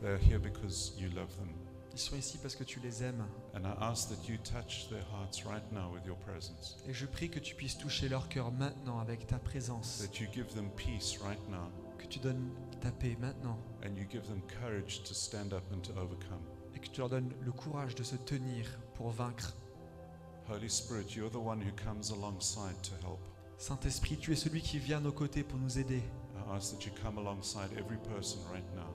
They 0.00 0.10
are 0.10 0.18
here 0.18 0.38
because 0.38 0.92
you 0.98 1.08
love 1.10 1.34
them. 1.36 1.48
Ils 1.92 1.98
sont 2.00 2.16
ici 2.16 2.38
parce 2.38 2.54
que 2.54 2.62
tu 2.62 2.78
les 2.80 3.02
aimes. 3.02 3.26
And 3.54 3.64
I 3.64 3.74
ask 3.80 4.08
that 4.10 4.28
you 4.28 4.36
touch 4.38 4.88
their 4.88 5.02
hearts 5.12 5.44
right 5.44 5.64
now 5.72 5.92
with 5.92 6.04
your 6.06 6.16
presence, 6.18 6.76
Et 6.86 6.92
je 6.94 7.06
prie 7.06 7.28
que 7.28 7.40
tu 7.40 7.56
puisses 7.56 7.76
toucher 7.76 8.08
leur 8.08 8.28
cœur 8.28 8.52
maintenant 8.52 9.00
avec 9.00 9.26
ta 9.26 9.38
présence. 9.38 9.98
that 10.06 10.20
you 10.20 10.28
give 10.32 10.54
them 10.54 10.70
peace 10.76 11.18
right 11.20 11.40
now, 11.48 11.68
Que 11.98 12.06
tu 12.06 12.20
donnes 12.20 12.50
ta 12.80 12.92
paix 12.92 13.16
maintenant. 13.18 13.58
and 13.84 13.96
you 13.96 14.06
give 14.08 14.22
them 14.28 14.40
courage 14.60 15.02
to 15.02 15.12
stand 15.14 15.52
up 15.52 15.64
and 15.72 15.80
to 15.80 15.92
overcome. 15.98 16.42
Et 16.76 16.78
que 16.78 16.88
tu 16.88 17.00
leur 17.00 17.08
donnes 17.08 17.32
le 17.40 17.50
courage 17.50 17.96
de 17.96 18.04
se 18.04 18.14
tenir 18.14 18.64
pour 18.94 19.10
vaincre. 19.10 19.56
Holy 20.48 20.70
Spirit, 20.70 21.16
you're 21.16 21.30
the 21.30 21.34
one 21.34 21.60
who 21.60 21.72
comes 21.84 22.12
alongside 22.12 22.80
to 22.82 22.94
help. 23.04 23.18
Saint-Esprit, 23.58 24.16
tu 24.18 24.32
es 24.32 24.36
celui 24.36 24.60
qui 24.62 24.78
vient 24.78 24.98
à 24.98 25.00
nos 25.00 25.10
côtés 25.12 25.42
pour 25.42 25.58
nous 25.58 25.78
aider. 25.80 26.00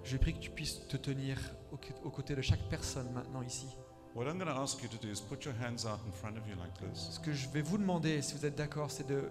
Je 0.03 0.17
prie 0.17 0.33
que 0.33 0.39
tu 0.39 0.49
puisses 0.49 0.87
te 0.87 0.97
tenir 0.97 1.37
aux 2.03 2.09
côtés 2.09 2.35
de 2.35 2.41
chaque 2.41 2.67
personne 2.69 3.11
maintenant 3.13 3.41
ici. 3.41 3.67
What 4.15 4.25
I'm 4.25 4.37
going 4.37 4.45
to 4.45 4.61
ask 4.61 4.83
you 4.83 4.89
to 4.89 4.97
do 5.01 5.11
is 5.11 5.19
put 5.21 5.43
your 5.43 5.55
hands 5.55 5.87
out 5.87 5.99
in 6.07 6.11
front 6.11 6.37
of 6.37 6.47
you 6.47 6.55
like 6.55 6.73
this. 6.77 7.13
Ce 7.13 7.19
que 7.19 7.33
je 7.33 7.49
vais 7.49 7.63
vous 7.63 7.79
demander, 7.79 8.21
si 8.21 8.35
vous 8.35 8.45
êtes 8.45 8.55
d'accord, 8.55 8.91
c'est 8.91 9.07
de 9.07 9.23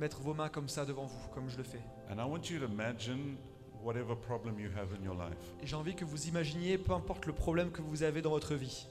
mettre 0.00 0.20
vos 0.22 0.34
mains 0.34 0.48
comme 0.48 0.68
ça 0.68 0.84
devant 0.84 1.06
vous, 1.06 1.28
comme 1.32 1.48
je 1.48 1.56
le 1.56 1.62
fais. 1.62 1.80
And 2.10 2.16
I 2.16 2.28
want 2.28 2.50
you 2.50 2.58
to 2.58 2.64
imagine 2.64 3.36
whatever 3.80 4.16
problem 4.16 4.58
you 4.58 4.70
have 4.76 4.88
in 4.92 5.04
your 5.04 5.14
life. 5.14 5.38
Et 5.62 5.66
j'ai 5.68 5.76
envie 5.76 5.94
que 5.94 6.04
vous 6.04 6.26
imaginiez, 6.26 6.78
peu 6.78 6.94
importe 6.94 7.26
le 7.26 7.32
problème 7.32 7.70
que 7.70 7.80
vous 7.80 8.02
avez 8.02 8.22
dans 8.22 8.30
votre 8.30 8.54
vie, 8.54 8.88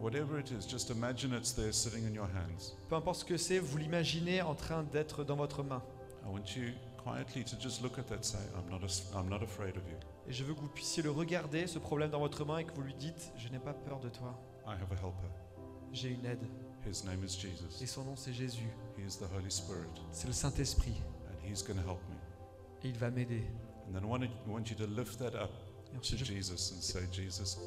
Whatever 0.00 0.40
it 0.40 0.50
is, 0.50 0.66
just 0.66 0.88
imagine 0.88 1.34
it's 1.34 1.52
there 1.52 1.72
sitting 1.72 2.06
in 2.06 2.14
your 2.14 2.24
hands. 2.24 2.74
peu 2.88 2.96
importe 2.96 3.20
ce 3.20 3.24
que 3.24 3.36
c'est, 3.36 3.58
vous 3.58 3.76
l'imaginez 3.76 4.40
en 4.42 4.54
train 4.54 4.82
d'être 4.82 5.24
dans 5.24 5.36
votre 5.36 5.62
main. 5.62 5.82
I 6.24 6.28
want 6.32 6.56
you 6.56 6.72
quietly 7.02 7.44
to 7.44 7.56
just 7.60 7.82
look 7.82 7.98
at 7.98 8.04
that, 8.08 8.22
say, 8.22 8.38
I'm 8.56 8.70
not, 8.70 8.84
as- 8.84 9.10
I'm 9.14 9.28
not 9.28 9.42
afraid 9.42 9.76
of 9.76 9.82
you. 9.88 9.96
Et 10.28 10.32
je 10.32 10.44
veux 10.44 10.54
que 10.54 10.60
vous 10.60 10.68
puissiez 10.68 11.02
le 11.02 11.10
regarder, 11.10 11.66
ce 11.66 11.78
problème 11.78 12.10
dans 12.10 12.20
votre 12.20 12.44
main, 12.44 12.58
et 12.58 12.64
que 12.64 12.72
vous 12.72 12.82
lui 12.82 12.94
dites, 12.94 13.32
je 13.36 13.48
n'ai 13.48 13.58
pas 13.58 13.72
peur 13.74 14.00
de 14.00 14.08
toi, 14.08 14.38
I 14.66 14.70
have 14.72 14.92
a 14.92 14.96
helper. 14.96 15.28
j'ai 15.92 16.10
une 16.10 16.24
aide. 16.26 16.44
His 16.86 17.04
name 17.04 17.22
is 17.24 17.36
Et 17.36 17.50
Jesus. 17.50 17.86
son 17.86 18.04
nom 18.04 18.16
c'est 18.16 18.32
Jésus, 18.32 18.68
He 18.96 19.02
is 19.06 19.18
the 19.18 19.26
Holy 19.36 19.50
Spirit, 19.50 19.88
c'est 20.12 20.26
le 20.26 20.32
Saint-Esprit, 20.32 20.94
and 21.28 21.46
He's 21.46 21.62
going 21.62 21.76
to 21.76 21.88
help 21.88 22.00
me. 22.08 22.16
et 22.82 22.88
il 22.88 22.96
va 22.98 23.10
m'aider. 23.10 23.42
And 23.88 23.92
then 23.92 24.02
I 24.04 24.06
want, 24.06 24.22
I 24.22 24.30
want 24.48 24.64
you 24.70 24.76
to 24.76 24.86
lift 24.86 25.18
that 25.18 25.34
up 25.34 25.50
Et 25.94 25.98
to 26.00 26.16
je, 26.16 26.24
Jesus 26.24 26.72
and 26.74 26.80
say, 26.80 27.00
Jesus, 27.12 27.58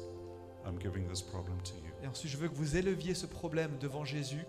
I'm 0.66 0.78
giving 0.80 1.06
this 1.06 1.20
problem 1.22 1.58
to 1.64 1.74
you. 1.76 1.92
et 2.02 2.06
ensuite, 2.08 2.30
je 2.32 2.36
veux 2.38 2.48
que 2.48 2.54
vous 2.54 2.76
éleviez 2.76 3.14
ce 3.14 3.26
problème 3.26 3.76
devant 3.78 4.04
Jésus, 4.04 4.44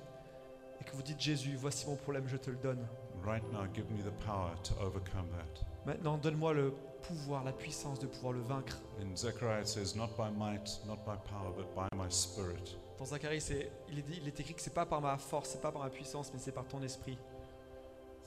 et 0.79 0.83
que 0.83 0.95
vous 0.95 1.03
dites, 1.03 1.19
Jésus, 1.19 1.55
voici 1.57 1.86
mon 1.88 1.95
problème, 1.97 2.27
je 2.27 2.38
te 2.38 2.49
le 2.49 2.57
donne. 2.57 2.86
Right 3.26 3.43
now, 3.51 3.65
give 3.73 3.89
me 3.89 4.01
the 4.03 4.11
power 4.26 4.51
to 4.63 4.73
overcome 4.82 5.28
that. 5.32 5.65
Maintenant, 5.86 6.17
donne-moi 6.17 6.53
le 6.53 6.73
pouvoir, 7.07 7.43
la 7.43 7.51
puissance 7.51 7.97
de 7.99 8.07
pouvoir 8.07 8.34
le 8.34 8.41
vaincre. 8.41 8.78
In 9.01 9.15
Zechariah, 9.15 9.61
it 9.61 9.67
says, 9.67 9.95
Not 9.95 10.09
by 10.17 10.30
might, 10.30 10.80
not 10.86 10.97
by 11.05 11.15
power, 11.30 11.51
but 11.55 11.73
by 11.76 11.88
my 11.95 12.09
spirit. 12.09 12.78
Dans 12.99 13.05
Zacharie, 13.05 13.41
c'est- 13.41 13.71
il, 13.89 13.99
est 13.99 14.01
dit- 14.03 14.19
il 14.21 14.28
est 14.28 14.39
écrit 14.39 14.53
que 14.53 14.61
c'est 14.61 14.73
pas 14.73 14.86
par 14.86 15.01
ma 15.01 15.17
force, 15.17 15.49
c'est 15.49 15.61
pas 15.61 15.71
par 15.71 15.82
ma 15.84 15.89
puissance, 15.89 16.32
mais 16.34 16.39
c'est 16.39 16.51
par 16.51 16.67
ton 16.67 16.82
esprit. 16.84 17.17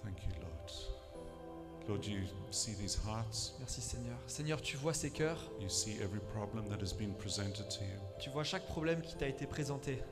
Thank 0.03 0.24
you, 0.24 0.32
Lord. 0.40 0.99
Lord, 1.88 2.05
you 2.07 2.20
see 2.51 2.74
these 2.74 2.99
hearts? 3.07 3.55
Merci 3.61 3.80
Seigneur. 3.80 4.16
Seigneur, 4.26 4.61
tu 4.61 4.76
vois 4.76 4.92
ces 4.92 5.11
cœurs, 5.11 5.38
You 5.61 5.68
see 5.70 5.96
every 6.03 6.20
problem 6.34 6.68
that 6.68 6.82
has 6.82 6.92
been 6.92 7.14
presented 7.14 7.66
to 7.68 7.82
you. 7.84 7.99
tu 8.18 8.28
vois 8.30 8.44
chaque 8.44 8.66
problème 8.66 9.01
qui 9.01 9.14
t'a 9.16 9.26
été 9.28 9.46
présenté. 9.46 10.03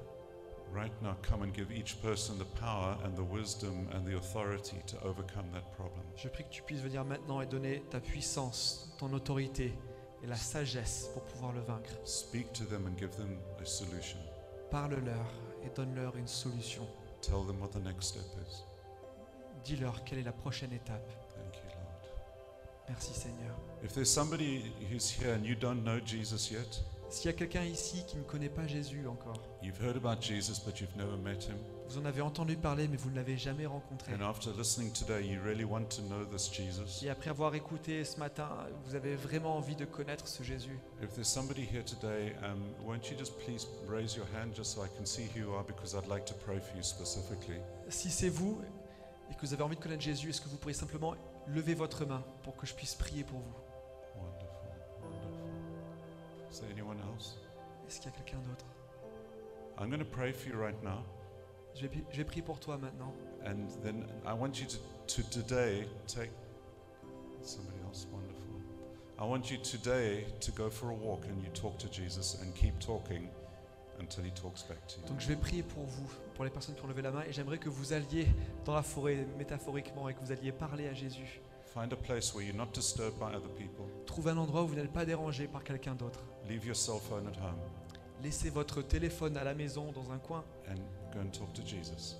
Right 0.72 0.92
now, 1.02 1.16
come 1.22 1.42
and 1.42 1.52
give 1.54 1.70
each 1.70 2.00
person 2.02 2.36
the 2.38 2.44
power 2.60 2.98
and 3.04 3.16
the 3.16 3.22
wisdom 3.22 3.88
and 3.92 4.04
the 4.04 4.16
authority 4.16 4.82
to 4.88 4.96
overcome 5.02 5.50
that 5.52 5.72
problem. 5.74 6.02
Je 6.16 6.28
prie 6.28 6.44
que 6.44 6.50
tu 6.50 6.62
puisses 6.62 6.82
venir 6.82 7.04
maintenant 7.04 7.40
et 7.40 7.46
donner 7.46 7.82
ta 7.90 8.00
puissance, 8.00 8.92
ton 8.98 9.12
autorité 9.14 9.72
et 10.22 10.26
la 10.26 10.36
sagesse 10.36 11.10
pour 11.14 11.22
pouvoir 11.24 11.52
le 11.52 11.60
vaincre. 11.60 11.90
Speak 12.04 12.52
to 12.52 12.64
them 12.64 12.86
and 12.86 12.98
give 12.98 13.16
them 13.16 13.38
a 13.60 13.64
solution. 13.64 14.18
Parle-leur 14.70 15.26
et 15.64 15.70
donne-leur 15.74 16.16
une 16.16 16.28
solution. 16.28 16.86
Tell 17.22 17.44
them 17.46 17.60
what 17.60 17.70
the 17.70 17.82
next 17.82 18.08
step 18.08 18.26
is. 18.46 18.62
Dis-leur 19.64 20.04
quelle 20.04 20.18
est 20.18 20.24
la 20.24 20.32
prochaine 20.32 20.72
étape. 20.72 21.08
Thank 21.34 21.56
you, 21.56 21.70
Lord. 21.70 22.10
Merci 22.88 23.14
Seigneur. 23.14 23.54
If 23.82 23.94
there's 23.94 24.10
somebody 24.10 24.72
who's 24.90 25.08
here 25.08 25.32
and 25.32 25.44
you 25.44 25.54
don't 25.54 25.82
know 25.82 26.00
Jesus 26.00 26.50
yet, 26.50 26.80
S'il 27.08 27.26
y 27.26 27.34
a 27.34 27.36
quelqu'un 27.36 27.62
ici 27.62 28.04
qui 28.06 28.16
ne 28.16 28.22
connaît 28.24 28.48
pas 28.48 28.66
Jésus 28.66 29.06
encore, 29.06 29.40
you've 29.62 29.80
heard 29.80 29.96
about 29.96 30.20
Jesus 30.20 30.60
but 30.64 30.80
you've 30.80 30.96
never 30.96 31.16
met 31.16 31.34
him, 31.46 31.56
vous 31.88 31.98
en 31.98 32.04
avez 32.04 32.20
entendu 32.20 32.56
parler 32.56 32.88
mais 32.88 32.96
vous 32.96 33.10
ne 33.10 33.16
l'avez 33.16 33.36
jamais 33.36 33.64
rencontré. 33.64 34.12
and 34.12 34.20
after 34.22 34.50
listening 34.58 34.90
today 34.92 35.24
you 35.24 35.40
really 35.42 35.64
want 35.64 35.84
to 35.84 36.02
know 36.02 36.24
this 36.24 36.50
Jesus, 36.52 37.04
Et 37.04 37.08
après 37.10 37.30
avoir 37.30 37.54
écouté 37.54 38.04
ce 38.04 38.18
matin, 38.18 38.48
vous 38.84 38.94
avez 38.96 39.14
vraiment 39.14 39.56
envie 39.56 39.76
de 39.76 39.84
connaître 39.84 40.26
ce 40.26 40.42
Jésus. 40.42 40.78
if 41.02 41.12
there's 41.14 41.28
somebody 41.28 41.62
here 41.62 41.84
today, 41.84 42.34
um, 42.42 42.60
won't 42.84 43.08
you 43.10 43.16
just 43.16 43.38
please 43.38 43.66
raise 43.88 44.16
your 44.16 44.26
hand 44.34 44.52
just 44.54 44.72
so 44.74 44.82
I 44.84 44.88
can 44.98 45.06
see 45.06 45.26
who 45.34 45.38
you 45.40 45.54
are 45.54 45.64
because 45.64 45.94
I'd 45.94 46.08
like 46.08 46.24
to 46.26 46.34
pray 46.44 46.58
for 46.58 46.76
you 46.76 46.82
specifically. 46.82 47.58
Si 47.88 48.10
c'est 48.10 48.28
vous 48.30 48.60
et 49.30 49.34
que 49.34 49.46
vous 49.46 49.52
avez 49.54 49.62
envie 49.62 49.76
de 49.76 49.80
connaître 49.82 50.02
Jésus, 50.02 50.30
est-ce 50.30 50.40
que 50.40 50.48
vous 50.48 50.56
pourriez 50.56 50.76
simplement 50.76 51.14
lever 51.46 51.74
votre 51.74 52.04
main 52.04 52.22
pour 52.42 52.56
que 52.56 52.66
je 52.66 52.74
puisse 52.74 52.94
prier 52.96 53.22
pour 53.24 53.38
vous? 53.38 53.54
Is 56.56 56.60
there 56.60 56.70
anyone 56.72 56.96
else? 57.12 57.36
Est-ce 57.86 58.00
qu'il 58.00 58.10
y 58.10 58.14
a 58.14 58.16
quelqu'un 58.16 58.38
d'autre? 58.48 58.64
I'm 59.78 59.90
going 59.90 59.98
to 59.98 60.06
pray 60.06 60.32
for 60.32 60.48
you 60.48 60.58
right 60.58 60.82
now. 60.82 61.04
je 61.74 61.86
vais, 61.86 61.90
je 62.10 62.16
vais 62.16 62.24
prier 62.24 62.40
pour 62.40 62.58
toi 62.58 62.78
maintenant. 62.78 63.12
And 63.44 63.68
then 63.82 64.06
I 64.26 64.32
want 64.32 64.58
you 64.58 64.66
to, 64.66 64.78
to 65.16 65.22
today 65.28 65.86
take 66.06 66.30
somebody 67.42 67.76
else 67.86 68.06
wonderful. 68.10 68.56
I 69.18 69.24
want 69.24 69.50
you 69.50 69.58
today 69.58 70.24
to 70.40 70.50
go 70.52 70.70
for 70.70 70.88
a 70.88 70.94
walk 70.94 71.26
and 71.26 71.42
you 71.42 71.50
talk 71.52 71.76
to 71.76 71.90
Jesus 71.90 72.40
and 72.40 72.54
keep 72.54 72.78
talking 72.78 73.28
until 74.00 74.24
he 74.24 74.30
talks 74.30 74.62
back 74.62 74.86
to 74.88 75.00
you. 75.00 75.08
Donc 75.08 75.20
je 75.20 75.28
vais 75.28 75.36
prier 75.36 75.62
pour 75.62 75.84
vous, 75.84 76.08
pour 76.36 76.44
les 76.46 76.50
personnes 76.50 76.74
qui 76.74 76.82
ont 76.82 76.88
levé 76.88 77.02
la 77.02 77.10
main, 77.10 77.24
et 77.28 77.34
j'aimerais 77.34 77.58
que 77.58 77.68
vous 77.68 77.92
alliez 77.92 78.28
dans 78.64 78.74
la 78.74 78.82
forêt 78.82 79.26
métaphoriquement 79.36 80.08
et 80.08 80.14
que 80.14 80.20
vous 80.20 80.32
alliez 80.32 80.52
parler 80.52 80.88
à 80.88 80.94
Jésus. 80.94 81.42
Find 81.74 81.92
a 81.92 81.96
place 81.96 82.34
where 82.34 82.42
you're 82.42 82.56
not 82.56 82.72
disturbed 82.72 83.18
by 83.18 83.34
other 83.36 83.50
people. 83.58 83.84
Trouvez 84.06 84.30
un 84.30 84.38
endroit 84.38 84.62
où 84.62 84.68
vous 84.68 84.76
n'êtes 84.76 84.90
pas 84.94 85.04
dérangé 85.04 85.46
par 85.46 85.62
quelqu'un 85.62 85.94
d'autre. 85.94 86.24
Leave 86.48 86.64
your 86.64 86.76
cell 86.76 86.98
phone 87.00 87.26
at 87.26 87.38
home 87.40 87.58
Laissez 88.22 88.50
votre 88.50 88.80
téléphone 88.82 89.36
à 89.36 89.44
la 89.44 89.54
maison 89.54 89.92
dans 89.92 90.10
un 90.10 90.18
coin 90.18 90.44
and 90.70 90.76
go 91.12 91.20
and 91.20 91.30
talk 91.30 91.52
to 91.52 91.62
Jesus. 91.66 92.16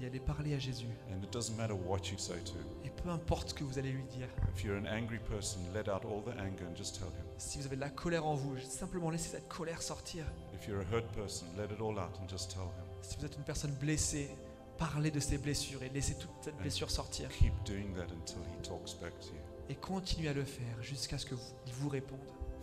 et 0.00 0.06
allez 0.06 0.20
parler 0.20 0.54
à 0.54 0.58
Jésus. 0.58 0.86
And 1.10 1.22
it 1.22 1.30
doesn't 1.32 1.56
matter 1.56 1.74
what 1.74 2.10
you 2.10 2.16
say 2.16 2.38
to 2.44 2.52
him. 2.52 2.66
Et 2.84 2.90
peu 2.90 3.10
importe 3.10 3.50
ce 3.50 3.54
que 3.54 3.64
vous 3.64 3.78
allez 3.78 3.90
lui 3.92 4.04
dire, 4.04 4.28
If 4.56 4.62
you're 4.64 4.76
an 4.78 4.86
angry 4.86 5.18
person, 5.18 5.60
let 5.74 5.88
out 5.88 6.04
all 6.04 6.22
the 6.22 6.36
anger 6.38 6.64
and 6.66 6.76
just 6.76 6.96
tell 6.98 7.08
him. 7.08 7.24
si 7.38 7.58
vous 7.58 7.66
avez 7.66 7.76
de 7.76 7.80
la 7.80 7.90
colère 7.90 8.24
en 8.26 8.34
vous, 8.34 8.56
simplement 8.60 9.10
laissez 9.10 9.30
cette 9.30 9.48
colère 9.48 9.82
sortir. 9.82 10.24
If 10.54 10.66
you're 10.68 10.80
a 10.80 10.94
hurt 10.94 11.06
person, 11.14 11.46
let 11.58 11.66
it 11.66 11.80
all 11.80 11.98
out 11.98 12.18
and 12.22 12.28
just 12.28 12.50
tell 12.52 12.62
him. 12.62 12.84
Si 13.02 13.16
vous 13.18 13.26
êtes 13.26 13.36
une 13.36 13.44
personne 13.44 13.72
blessée, 13.72 14.30
parlez 14.78 15.10
de 15.10 15.20
ces 15.20 15.38
blessures 15.38 15.82
et 15.82 15.88
laissez 15.90 16.14
toute 16.14 16.30
cette 16.40 16.56
blessure 16.56 16.90
sortir. 16.90 17.28
Keep 17.30 17.52
doing 17.66 17.92
that 17.96 18.12
until 18.14 18.38
he 18.56 18.62
talks 18.62 18.94
back 18.94 19.12
to 19.20 19.28
you. 19.28 19.40
Et 19.68 19.74
continuez 19.74 20.28
à 20.28 20.32
le 20.34 20.44
faire 20.44 20.80
jusqu'à 20.82 21.18
ce 21.18 21.26
qu'il 21.26 21.36
vous, 21.36 21.42
il 21.66 21.72
vous 21.74 21.88
réponde. 21.88 22.18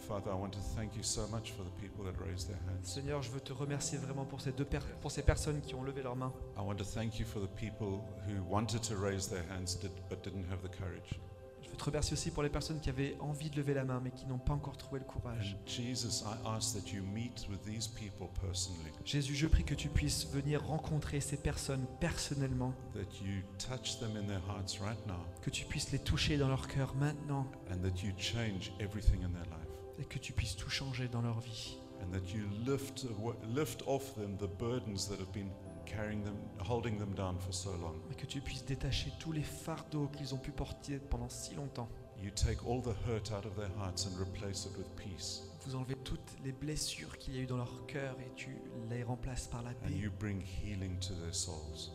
Father, 0.08 0.32
I 0.32 0.36
want 0.36 0.52
to 0.52 0.60
thank 0.76 0.95
you 0.95 1.04
so 1.04 1.28
much 1.28 1.52
for 1.52 1.64
the 1.64 1.72
people 1.82 2.04
that 2.06 2.14
raised 2.26 2.47
their 2.47 2.58
hands. 2.68 2.84
Seigneur, 2.84 3.22
je 3.22 3.30
veux 3.32 3.41
te 3.41 3.54
remercier 3.54 3.97
vraiment 3.97 4.26
pour 4.26 4.41
ces, 4.41 4.52
deux 4.52 4.66
per- 4.66 4.80
pour 5.02 5.12
ces 5.12 5.22
personnes 5.22 5.62
qui 5.62 5.76
ont 5.76 5.84
levé 5.84 6.02
leurs 6.02 6.16
mains. 6.16 6.34
I 6.58 6.62
want 6.62 6.76
to 6.78 6.84
thank 6.86 7.20
you 7.20 7.26
for 7.26 7.41
the 7.41 7.50
people 7.56 8.00
who 8.28 8.41
wanted 8.50 8.82
to 8.82 8.95
raise 8.95 9.28
their 9.30 9.43
hands 9.52 9.76
did, 9.80 9.91
but 10.10 10.24
didn't 10.24 10.45
have 10.52 10.62
the 10.64 10.76
courage. 10.76 11.20
Je 11.62 11.70
veux 11.70 11.78
te 11.78 11.84
remercier 11.84 12.14
aussi 12.14 12.32
pour 12.32 12.41
les 12.41 12.50
personnes 12.50 12.80
qui 12.80 12.89
avaient 12.89 13.16
envie 13.20 13.52
de 13.52 13.58
lever 13.58 13.76
la 13.76 13.84
main 13.84 14.02
mais 14.04 14.10
qui 14.10 14.26
n'ont 14.26 14.39
pas 14.39 14.54
encore 14.54 14.76
trouvé 14.76 15.00
le 15.00 15.06
courage. 15.06 15.56
And 15.56 15.68
Jesus, 15.70 16.24
I 16.26 16.36
ask 16.47 16.74
that 16.74 16.89
you 16.91 17.04
meet 17.04 17.45
with 17.47 17.64
these 17.64 17.88
people 17.88 18.28
personally, 18.41 18.89
Jésus, 19.06 19.36
je 19.36 19.45
prie 19.45 19.64
que 19.64 19.76
tu 19.76 19.88
puisses 19.89 20.26
venir 20.32 20.66
rencontrer 20.66 21.20
ces 21.22 21.38
personnes 21.38 21.86
personnellement, 22.00 22.74
that 22.95 23.22
you 23.24 23.43
touch 23.60 24.00
them 24.00 24.18
in 24.18 24.26
their 24.26 24.41
hearts 24.50 24.80
right 24.82 25.06
now, 25.06 25.24
que 25.43 25.52
tu 25.52 25.66
puisses 25.66 25.91
les 25.91 26.00
toucher 26.00 26.38
dans 26.38 26.47
leur 26.47 26.68
cœur 26.68 26.95
maintenant 26.95 27.45
and 27.72 27.78
that 27.84 28.02
you 28.04 28.12
change 28.18 28.72
everything 28.80 29.22
in 29.24 29.30
their 29.30 29.45
life, 29.45 29.59
et 30.00 30.06
que 30.06 30.18
tu 30.20 30.34
puisses 30.34 30.56
tout 30.56 30.70
changer 30.70 31.08
dans 31.08 31.22
leur 31.22 31.39
vie. 31.39 31.78
and 32.02 32.12
that 32.14 32.34
you 32.34 32.45
lift, 32.66 33.06
lift 33.54 33.84
off 33.86 34.16
them 34.16 34.38
the 34.38 34.47
burdens 34.47 35.08
that 35.10 35.20
have 35.20 35.32
been 35.34 35.52
carrying 35.86 36.24
them, 36.24 36.38
holding 36.60 36.97
them 36.97 37.14
down 37.14 37.38
for 37.39 37.52
so 37.54 37.72
long. 37.82 37.95
Et 38.10 38.16
que 38.16 38.26
tu 38.26 38.39
puisses 38.39 38.64
détacher 38.64 39.12
tous 39.20 39.34
les 39.34 39.41
fardeaux 39.43 40.08
qu'ils 40.08 40.34
ont 40.34 40.38
pu 40.38 40.52
porter 40.52 40.97
pendant 41.00 41.28
si 41.30 41.54
longtemps. 41.56 41.89
You 42.22 42.32
take 42.32 42.60
all 42.66 42.82
the 42.82 42.95
hurt 43.08 43.32
out 43.34 43.45
of 43.45 43.56
their 43.56 43.70
hearts 43.78 44.06
and 44.06 44.18
replace 44.18 44.66
it 44.66 44.78
with 44.78 44.88
peace. 44.95 45.43
Vous 45.66 45.76
enlevez 45.76 45.95
toutes 46.06 46.36
les 46.45 46.52
blessures 46.54 47.18
qu'il 47.18 47.36
y 47.36 47.39
a 47.39 47.41
eu 47.41 47.45
dans 47.45 47.58
leur 47.58 47.86
cœur 47.86 48.16
et 48.22 48.32
tu 48.36 48.56
les 48.89 49.04
remplaces 49.04 49.47
par 49.47 49.62
la 49.64 49.72
And 49.72 49.74
paix. 49.88 49.93
you 49.93 50.10
bring 50.20 50.41
healing 50.41 50.97
to 51.00 51.14
their 51.16 51.34
souls. 51.36 51.91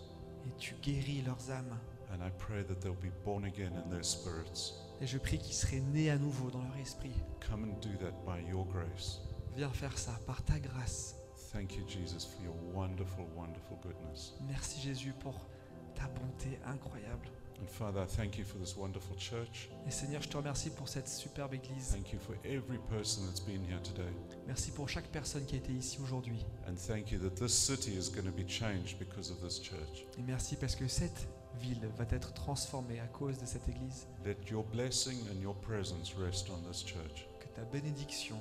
Et 0.46 0.50
tu 0.58 0.74
guéris 0.82 1.22
leurs 1.22 1.50
âmes. 1.50 1.78
And 2.12 2.16
I 2.26 2.30
pray 2.38 2.62
that 2.64 2.74
they'll 2.80 2.94
be 3.00 3.12
born 3.24 3.44
again 3.46 3.72
in 3.74 3.88
their 3.90 4.04
spirits. 4.04 4.74
Et 5.00 5.06
je 5.06 5.18
prie 5.18 5.38
qu'ils 5.38 5.54
seraient 5.54 5.80
nés 5.80 6.10
à 6.10 6.18
nouveau 6.18 6.50
dans 6.50 6.62
leur 6.62 6.76
esprit. 6.76 7.14
Come 7.48 7.64
and 7.64 7.80
do 7.80 7.90
that 8.00 8.12
by 8.24 8.48
your 8.48 8.64
grace. 8.66 9.20
Viens 9.56 9.70
faire 9.70 9.96
ça 9.98 10.18
par 10.26 10.42
ta 10.44 10.58
grâce. 10.58 11.16
Thank 11.52 11.76
you, 11.76 11.84
Jesus, 11.86 12.26
for 12.26 12.42
your 12.42 12.54
wonderful, 12.74 13.26
wonderful 13.36 13.76
goodness. 13.82 14.34
Merci 14.48 14.80
Jésus 14.80 15.12
pour 15.20 15.46
ta 15.94 16.08
bonté 16.08 16.58
incroyable. 16.66 17.28
And 17.60 17.68
Father, 17.68 18.02
I 18.02 18.06
thank 18.06 18.36
you 18.36 18.44
for 18.44 18.58
this 18.58 18.76
wonderful 18.76 19.16
church. 19.16 19.70
Et 19.86 19.90
Seigneur, 19.90 20.20
je 20.20 20.28
te 20.28 20.36
remercie 20.36 20.70
pour 20.70 20.88
cette 20.88 21.08
superbe 21.08 21.54
église. 21.54 21.92
Thank 21.92 22.12
you 22.12 22.18
for 22.18 22.34
every 22.44 22.78
person 22.90 23.24
that's 23.26 23.40
been 23.40 23.64
here 23.64 23.80
today. 23.82 24.10
Merci 24.46 24.72
pour 24.72 24.88
chaque 24.88 25.06
personne 25.12 25.44
qui 25.46 25.54
a 25.54 25.58
été 25.58 25.72
ici 25.72 25.98
aujourd'hui. 26.02 26.44
And 26.68 26.74
thank 26.74 27.12
you 27.12 27.20
that 27.20 27.36
this 27.36 27.54
city 27.54 27.92
is 27.96 28.10
going 28.10 28.26
to 28.26 28.32
be 28.32 28.44
changed 28.46 28.98
because 28.98 29.30
of 29.30 29.40
this 29.40 29.60
church. 29.60 30.06
Et 30.18 30.22
merci 30.22 30.56
parce 30.56 30.74
que 30.74 30.88
cette 30.88 31.28
ville 31.60 31.86
va 31.96 32.04
être 32.10 32.32
transformée 32.32 33.00
à 33.00 33.06
cause 33.06 33.38
de 33.38 33.46
cette 33.46 33.68
église. 33.68 34.06
Let 34.24 34.36
your 34.50 34.64
blessing 34.64 35.18
and 35.30 35.40
your 35.40 35.54
presence 35.56 36.14
rest 36.16 36.48
on 36.50 36.58
this 36.70 36.84
church. 36.84 37.26
Que 37.40 37.46
ta 37.48 37.64
bénédiction 37.64 38.36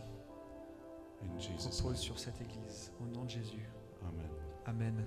In 1.21 1.39
Jesus' 1.39 1.79
repose 1.81 1.83
name. 1.83 1.95
sur 1.95 2.19
cette 2.19 2.41
église. 2.41 2.91
Au 3.01 3.05
nom 3.15 3.23
de 3.25 3.29
Jésus. 3.29 3.69
Amen. 4.01 4.29
Amen. 4.65 5.05